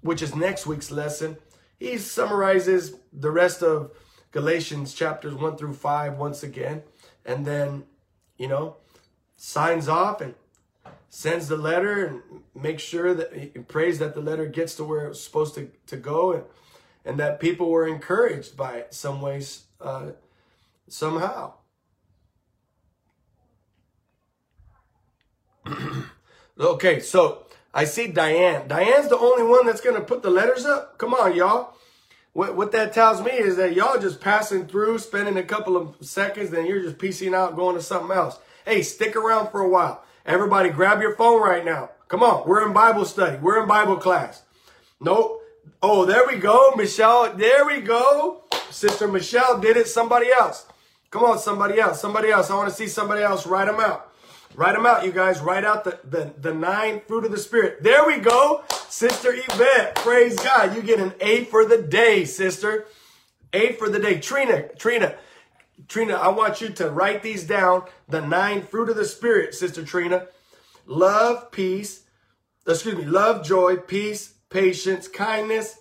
which 0.00 0.22
is 0.22 0.34
next 0.34 0.66
week's 0.66 0.90
lesson. 0.90 1.38
He 1.78 1.96
summarizes 1.98 2.94
the 3.12 3.30
rest 3.30 3.62
of 3.62 3.92
Galatians 4.30 4.94
chapters 4.94 5.34
1 5.34 5.56
through 5.56 5.74
5 5.74 6.18
once 6.18 6.42
again. 6.42 6.82
And 7.24 7.46
then, 7.46 7.84
you 8.38 8.46
know, 8.46 8.76
signs 9.36 9.88
off 9.88 10.20
and 10.20 10.34
sends 11.08 11.48
the 11.48 11.56
letter 11.56 12.04
and 12.04 12.22
makes 12.54 12.82
sure 12.82 13.12
that 13.14 13.34
he 13.34 13.46
prays 13.48 13.98
that 13.98 14.14
the 14.14 14.20
letter 14.20 14.46
gets 14.46 14.76
to 14.76 14.84
where 14.84 15.08
it's 15.08 15.20
supposed 15.20 15.54
to, 15.56 15.70
to 15.86 15.96
go. 15.96 16.32
And 16.32 16.44
and 17.04 17.18
that 17.18 17.40
people 17.40 17.70
were 17.70 17.86
encouraged 17.86 18.56
by 18.56 18.76
it 18.76 18.94
some 18.94 19.20
ways, 19.20 19.64
uh, 19.80 20.10
somehow. 20.88 21.54
okay, 26.60 27.00
so 27.00 27.46
I 27.72 27.84
see 27.84 28.08
Diane. 28.08 28.68
Diane's 28.68 29.08
the 29.08 29.18
only 29.18 29.44
one 29.44 29.66
that's 29.66 29.80
going 29.80 29.96
to 29.96 30.02
put 30.02 30.22
the 30.22 30.30
letters 30.30 30.66
up. 30.66 30.98
Come 30.98 31.14
on, 31.14 31.34
y'all. 31.34 31.74
What, 32.32 32.56
what 32.56 32.72
that 32.72 32.92
tells 32.92 33.22
me 33.22 33.32
is 33.32 33.56
that 33.56 33.74
y'all 33.74 33.98
just 33.98 34.20
passing 34.20 34.66
through, 34.66 34.98
spending 34.98 35.36
a 35.36 35.42
couple 35.42 35.76
of 35.76 35.96
seconds, 36.00 36.50
then 36.50 36.66
you're 36.66 36.82
just 36.82 36.98
piecing 36.98 37.34
out, 37.34 37.56
going 37.56 37.76
to 37.76 37.82
something 37.82 38.16
else. 38.16 38.38
Hey, 38.64 38.82
stick 38.82 39.16
around 39.16 39.50
for 39.50 39.60
a 39.60 39.68
while. 39.68 40.04
Everybody 40.24 40.68
grab 40.70 41.00
your 41.00 41.16
phone 41.16 41.42
right 41.42 41.64
now. 41.64 41.90
Come 42.08 42.22
on, 42.22 42.46
we're 42.48 42.66
in 42.66 42.72
Bible 42.72 43.04
study. 43.04 43.36
We're 43.38 43.62
in 43.62 43.68
Bible 43.68 43.96
class. 43.96 44.42
Nope. 45.00 45.39
Oh, 45.82 46.04
there 46.04 46.26
we 46.26 46.36
go, 46.36 46.72
Michelle. 46.76 47.32
There 47.34 47.64
we 47.64 47.80
go. 47.80 48.42
Sister 48.70 49.08
Michelle 49.08 49.58
did 49.60 49.76
it. 49.76 49.88
Somebody 49.88 50.30
else. 50.30 50.66
Come 51.10 51.24
on, 51.24 51.38
somebody 51.38 51.80
else. 51.80 52.00
Somebody 52.00 52.30
else. 52.30 52.50
I 52.50 52.56
want 52.56 52.68
to 52.68 52.74
see 52.74 52.86
somebody 52.86 53.22
else. 53.22 53.46
Write 53.46 53.66
them 53.66 53.80
out. 53.80 54.12
Write 54.54 54.74
them 54.74 54.84
out, 54.84 55.04
you 55.06 55.12
guys. 55.12 55.40
Write 55.40 55.64
out 55.64 55.84
the, 55.84 55.98
the, 56.04 56.32
the 56.38 56.52
nine 56.52 57.00
fruit 57.06 57.24
of 57.24 57.30
the 57.30 57.38
Spirit. 57.38 57.82
There 57.82 58.04
we 58.06 58.18
go. 58.18 58.62
Sister 58.88 59.32
Yvette. 59.32 59.94
Praise 59.96 60.36
God. 60.36 60.74
You 60.76 60.82
get 60.82 61.00
an 61.00 61.14
A 61.20 61.44
for 61.44 61.64
the 61.64 61.80
day, 61.80 62.24
sister. 62.24 62.86
A 63.52 63.72
for 63.72 63.88
the 63.88 63.98
day. 63.98 64.20
Trina, 64.20 64.68
Trina, 64.76 65.16
Trina, 65.88 66.14
I 66.14 66.28
want 66.28 66.60
you 66.60 66.68
to 66.68 66.90
write 66.90 67.22
these 67.22 67.44
down. 67.44 67.84
The 68.08 68.20
nine 68.20 68.62
fruit 68.62 68.90
of 68.90 68.96
the 68.96 69.04
Spirit, 69.04 69.54
Sister 69.54 69.84
Trina. 69.84 70.26
Love, 70.86 71.50
peace, 71.50 72.04
excuse 72.66 72.96
me, 72.96 73.04
love, 73.04 73.44
joy, 73.44 73.76
peace, 73.76 74.34
patience, 74.50 75.08
kindness, 75.08 75.78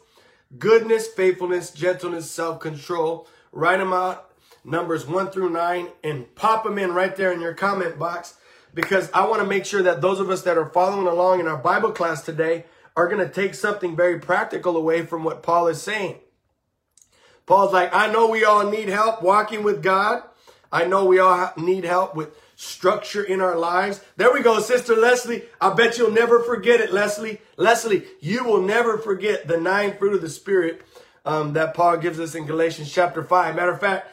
goodness, 0.57 1.07
faithfulness, 1.07 1.71
gentleness, 1.71 2.31
self-control. 2.31 3.27
Write 3.51 3.77
them 3.77 3.93
out 3.93 4.29
numbers 4.63 5.05
one 5.07 5.29
through 5.29 5.49
nine, 5.49 5.87
and 6.03 6.33
pop 6.35 6.63
them 6.63 6.77
in 6.77 6.93
right 6.93 7.15
there 7.15 7.31
in 7.31 7.41
your 7.41 7.53
comment 7.53 7.97
box 7.97 8.35
because 8.73 9.09
I 9.13 9.27
want 9.27 9.41
to 9.41 9.47
make 9.47 9.65
sure 9.65 9.81
that 9.83 10.01
those 10.01 10.19
of 10.19 10.29
us 10.29 10.43
that 10.43 10.57
are 10.57 10.69
following 10.69 11.07
along 11.07 11.39
in 11.39 11.47
our 11.47 11.57
Bible 11.57 11.91
class 11.91 12.21
today 12.21 12.65
are 12.95 13.07
going 13.07 13.25
to 13.25 13.33
take 13.33 13.55
something 13.55 13.95
very 13.95 14.19
practical 14.19 14.77
away 14.77 15.05
from 15.05 15.23
what 15.23 15.43
Paul 15.43 15.67
is 15.67 15.81
saying. 15.81 16.19
Paul's 17.45 17.73
like, 17.73 17.93
I 17.93 18.11
know 18.11 18.29
we 18.29 18.43
all 18.43 18.69
need 18.69 18.89
help 18.89 19.23
walking 19.23 19.63
with 19.63 19.81
God. 19.81 20.23
I 20.71 20.85
know 20.85 21.05
we 21.05 21.17
all 21.17 21.51
need 21.57 21.83
help 21.83 22.15
with 22.15 22.35
structure 22.59 23.23
in 23.23 23.39
our 23.39 23.57
lives. 23.57 24.03
There 24.17 24.33
we 24.33 24.41
go, 24.41 24.59
Sister 24.59 24.93
Leslie. 24.93 25.43
I 25.61 25.73
bet 25.73 25.97
you'll 25.97 26.11
never 26.11 26.43
forget 26.43 26.81
it, 26.81 26.91
Leslie. 26.91 27.39
Leslie, 27.55 28.03
you 28.19 28.43
will 28.43 28.61
never 28.61 28.97
forget 28.97 29.47
the 29.47 29.57
nine 29.57 29.95
fruit 29.97 30.13
of 30.13 30.21
the 30.21 30.29
Spirit 30.29 30.81
um, 31.23 31.53
that 31.53 31.73
Paul 31.73 31.95
gives 31.95 32.19
us 32.19 32.35
in 32.35 32.45
Galatians 32.45 32.91
chapter 32.91 33.23
5. 33.23 33.55
Matter 33.55 33.71
of 33.71 33.79
fact, 33.79 34.11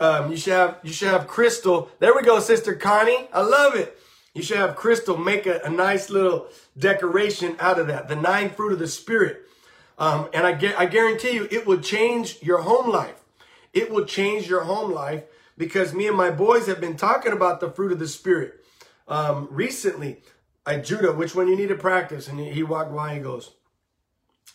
um, 0.00 0.30
you 0.30 0.38
should 0.38 0.54
have 0.54 0.78
you 0.82 0.90
should 0.90 1.08
have 1.08 1.26
Crystal. 1.26 1.90
There 1.98 2.14
we 2.14 2.22
go, 2.22 2.40
Sister 2.40 2.74
Connie. 2.74 3.28
I 3.30 3.42
love 3.42 3.74
it. 3.74 3.98
You 4.32 4.42
should 4.42 4.56
have 4.56 4.74
Crystal 4.74 5.18
make 5.18 5.44
a, 5.44 5.60
a 5.62 5.68
nice 5.68 6.08
little 6.08 6.46
decoration 6.78 7.56
out 7.60 7.78
of 7.78 7.88
that. 7.88 8.08
The 8.08 8.16
nine 8.16 8.48
fruit 8.48 8.72
of 8.72 8.78
the 8.78 8.88
Spirit. 8.88 9.42
Um, 9.98 10.30
and 10.32 10.46
I, 10.46 10.52
I 10.78 10.86
guarantee 10.86 11.32
you, 11.32 11.46
it 11.50 11.66
will 11.66 11.80
change 11.80 12.38
your 12.40 12.62
home 12.62 12.90
life. 12.90 13.22
It 13.74 13.90
will 13.90 14.06
change 14.06 14.48
your 14.48 14.64
home 14.64 14.90
life 14.92 15.24
because 15.62 15.94
me 15.94 16.08
and 16.08 16.16
my 16.16 16.28
boys 16.28 16.66
have 16.66 16.80
been 16.80 16.96
talking 16.96 17.30
about 17.30 17.60
the 17.60 17.70
fruit 17.70 17.92
of 17.92 18.00
the 18.00 18.08
Spirit. 18.08 18.64
Um, 19.06 19.46
recently, 19.48 20.20
I, 20.66 20.78
Judah, 20.78 21.12
which 21.12 21.36
one 21.36 21.46
you 21.46 21.54
need 21.54 21.68
to 21.68 21.76
practice? 21.76 22.26
And 22.26 22.40
he, 22.40 22.64
walked 22.64 22.92
by 22.92 23.10
and 23.10 23.18
he 23.18 23.22
goes, 23.22 23.52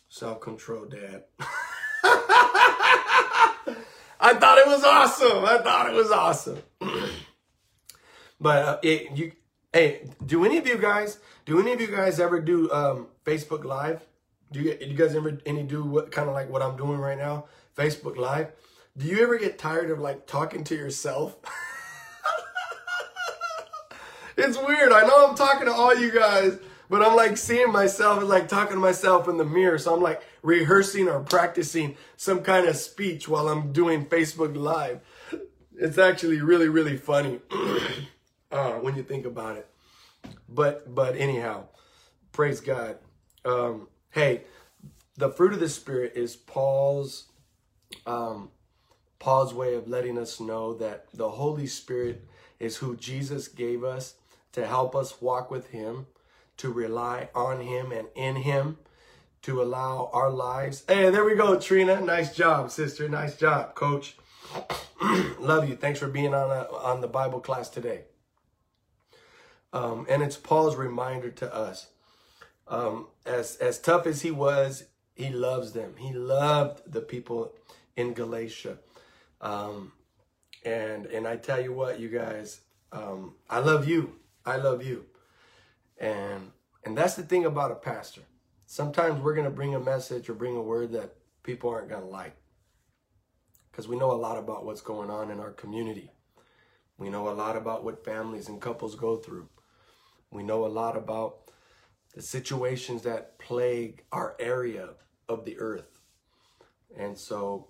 self-control, 0.10 0.88
Dad. 0.88 1.24
I 4.20 4.34
thought 4.34 4.58
it 4.58 4.68
was 4.68 4.84
awesome. 4.84 5.46
I 5.46 5.60
thought 5.60 5.90
it 5.90 5.96
was 5.96 6.12
awesome. 6.12 6.62
but 8.42 8.66
uh, 8.66 8.78
it, 8.84 9.18
you, 9.18 9.32
hey, 9.72 10.10
do 10.26 10.44
any 10.44 10.58
of 10.58 10.68
you 10.68 10.78
guys, 10.78 11.20
do 11.46 11.58
any 11.62 11.72
of 11.72 11.80
you 11.80 11.88
guys 11.88 12.20
ever 12.20 12.42
do 12.42 12.70
um, 12.74 13.08
Facebook 13.24 13.64
Live? 13.64 14.06
Do 14.52 14.60
you, 14.60 14.78
you 14.82 14.94
guys 14.94 15.16
ever 15.16 15.40
any 15.46 15.64
do 15.64 15.86
what 15.86 16.12
kind 16.12 16.28
of 16.28 16.34
like 16.34 16.50
what 16.50 16.62
I'm 16.62 16.76
doing 16.76 17.00
right 17.00 17.18
now, 17.18 17.46
Facebook 17.78 18.18
Live? 18.18 18.52
Do 18.98 19.06
you 19.06 19.22
ever 19.22 19.38
get 19.38 19.60
tired 19.60 19.92
of 19.92 20.00
like 20.00 20.26
talking 20.26 20.64
to 20.66 20.76
yourself? 20.76 21.38
it's 24.38 24.58
weird. 24.58 24.92
I 24.92 25.06
know 25.06 25.28
I'm 25.28 25.36
talking 25.36 25.68
to 25.68 25.72
all 25.72 25.96
you 25.96 26.12
guys, 26.12 26.58
but 26.90 27.04
I'm 27.04 27.16
like 27.16 27.38
seeing 27.38 27.72
myself 27.72 28.22
and 28.22 28.28
like 28.28 28.48
talking 28.48 28.74
to 28.74 28.80
myself 28.80 29.28
in 29.28 29.38
the 29.38 29.46
mirror. 29.46 29.78
So 29.78 29.94
I'm 29.94 30.02
like 30.02 30.24
rehearsing 30.42 31.08
or 31.08 31.20
practicing 31.20 31.96
some 32.16 32.42
kind 32.42 32.68
of 32.68 32.76
speech 32.76 33.28
while 33.28 33.50
I'm 33.50 33.72
doing 33.72 34.08
Facebook 34.08 34.58
Live. 34.58 35.02
It's 35.76 36.00
actually 36.00 36.42
really, 36.42 36.68
really 36.68 36.98
funny 36.98 37.40
uh, 38.52 38.80
when 38.80 38.96
you 38.96 39.04
think 39.04 39.28
about 39.28 39.58
it. 39.58 39.70
But 40.50 40.96
but 40.96 41.16
anyhow, 41.16 41.68
praise 42.32 42.62
God. 42.62 42.98
Um, 43.46 43.90
hey, 44.10 44.46
the 45.18 45.30
fruit 45.30 45.54
of 45.54 45.60
the 45.60 45.70
Spirit 45.70 46.14
is 46.16 46.36
Paul's 46.36 47.28
um, 48.08 48.50
Paul's 49.20 49.54
way 49.54 49.74
of 49.76 49.88
letting 49.88 50.18
us 50.18 50.40
know 50.40 50.74
that 50.76 51.08
the 51.14 51.30
Holy 51.30 51.68
Spirit 51.68 52.26
is 52.60 52.78
who 52.78 52.96
Jesus 52.96 53.48
gave 53.48 53.84
us 53.84 54.16
to 54.52 54.66
help 54.66 54.96
us 54.96 55.22
walk 55.22 55.52
with 55.52 55.70
Him 55.70 56.08
to 56.58 56.72
rely 56.72 57.30
on 57.34 57.62
him 57.62 57.92
and 57.92 58.08
in 58.16 58.36
him 58.38 58.78
to 59.44 59.62
allow 59.62 60.10
our 60.12 60.30
lives. 60.30 60.84
Hey, 60.88 61.10
there 61.10 61.24
we 61.24 61.36
go, 61.36 61.58
Trina. 61.60 62.02
Nice 62.02 62.36
job, 62.36 62.72
sister. 62.72 63.08
Nice 63.08 63.38
job, 63.38 63.76
coach. 63.76 64.18
Love 65.40 65.70
you. 65.70 65.76
Thanks 65.76 66.00
for 66.00 66.08
being 66.08 66.34
on, 66.34 66.50
a, 66.50 66.64
on 66.74 67.02
the 67.02 67.08
Bible 67.08 67.40
class 67.40 67.70
today. 67.70 68.02
Um, 69.72 70.06
and 70.10 70.24
it's 70.24 70.38
Paul's 70.38 70.76
reminder 70.76 71.30
to 71.30 71.54
us. 71.54 71.88
Um, 72.68 73.08
as, 73.26 73.56
as 73.58 73.80
tough 73.80 74.08
as 74.08 74.24
he 74.24 74.32
was, 74.32 74.86
he 75.16 75.30
loves 75.30 75.74
them. 75.74 75.96
He 75.98 76.12
loved 76.12 76.92
the 76.92 77.02
people 77.02 77.54
in 77.96 78.14
Galatia. 78.14 78.80
Um, 79.42 79.92
and, 80.66 81.06
and 81.08 81.28
I 81.28 81.38
tell 81.38 81.62
you 81.62 81.74
what, 81.74 82.00
you 82.00 82.10
guys, 82.10 82.62
um, 82.92 83.36
I 83.50 83.60
love 83.60 83.88
you. 83.88 84.16
I 84.46 84.58
love 84.58 84.84
you. 84.84 85.06
And 86.00 86.52
and 86.88 86.98
that's 86.98 87.16
the 87.16 87.24
thing 87.24 87.46
about 87.46 87.72
a 87.72 87.76
pastor. 87.76 88.22
Sometimes 88.66 89.22
we're 89.22 89.34
to 89.44 89.52
bring 89.52 89.76
a 89.76 89.80
message 89.80 90.30
or 90.30 90.34
bring 90.34 90.56
a 90.56 90.62
word 90.62 90.94
that 90.94 91.16
people 91.44 91.70
aren't 91.70 91.90
to 91.90 92.08
like. 92.08 92.36
Because 93.70 93.90
we 93.90 93.98
know 93.98 94.12
a 94.12 94.14
lot 94.14 94.38
about 94.38 94.66
what's 94.66 94.80
going 94.80 95.10
on 95.10 95.30
in 95.30 95.42
our 95.42 95.52
community. 95.52 96.12
We 96.98 97.10
know 97.10 97.28
a 97.28 97.32
lot 97.32 97.58
about 97.58 97.84
what 97.84 98.06
families 98.06 98.48
and 98.48 98.62
couples 98.62 98.96
go 98.96 99.18
through. 99.18 99.50
We 100.32 100.44
know 100.44 100.66
a 100.66 100.68
lot 100.68 100.96
about 100.96 101.52
the 102.16 102.22
situations 102.22 103.04
that 103.04 103.38
plague 103.38 104.04
our 104.14 104.38
area 104.40 104.92
of 105.28 105.44
the 105.44 105.60
earth. 105.60 106.00
And 106.98 107.18
so 107.18 107.68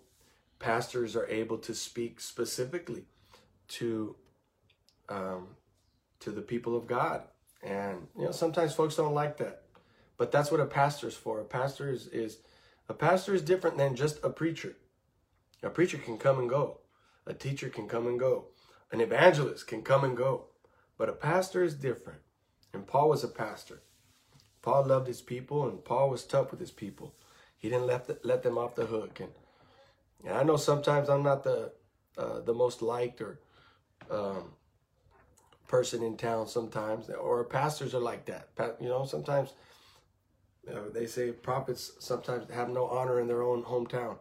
pastors 0.60 1.16
are 1.16 1.28
able 1.28 1.58
to 1.60 1.74
speak 1.74 2.20
specifically 2.20 3.06
to 3.70 4.16
um, 5.10 5.48
to 6.20 6.32
the 6.32 6.42
people 6.42 6.76
of 6.76 6.88
God 6.88 7.24
and, 7.64 8.08
you 8.18 8.26
know, 8.26 8.32
sometimes 8.32 8.74
folks 8.74 8.96
don't 8.96 9.14
like 9.14 9.38
that. 9.38 9.64
But 10.18 10.32
that's 10.32 10.52
what 10.52 10.60
a 10.60 10.66
pastor 10.66 11.08
is 11.08 11.16
for. 11.16 11.40
A 11.40 11.46
pastor 11.46 11.90
is, 11.90 12.08
is 12.08 12.40
a 12.90 12.94
pastor 12.94 13.34
is 13.34 13.42
different 13.42 13.78
than 13.78 13.96
just 13.96 14.24
a 14.24 14.30
preacher. 14.30 14.76
A 15.64 15.70
preacher 15.70 15.98
can 15.98 16.18
come 16.18 16.40
and 16.40 16.50
go. 16.50 16.80
A 17.26 17.34
teacher 17.34 17.70
can 17.70 17.88
come 17.88 18.08
and 18.08 18.20
go. 18.20 18.46
An 18.92 19.02
evangelist 19.02 19.68
can 19.68 19.82
come 19.82 20.04
and 20.04 20.16
go. 20.16 20.46
But 20.98 21.10
a 21.10 21.14
pastor 21.14 21.64
is 21.64 21.76
different. 21.76 22.22
And 22.74 22.88
Paul 22.88 23.10
was 23.10 23.24
a 23.24 23.28
pastor. 23.28 23.82
Paul 24.62 24.86
loved 24.86 25.08
his 25.08 25.22
people 25.22 25.68
and 25.68 25.84
Paul 25.84 26.10
was 26.10 26.24
tough 26.24 26.52
with 26.52 26.60
his 26.60 26.72
people. 26.72 27.16
He 27.58 27.70
didn't 27.70 27.88
let, 27.88 28.08
the, 28.08 28.20
let 28.24 28.44
them 28.44 28.58
off 28.58 28.76
the 28.76 28.86
hook. 28.86 29.20
And, 29.20 29.32
and 30.26 30.34
I 30.34 30.44
know 30.44 30.58
sometimes 30.58 31.10
I'm 31.10 31.24
not 31.24 31.44
the 31.44 31.72
uh, 32.18 32.42
the 32.42 32.54
most 32.54 32.82
liked 32.82 33.22
or 33.22 33.40
um, 34.10 34.52
person 35.68 36.02
in 36.04 36.18
town 36.18 36.48
sometimes, 36.48 37.10
or 37.10 37.44
pastors 37.44 37.94
are 37.94 38.00
like 38.00 38.26
that. 38.26 38.50
You 38.80 38.90
know, 38.90 39.06
sometimes 39.06 39.54
you 40.68 40.74
know, 40.74 40.90
they 40.90 41.06
say 41.06 41.32
prophets 41.32 41.92
sometimes 42.00 42.52
have 42.52 42.70
no 42.70 42.88
honor 42.88 43.20
in 43.20 43.28
their 43.28 43.44
own 43.44 43.64
hometown. 43.64 44.18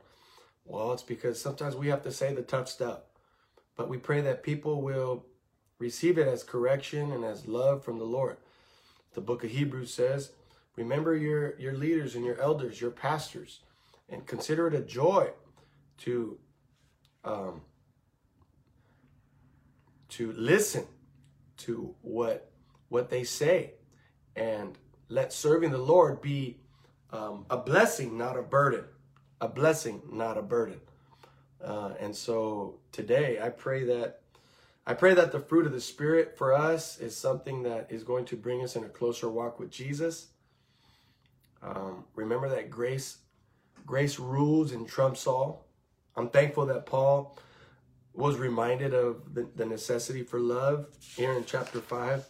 Well, 0.64 0.92
it's 0.92 1.02
because 1.02 1.40
sometimes 1.40 1.74
we 1.74 1.88
have 1.88 2.02
to 2.02 2.12
say 2.12 2.34
the 2.34 2.42
tough 2.42 2.68
stuff. 2.68 3.00
But 3.76 3.88
we 3.88 3.98
pray 3.98 4.20
that 4.22 4.42
people 4.42 4.80
will 4.80 5.26
receive 5.78 6.18
it 6.18 6.28
as 6.28 6.42
correction 6.42 7.12
and 7.12 7.24
as 7.24 7.46
love 7.46 7.84
from 7.84 7.98
the 7.98 8.04
Lord. 8.04 8.38
The 9.14 9.20
book 9.20 9.44
of 9.44 9.50
Hebrews 9.50 9.92
says, 9.92 10.30
remember 10.76 11.16
your, 11.16 11.58
your 11.58 11.74
leaders 11.74 12.14
and 12.14 12.24
your 12.24 12.40
elders, 12.40 12.80
your 12.80 12.90
pastors, 12.90 13.60
and 14.08 14.26
consider 14.26 14.68
it 14.68 14.74
a 14.74 14.80
joy 14.80 15.30
to 15.98 16.38
um, 17.24 17.62
to 20.10 20.32
listen 20.32 20.84
to 21.58 21.94
what 22.02 22.50
what 22.88 23.10
they 23.10 23.24
say 23.24 23.72
and 24.34 24.78
let 25.08 25.32
serving 25.32 25.70
the 25.70 25.78
Lord 25.78 26.20
be 26.20 26.58
um, 27.12 27.46
a 27.50 27.56
blessing, 27.56 28.16
not 28.18 28.38
a 28.38 28.42
burden. 28.42 28.84
A 29.40 29.48
blessing, 29.48 30.02
not 30.10 30.38
a 30.38 30.42
burden. 30.42 30.80
Uh, 31.62 31.92
and 32.00 32.14
so 32.14 32.78
today, 32.92 33.38
I 33.42 33.50
pray 33.50 33.84
that 33.84 34.20
I 34.86 34.94
pray 34.94 35.14
that 35.14 35.32
the 35.32 35.40
fruit 35.40 35.66
of 35.66 35.72
the 35.72 35.80
Spirit 35.80 36.38
for 36.38 36.54
us 36.54 36.98
is 37.00 37.16
something 37.16 37.64
that 37.64 37.88
is 37.90 38.04
going 38.04 38.24
to 38.26 38.36
bring 38.36 38.62
us 38.62 38.76
in 38.76 38.84
a 38.84 38.88
closer 38.88 39.28
walk 39.28 39.58
with 39.58 39.70
Jesus. 39.70 40.28
Um, 41.60 42.04
remember 42.14 42.48
that 42.48 42.70
grace, 42.70 43.18
grace 43.84 44.18
rules 44.20 44.70
and 44.70 44.86
trumps 44.86 45.26
all. 45.26 45.65
I'm 46.16 46.30
thankful 46.30 46.66
that 46.66 46.86
Paul 46.86 47.36
was 48.14 48.38
reminded 48.38 48.94
of 48.94 49.34
the, 49.34 49.46
the 49.54 49.66
necessity 49.66 50.22
for 50.22 50.40
love 50.40 50.86
here 51.16 51.32
in 51.32 51.44
chapter 51.44 51.80
5. 51.80 52.24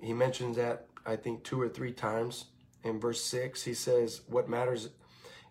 He 0.00 0.12
mentions 0.12 0.56
that, 0.56 0.86
I 1.06 1.16
think, 1.16 1.44
two 1.44 1.60
or 1.60 1.68
three 1.68 1.92
times. 1.92 2.46
In 2.82 2.98
verse 2.98 3.22
6, 3.22 3.62
he 3.62 3.74
says, 3.74 4.22
What 4.26 4.48
matters 4.48 4.90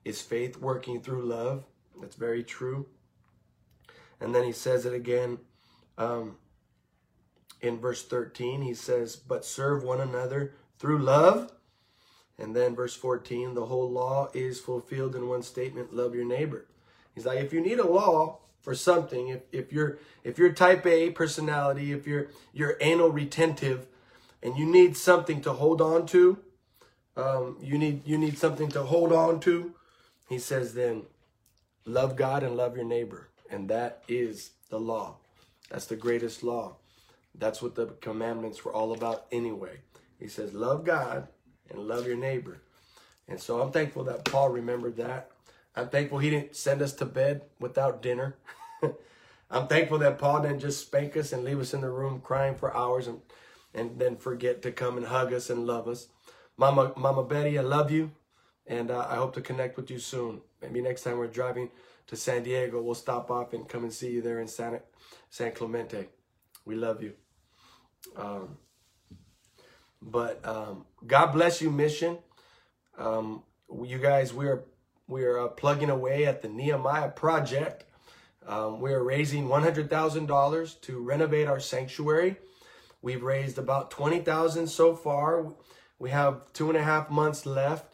is 0.03 0.21
faith 0.21 0.57
working 0.57 1.01
through 1.01 1.23
love. 1.23 1.65
That's 2.01 2.15
very 2.15 2.43
true. 2.43 2.87
And 4.19 4.35
then 4.35 4.43
he 4.43 4.51
says 4.51 4.85
it 4.85 4.93
again 4.93 5.39
um, 5.97 6.37
in 7.61 7.79
verse 7.79 8.05
13. 8.05 8.61
He 8.61 8.73
says, 8.73 9.15
But 9.15 9.45
serve 9.45 9.83
one 9.83 10.01
another 10.01 10.53
through 10.77 10.99
love. 10.99 11.51
And 12.37 12.53
then 12.53 12.75
verse 12.75 12.95
14, 12.95 13.53
the 13.53 13.67
whole 13.67 13.89
law 13.89 14.29
is 14.33 14.59
fulfilled 14.59 15.15
in 15.15 15.29
one 15.29 15.41
statement 15.41 15.93
love 15.93 16.13
your 16.13 16.25
neighbor. 16.25 16.67
He's 17.15 17.25
like, 17.25 17.39
if 17.39 17.53
you 17.53 17.61
need 17.61 17.79
a 17.79 17.87
law, 17.87 18.39
for 18.65 18.73
something, 18.73 19.27
if, 19.27 19.41
if 19.51 19.71
you're 19.71 19.99
if 20.23 20.39
you're 20.39 20.51
type 20.51 20.87
A 20.87 21.11
personality, 21.11 21.91
if 21.91 22.07
you're 22.07 22.29
you're 22.51 22.77
anal 22.81 23.11
retentive, 23.11 23.85
and 24.41 24.57
you 24.57 24.65
need 24.65 24.97
something 24.97 25.39
to 25.41 25.53
hold 25.53 25.81
on 25.81 26.07
to, 26.07 26.39
um, 27.15 27.57
you 27.61 27.77
need 27.77 28.07
you 28.07 28.17
need 28.17 28.39
something 28.39 28.69
to 28.69 28.81
hold 28.81 29.13
on 29.13 29.39
to. 29.41 29.75
He 30.27 30.39
says, 30.39 30.73
then 30.73 31.03
love 31.85 32.15
God 32.15 32.41
and 32.41 32.57
love 32.57 32.75
your 32.75 32.85
neighbor, 32.85 33.29
and 33.51 33.69
that 33.69 34.01
is 34.07 34.49
the 34.69 34.79
law. 34.79 35.17
That's 35.69 35.85
the 35.85 35.95
greatest 35.95 36.41
law. 36.41 36.77
That's 37.35 37.61
what 37.61 37.75
the 37.75 37.85
commandments 38.01 38.65
were 38.65 38.73
all 38.73 38.93
about 38.93 39.27
anyway. 39.31 39.77
He 40.19 40.27
says, 40.27 40.53
love 40.53 40.83
God 40.83 41.27
and 41.69 41.87
love 41.87 42.07
your 42.07 42.17
neighbor. 42.17 42.61
And 43.27 43.39
so 43.39 43.61
I'm 43.61 43.71
thankful 43.71 44.05
that 44.05 44.25
Paul 44.25 44.49
remembered 44.49 44.97
that. 44.97 45.29
I'm 45.75 45.89
thankful 45.89 46.19
he 46.19 46.29
didn't 46.29 46.55
send 46.55 46.81
us 46.81 46.93
to 46.93 47.05
bed 47.05 47.41
without 47.59 48.01
dinner. 48.01 48.35
I'm 49.51 49.67
thankful 49.67 49.99
that 49.99 50.17
Paul 50.17 50.41
didn't 50.41 50.59
just 50.59 50.81
spank 50.81 51.17
us 51.17 51.33
and 51.33 51.43
leave 51.43 51.59
us 51.59 51.73
in 51.73 51.81
the 51.81 51.89
room 51.89 52.21
crying 52.21 52.55
for 52.55 52.75
hours 52.75 53.07
and, 53.07 53.21
and 53.73 53.99
then 53.99 54.15
forget 54.15 54.61
to 54.61 54.71
come 54.71 54.97
and 54.97 55.07
hug 55.07 55.33
us 55.33 55.49
and 55.49 55.67
love 55.67 55.87
us. 55.87 56.07
Mama, 56.57 56.93
Mama 56.95 57.23
Betty, 57.23 57.59
I 57.59 57.61
love 57.61 57.91
you. 57.91 58.11
And 58.67 58.89
uh, 58.89 59.05
I 59.09 59.15
hope 59.15 59.33
to 59.35 59.41
connect 59.41 59.77
with 59.77 59.91
you 59.91 59.99
soon. 59.99 60.41
Maybe 60.61 60.81
next 60.81 61.03
time 61.03 61.17
we're 61.17 61.27
driving 61.27 61.69
to 62.07 62.15
San 62.15 62.43
Diego, 62.43 62.81
we'll 62.81 62.95
stop 62.95 63.29
off 63.29 63.53
and 63.53 63.67
come 63.67 63.83
and 63.83 63.93
see 63.93 64.11
you 64.11 64.21
there 64.21 64.39
in 64.39 64.47
San, 64.47 64.79
San 65.29 65.51
Clemente. 65.51 66.07
We 66.65 66.75
love 66.75 67.03
you. 67.03 67.13
Um, 68.15 68.57
but 70.01 70.45
um, 70.45 70.85
God 71.05 71.27
bless 71.27 71.61
you, 71.61 71.69
mission. 71.69 72.17
Um, 72.97 73.43
you 73.83 73.99
guys, 73.99 74.33
we 74.33 74.47
are 74.47 74.63
we 75.07 75.23
are 75.23 75.39
uh, 75.39 75.47
plugging 75.49 75.89
away 75.89 76.25
at 76.25 76.41
the 76.41 76.47
Nehemiah 76.47 77.09
project. 77.09 77.85
Um, 78.47 78.79
we 78.79 78.93
are 78.93 79.03
raising 79.03 79.47
$100,000 79.47 80.81
to 80.81 80.99
renovate 80.99 81.47
our 81.47 81.59
sanctuary. 81.59 82.37
We've 83.01 83.23
raised 83.23 83.57
about 83.57 83.91
20,000 83.91 84.67
so 84.67 84.95
far. 84.95 85.53
We 85.99 86.09
have 86.09 86.51
two 86.53 86.69
and 86.69 86.77
a 86.77 86.83
half 86.83 87.09
months 87.09 87.45
left. 87.45 87.93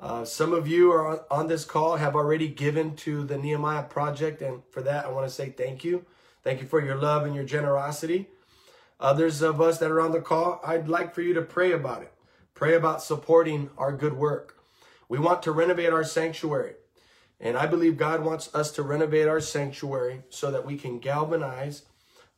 Uh, 0.00 0.24
some 0.24 0.52
of 0.52 0.66
you 0.66 0.90
are 0.92 1.24
on 1.30 1.46
this 1.46 1.64
call 1.64 1.96
have 1.96 2.16
already 2.16 2.48
given 2.48 2.96
to 2.96 3.22
the 3.24 3.36
Nehemiah 3.36 3.82
project, 3.82 4.40
and 4.40 4.62
for 4.70 4.80
that, 4.82 5.04
I 5.04 5.10
want 5.10 5.28
to 5.28 5.34
say 5.34 5.50
thank 5.50 5.84
you. 5.84 6.06
Thank 6.42 6.60
you 6.60 6.66
for 6.66 6.82
your 6.82 6.96
love 6.96 7.26
and 7.26 7.34
your 7.34 7.44
generosity. 7.44 8.28
Others 8.98 9.42
of 9.42 9.60
us 9.60 9.78
that 9.78 9.90
are 9.90 10.00
on 10.00 10.12
the 10.12 10.20
call, 10.20 10.60
I'd 10.64 10.88
like 10.88 11.14
for 11.14 11.20
you 11.20 11.34
to 11.34 11.42
pray 11.42 11.72
about 11.72 12.02
it. 12.02 12.12
Pray 12.54 12.74
about 12.74 13.02
supporting 13.02 13.70
our 13.76 13.92
good 13.92 14.14
work. 14.14 14.59
We 15.10 15.18
want 15.18 15.42
to 15.42 15.52
renovate 15.52 15.92
our 15.92 16.04
sanctuary. 16.04 16.74
And 17.40 17.58
I 17.58 17.66
believe 17.66 17.96
God 17.96 18.24
wants 18.24 18.54
us 18.54 18.70
to 18.72 18.84
renovate 18.84 19.26
our 19.26 19.40
sanctuary 19.40 20.22
so 20.30 20.52
that 20.52 20.64
we 20.64 20.76
can 20.76 21.00
galvanize 21.00 21.82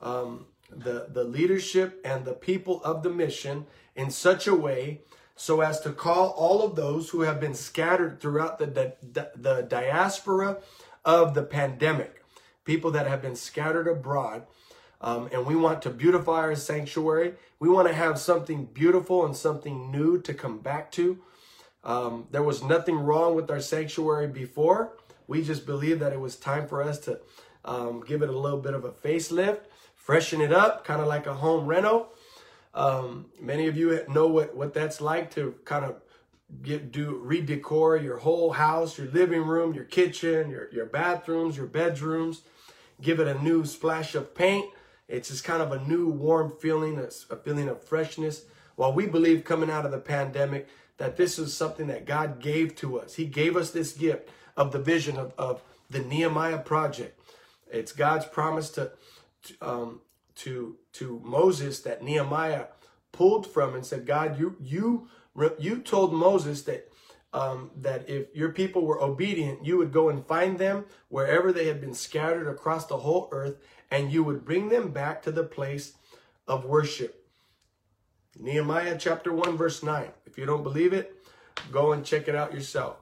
um, 0.00 0.46
the, 0.70 1.08
the 1.10 1.22
leadership 1.22 2.00
and 2.02 2.24
the 2.24 2.32
people 2.32 2.82
of 2.82 3.02
the 3.02 3.10
mission 3.10 3.66
in 3.94 4.10
such 4.10 4.46
a 4.46 4.54
way 4.54 5.02
so 5.36 5.60
as 5.60 5.80
to 5.80 5.92
call 5.92 6.30
all 6.30 6.62
of 6.62 6.74
those 6.74 7.10
who 7.10 7.20
have 7.20 7.38
been 7.40 7.52
scattered 7.52 8.20
throughout 8.20 8.58
the, 8.58 8.66
the, 8.66 9.30
the 9.36 9.66
diaspora 9.68 10.56
of 11.04 11.34
the 11.34 11.42
pandemic, 11.42 12.24
people 12.64 12.90
that 12.92 13.06
have 13.06 13.20
been 13.20 13.36
scattered 13.36 13.86
abroad. 13.86 14.46
Um, 15.02 15.28
and 15.30 15.44
we 15.44 15.56
want 15.56 15.82
to 15.82 15.90
beautify 15.90 16.40
our 16.40 16.54
sanctuary. 16.54 17.34
We 17.58 17.68
want 17.68 17.88
to 17.88 17.94
have 17.94 18.18
something 18.18 18.64
beautiful 18.64 19.26
and 19.26 19.36
something 19.36 19.90
new 19.90 20.22
to 20.22 20.32
come 20.32 20.60
back 20.60 20.90
to. 20.92 21.18
Um, 21.84 22.26
there 22.30 22.42
was 22.42 22.62
nothing 22.62 22.96
wrong 22.96 23.34
with 23.34 23.50
our 23.50 23.60
sanctuary 23.60 24.28
before. 24.28 24.96
We 25.26 25.42
just 25.42 25.66
believed 25.66 26.00
that 26.00 26.12
it 26.12 26.20
was 26.20 26.36
time 26.36 26.68
for 26.68 26.82
us 26.82 26.98
to 27.00 27.20
um, 27.64 28.02
give 28.06 28.22
it 28.22 28.28
a 28.28 28.38
little 28.38 28.60
bit 28.60 28.74
of 28.74 28.84
a 28.84 28.90
facelift, 28.90 29.60
freshen 29.94 30.40
it 30.40 30.52
up, 30.52 30.84
kind 30.84 31.00
of 31.00 31.06
like 31.06 31.26
a 31.26 31.34
home 31.34 31.66
reno. 31.66 32.08
Um, 32.74 33.26
many 33.40 33.66
of 33.66 33.76
you 33.76 34.00
know 34.08 34.28
what, 34.28 34.56
what 34.56 34.74
that's 34.74 35.00
like 35.00 35.34
to 35.34 35.54
kind 35.64 35.84
of 35.84 35.96
get 36.62 36.92
do 36.92 37.22
redecor 37.24 38.02
your 38.02 38.18
whole 38.18 38.52
house, 38.52 38.98
your 38.98 39.08
living 39.08 39.42
room, 39.42 39.74
your 39.74 39.84
kitchen, 39.84 40.50
your, 40.50 40.68
your 40.72 40.86
bathrooms, 40.86 41.56
your 41.56 41.66
bedrooms, 41.66 42.42
give 43.00 43.20
it 43.20 43.28
a 43.28 43.42
new 43.42 43.64
splash 43.64 44.14
of 44.14 44.34
paint. 44.34 44.66
It's 45.08 45.28
just 45.28 45.44
kind 45.44 45.62
of 45.62 45.72
a 45.72 45.80
new 45.86 46.08
warm 46.08 46.52
feeling, 46.60 46.98
a, 46.98 47.08
a 47.32 47.36
feeling 47.36 47.68
of 47.68 47.82
freshness. 47.82 48.44
While 48.76 48.92
we 48.92 49.06
believe 49.06 49.44
coming 49.44 49.70
out 49.70 49.84
of 49.84 49.92
the 49.92 49.98
pandemic, 49.98 50.68
that 51.02 51.16
this 51.16 51.36
is 51.36 51.52
something 51.52 51.88
that 51.88 52.06
God 52.06 52.38
gave 52.38 52.76
to 52.76 53.00
us. 53.00 53.16
He 53.16 53.24
gave 53.24 53.56
us 53.56 53.72
this 53.72 53.92
gift 53.92 54.28
of 54.56 54.70
the 54.70 54.78
vision 54.78 55.16
of, 55.16 55.32
of 55.36 55.60
the 55.90 55.98
Nehemiah 55.98 56.58
project. 56.58 57.18
It's 57.72 57.90
God's 57.90 58.24
promise 58.24 58.70
to, 58.70 58.92
to, 59.42 59.54
um, 59.60 60.00
to, 60.36 60.76
to 60.92 61.20
Moses 61.24 61.80
that 61.80 62.04
Nehemiah 62.04 62.66
pulled 63.10 63.48
from 63.48 63.74
and 63.74 63.84
said, 63.84 64.06
God, 64.06 64.38
you, 64.38 64.54
you, 64.60 65.08
you 65.58 65.80
told 65.80 66.14
Moses 66.14 66.62
that 66.62 66.88
um, 67.32 67.72
that 67.78 68.08
if 68.08 68.26
your 68.32 68.50
people 68.50 68.86
were 68.86 69.02
obedient, 69.02 69.64
you 69.64 69.78
would 69.78 69.90
go 69.90 70.08
and 70.08 70.24
find 70.24 70.58
them 70.58 70.84
wherever 71.08 71.50
they 71.50 71.66
had 71.66 71.80
been 71.80 71.94
scattered 71.94 72.46
across 72.46 72.86
the 72.86 72.98
whole 72.98 73.28
earth, 73.32 73.56
and 73.90 74.12
you 74.12 74.22
would 74.22 74.44
bring 74.44 74.68
them 74.68 74.92
back 74.92 75.20
to 75.22 75.32
the 75.32 75.42
place 75.42 75.94
of 76.46 76.64
worship. 76.64 77.26
Nehemiah 78.38 78.96
chapter 78.98 79.32
1, 79.32 79.56
verse 79.56 79.82
9. 79.82 80.10
If 80.32 80.38
you 80.38 80.46
don't 80.46 80.62
believe 80.62 80.94
it, 80.94 81.14
go 81.70 81.92
and 81.92 82.02
check 82.02 82.26
it 82.26 82.34
out 82.34 82.54
yourself. 82.54 82.96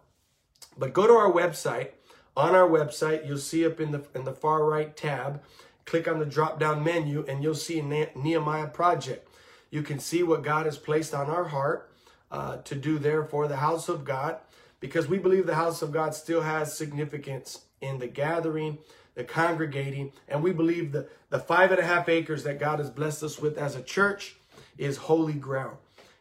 But 0.76 0.92
go 0.92 1.06
to 1.06 1.12
our 1.12 1.30
website. 1.30 1.90
On 2.36 2.56
our 2.56 2.68
website, 2.68 3.24
you'll 3.24 3.38
see 3.38 3.64
up 3.64 3.80
in 3.80 3.92
the 3.92 4.02
in 4.16 4.24
the 4.24 4.32
far 4.32 4.64
right 4.64 4.96
tab, 4.96 5.40
click 5.84 6.08
on 6.08 6.18
the 6.18 6.26
drop 6.26 6.58
down 6.58 6.82
menu 6.82 7.24
and 7.28 7.40
you'll 7.42 7.54
see 7.54 7.80
Nehemiah 7.80 8.66
project. 8.66 9.28
You 9.70 9.82
can 9.82 10.00
see 10.00 10.24
what 10.24 10.42
God 10.42 10.66
has 10.66 10.76
placed 10.76 11.14
on 11.14 11.30
our 11.30 11.44
heart 11.44 11.92
uh, 12.32 12.56
to 12.58 12.74
do 12.74 12.98
there 12.98 13.24
for 13.24 13.46
the 13.46 13.58
house 13.58 13.88
of 13.88 14.04
God 14.04 14.38
because 14.80 15.06
we 15.06 15.18
believe 15.18 15.46
the 15.46 15.54
house 15.54 15.82
of 15.82 15.92
God 15.92 16.14
still 16.14 16.40
has 16.40 16.76
significance 16.76 17.66
in 17.80 17.98
the 17.98 18.08
gathering, 18.08 18.78
the 19.14 19.22
congregating, 19.22 20.12
and 20.28 20.42
we 20.42 20.50
believe 20.50 20.90
the, 20.90 21.08
the 21.28 21.38
five 21.38 21.70
and 21.70 21.78
a 21.80 21.84
half 21.84 22.08
acres 22.08 22.42
that 22.42 22.58
God 22.58 22.80
has 22.80 22.90
blessed 22.90 23.22
us 23.22 23.38
with 23.38 23.56
as 23.56 23.76
a 23.76 23.82
church 23.82 24.36
is 24.78 24.96
holy 24.96 25.34
ground. 25.34 25.76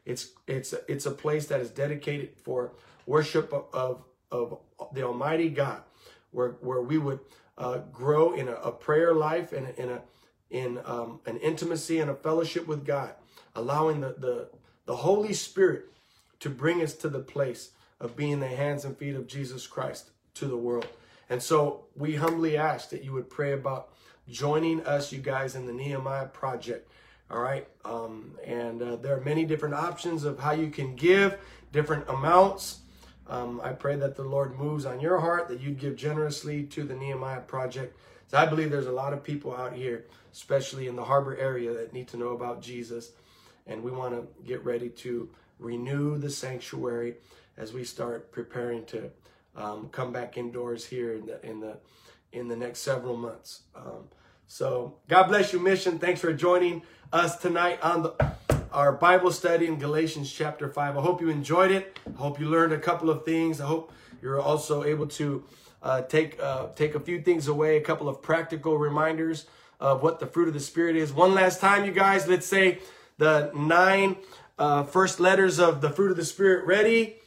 It's 0.10 0.32
it's 0.47 0.74
it's 0.88 1.05
a 1.05 1.12
place 1.12 1.45
that 1.47 1.62
is 1.62 1.70
dedicated 1.70 2.32
for 2.43 2.74
worship 3.05 3.53
of 3.53 4.03
of, 4.32 4.57
the 4.93 5.03
Almighty 5.03 5.49
God, 5.49 5.84
where 6.32 6.49
where 6.62 6.82
we 6.82 6.97
would 6.97 7.20
uh, 7.57 7.80
grow 7.91 8.34
in 8.34 8.47
a, 8.47 8.53
a, 8.53 8.72
prayer 8.72 9.14
life 9.14 9.51
and 9.53 9.70
in 9.78 9.89
a 9.89 10.01
in 10.49 10.80
um, 10.86 11.20
an 11.26 11.38
intimacy 11.38 11.99
and 11.99 12.10
a 12.10 12.16
fellowship 12.16 12.66
with 12.68 12.86
God, 12.86 13.14
allowing 13.55 14.01
the, 14.01 14.16
the 14.18 14.49
the 14.86 14.97
Holy 14.97 15.34
Spirit 15.34 15.86
to 16.39 16.49
bring 16.49 16.82
us 16.82 16.93
to 16.95 17.10
the 17.10 17.20
place 17.20 17.72
of 17.99 18.16
being 18.16 18.39
the 18.39 18.47
hands 18.47 18.86
and 18.86 18.97
feet 18.97 19.16
of 19.16 19.28
Jesus 19.28 19.68
Christ 19.68 20.12
to 20.36 20.45
the 20.45 20.57
world. 20.57 20.88
And 21.30 21.43
so 21.43 21.86
we 21.95 22.16
humbly 22.16 22.57
ask 22.57 22.89
that 22.89 23.03
you 23.03 23.12
would 23.14 23.30
pray 23.30 23.51
about 23.51 23.89
joining 24.28 24.84
us, 24.86 25.12
you 25.12 25.20
guys, 25.20 25.55
in 25.55 25.68
the 25.68 25.74
Nehemiah 25.74 26.28
Project. 26.28 26.89
All 27.32 27.39
right. 27.39 27.67
Um, 27.86 28.36
and 28.43 28.82
uh, 28.82 28.95
there 28.95 29.15
are 29.15 29.21
many 29.21 29.45
different 29.45 29.75
options 29.75 30.23
of 30.23 30.39
how 30.39 30.51
you 30.51 30.69
can 30.69 30.95
give 30.95 31.38
different 31.71 32.09
amounts. 32.09 32.80
Um, 33.27 33.61
I 33.63 33.73
pray 33.73 33.95
that 33.97 34.15
the 34.15 34.23
Lord 34.23 34.57
moves 34.57 34.86
on 34.86 34.99
your 34.99 35.19
heart, 35.19 35.47
that 35.49 35.59
you 35.59 35.71
give 35.71 35.95
generously 35.95 36.63
to 36.63 36.84
the 36.84 36.95
Nehemiah 36.95 37.41
Project. 37.41 37.95
So 38.27 38.38
I 38.38 38.47
believe 38.47 38.71
there's 38.71 38.88
a 38.88 38.91
lot 38.91 39.13
of 39.13 39.23
people 39.23 39.55
out 39.55 39.73
here, 39.73 40.05
especially 40.32 40.88
in 40.88 40.95
the 40.95 41.03
harbor 41.03 41.38
area, 41.38 41.71
that 41.73 41.93
need 41.93 42.07
to 42.09 42.17
know 42.17 42.30
about 42.30 42.61
Jesus. 42.61 43.11
And 43.67 43.84
we 43.84 43.91
want 43.91 44.15
to 44.15 44.27
get 44.43 44.65
ready 44.65 44.89
to 44.89 45.30
renew 45.59 46.17
the 46.17 46.30
sanctuary 46.30 47.15
as 47.57 47.73
we 47.73 47.84
start 47.84 48.32
preparing 48.32 48.86
to 48.86 49.11
um, 49.55 49.89
come 49.91 50.11
back 50.11 50.38
indoors 50.38 50.86
here 50.86 51.13
in 51.13 51.25
the 51.25 51.45
in 51.45 51.59
the 51.59 51.77
in 52.32 52.47
the 52.47 52.55
next 52.55 52.80
several 52.80 53.17
months. 53.17 53.63
Um, 53.75 54.07
So 54.51 54.95
God 55.07 55.27
bless 55.27 55.53
you, 55.53 55.59
Mission. 55.59 55.99
Thanks 55.99 56.19
for 56.19 56.33
joining 56.33 56.81
us 57.13 57.37
tonight 57.37 57.77
on 57.83 58.01
the 58.01 58.33
our 58.71 58.91
Bible 58.91 59.31
study 59.31 59.67
in 59.67 59.77
Galatians 59.77 60.33
chapter 60.33 60.67
5. 60.67 60.97
I 60.97 61.01
hope 61.01 61.21
you 61.21 61.29
enjoyed 61.29 61.69
it. 61.69 61.99
I 62.07 62.17
hope 62.17 62.39
you 62.39 62.49
learned 62.49 62.73
a 62.73 62.79
couple 62.79 63.11
of 63.11 63.25
things. 63.25 63.61
I 63.61 63.67
hope 63.67 63.93
you're 64.23 64.41
also 64.41 64.83
able 64.83 65.05
to 65.05 65.43
uh, 65.83 66.01
take 66.01 66.41
uh, 66.41 66.69
take 66.75 66.95
a 66.95 66.99
few 66.99 67.21
things 67.21 67.47
away, 67.47 67.77
a 67.77 67.81
couple 67.81 68.09
of 68.09 68.23
practical 68.23 68.75
reminders 68.75 69.45
of 69.79 70.01
what 70.01 70.19
the 70.19 70.25
fruit 70.25 70.47
of 70.47 70.55
the 70.55 70.59
Spirit 70.59 70.95
is. 70.95 71.13
One 71.13 71.35
last 71.35 71.61
time, 71.61 71.85
you 71.85 71.91
guys, 71.91 72.27
let's 72.27 72.47
say 72.47 72.79
the 73.19 73.51
nine 73.55 74.15
uh, 74.57 74.83
first 74.83 75.19
letters 75.19 75.59
of 75.59 75.81
the 75.81 75.91
fruit 75.91 76.09
of 76.09 76.17
the 76.17 76.25
Spirit. 76.25 76.65
Ready? 76.65 77.17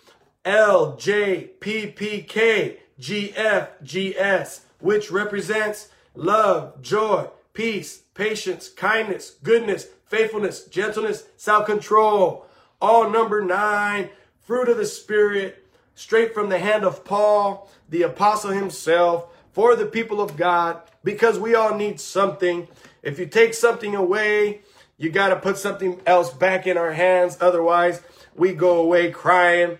L, 0.45 0.97
J, 0.97 1.53
P, 1.61 1.87
P, 1.87 2.23
K, 2.23 2.79
G, 2.99 3.33
F, 3.37 3.81
G, 3.81 4.19
S, 4.19 4.63
which 4.81 5.09
represents 5.13 5.89
love, 6.15 6.81
joy, 6.83 7.29
peace, 7.53 8.03
patience, 8.15 8.69
kindness, 8.69 9.37
goodness, 9.43 9.87
faithfulness, 10.07 10.65
gentleness, 10.65 11.25
self-control. 11.37 12.47
All 12.81 13.11
number 13.11 13.43
nine, 13.43 14.11
fruit 14.41 14.69
of 14.69 14.77
the 14.77 14.87
Spirit, 14.87 15.67
straight 15.95 16.35
from 16.35 16.49
the 16.49 16.59
hand 16.59 16.85
of 16.85 17.05
Paul, 17.05 17.71
the 17.89 18.03
apostle 18.03 18.51
himself, 18.51 19.27
for 19.53 19.77
the 19.77 19.87
people 19.87 20.21
of 20.21 20.37
God, 20.37 20.81
because 21.05 21.39
we 21.39 21.55
all 21.55 21.77
need 21.77 22.01
something. 22.01 22.69
If 23.03 23.19
you 23.19 23.27
take 23.27 23.55
something 23.55 23.95
away, 23.95 24.63
you 24.97 25.11
got 25.11 25.29
to 25.29 25.37
put 25.37 25.59
something 25.59 26.01
else 26.07 26.33
back 26.33 26.67
in 26.67 26.79
our 26.79 26.93
hands. 26.93 27.37
Otherwise, 27.41 28.01
we 28.35 28.53
go 28.55 28.79
away 28.79 29.11
crying, 29.11 29.79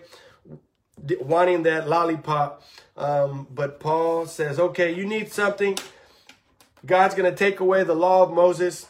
wanting 1.21 1.63
that 1.63 1.89
lollipop. 1.89 2.61
Um, 2.95 3.47
but 3.49 3.79
Paul 3.79 4.27
says, 4.27 4.59
okay, 4.59 4.93
you 4.93 5.05
need 5.05 5.31
something. 5.31 5.77
God's 6.85 7.15
going 7.15 7.29
to 7.31 7.37
take 7.37 7.59
away 7.59 7.83
the 7.83 7.95
law 7.95 8.23
of 8.23 8.31
Moses. 8.33 8.87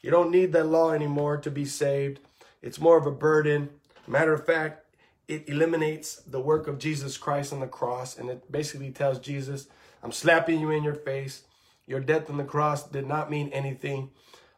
You 0.00 0.10
don't 0.10 0.30
need 0.30 0.52
that 0.52 0.66
law 0.66 0.92
anymore 0.92 1.36
to 1.38 1.50
be 1.50 1.64
saved. 1.64 2.20
It's 2.62 2.80
more 2.80 2.96
of 2.96 3.06
a 3.06 3.10
burden. 3.10 3.70
Matter 4.06 4.32
of 4.32 4.46
fact, 4.46 4.84
it 5.26 5.48
eliminates 5.48 6.22
the 6.26 6.40
work 6.40 6.68
of 6.68 6.78
Jesus 6.78 7.16
Christ 7.16 7.52
on 7.52 7.58
the 7.60 7.66
cross. 7.66 8.16
And 8.16 8.30
it 8.30 8.50
basically 8.50 8.92
tells 8.92 9.18
Jesus, 9.18 9.66
I'm 10.02 10.12
slapping 10.12 10.60
you 10.60 10.70
in 10.70 10.84
your 10.84 10.94
face. 10.94 11.42
Your 11.86 12.00
death 12.00 12.30
on 12.30 12.36
the 12.36 12.44
cross 12.44 12.88
did 12.88 13.06
not 13.06 13.30
mean 13.30 13.48
anything 13.48 14.10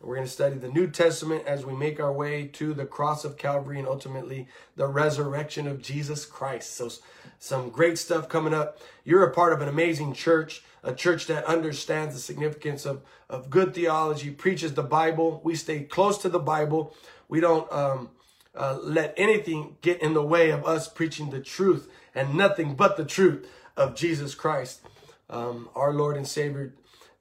We're 0.00 0.16
going 0.16 0.26
to 0.26 0.32
study 0.32 0.56
the 0.56 0.68
New 0.68 0.88
Testament 0.88 1.44
as 1.46 1.64
we 1.64 1.72
make 1.72 1.98
our 1.98 2.12
way 2.12 2.46
to 2.54 2.74
the 2.74 2.84
cross 2.84 3.24
of 3.24 3.38
Calvary 3.38 3.78
and 3.78 3.88
ultimately 3.88 4.48
the 4.76 4.86
resurrection 4.86 5.66
of 5.66 5.80
Jesus 5.80 6.26
Christ. 6.26 6.74
So, 6.74 6.90
some 7.38 7.70
great 7.70 7.98
stuff 7.98 8.28
coming 8.28 8.52
up. 8.52 8.78
You're 9.04 9.24
a 9.24 9.32
part 9.32 9.52
of 9.52 9.62
an 9.62 9.68
amazing 9.68 10.12
church 10.12 10.62
a 10.84 10.94
church 10.94 11.26
that 11.26 11.44
understands 11.46 12.14
the 12.14 12.20
significance 12.20 12.84
of, 12.84 13.02
of 13.28 13.50
good 13.50 13.74
theology, 13.74 14.30
preaches 14.30 14.74
the 14.74 14.82
Bible. 14.82 15.40
We 15.42 15.54
stay 15.54 15.82
close 15.82 16.18
to 16.18 16.28
the 16.28 16.38
Bible. 16.38 16.94
We 17.26 17.40
don't 17.40 17.70
um, 17.72 18.10
uh, 18.54 18.78
let 18.82 19.14
anything 19.16 19.76
get 19.80 20.02
in 20.02 20.12
the 20.12 20.22
way 20.22 20.50
of 20.50 20.64
us 20.66 20.86
preaching 20.86 21.30
the 21.30 21.40
truth 21.40 21.90
and 22.14 22.34
nothing 22.34 22.74
but 22.74 22.96
the 22.96 23.04
truth 23.04 23.48
of 23.76 23.96
Jesus 23.96 24.34
Christ, 24.34 24.82
um, 25.30 25.70
our 25.74 25.92
Lord 25.92 26.16
and 26.16 26.28
Savior. 26.28 26.74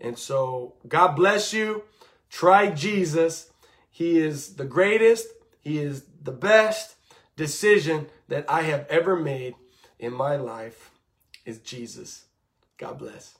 And 0.04 0.20
so, 0.20 0.74
God 0.88 1.16
bless 1.16 1.54
you. 1.54 1.84
Try 2.30 2.70
Jesus. 2.70 3.50
He 3.90 4.20
is 4.20 4.56
the 4.56 4.66
greatest. 4.66 5.28
He 5.62 5.80
is 5.80 6.04
the 6.22 6.32
best 6.32 6.96
decision 7.38 8.08
that 8.28 8.46
I 8.50 8.64
have 8.64 8.86
ever 8.90 9.16
made 9.16 9.56
in 9.98 10.14
my 10.14 10.36
life 10.36 10.92
is 11.46 11.60
Jesus. 11.60 12.26
God 12.78 13.00
bless. 13.00 13.38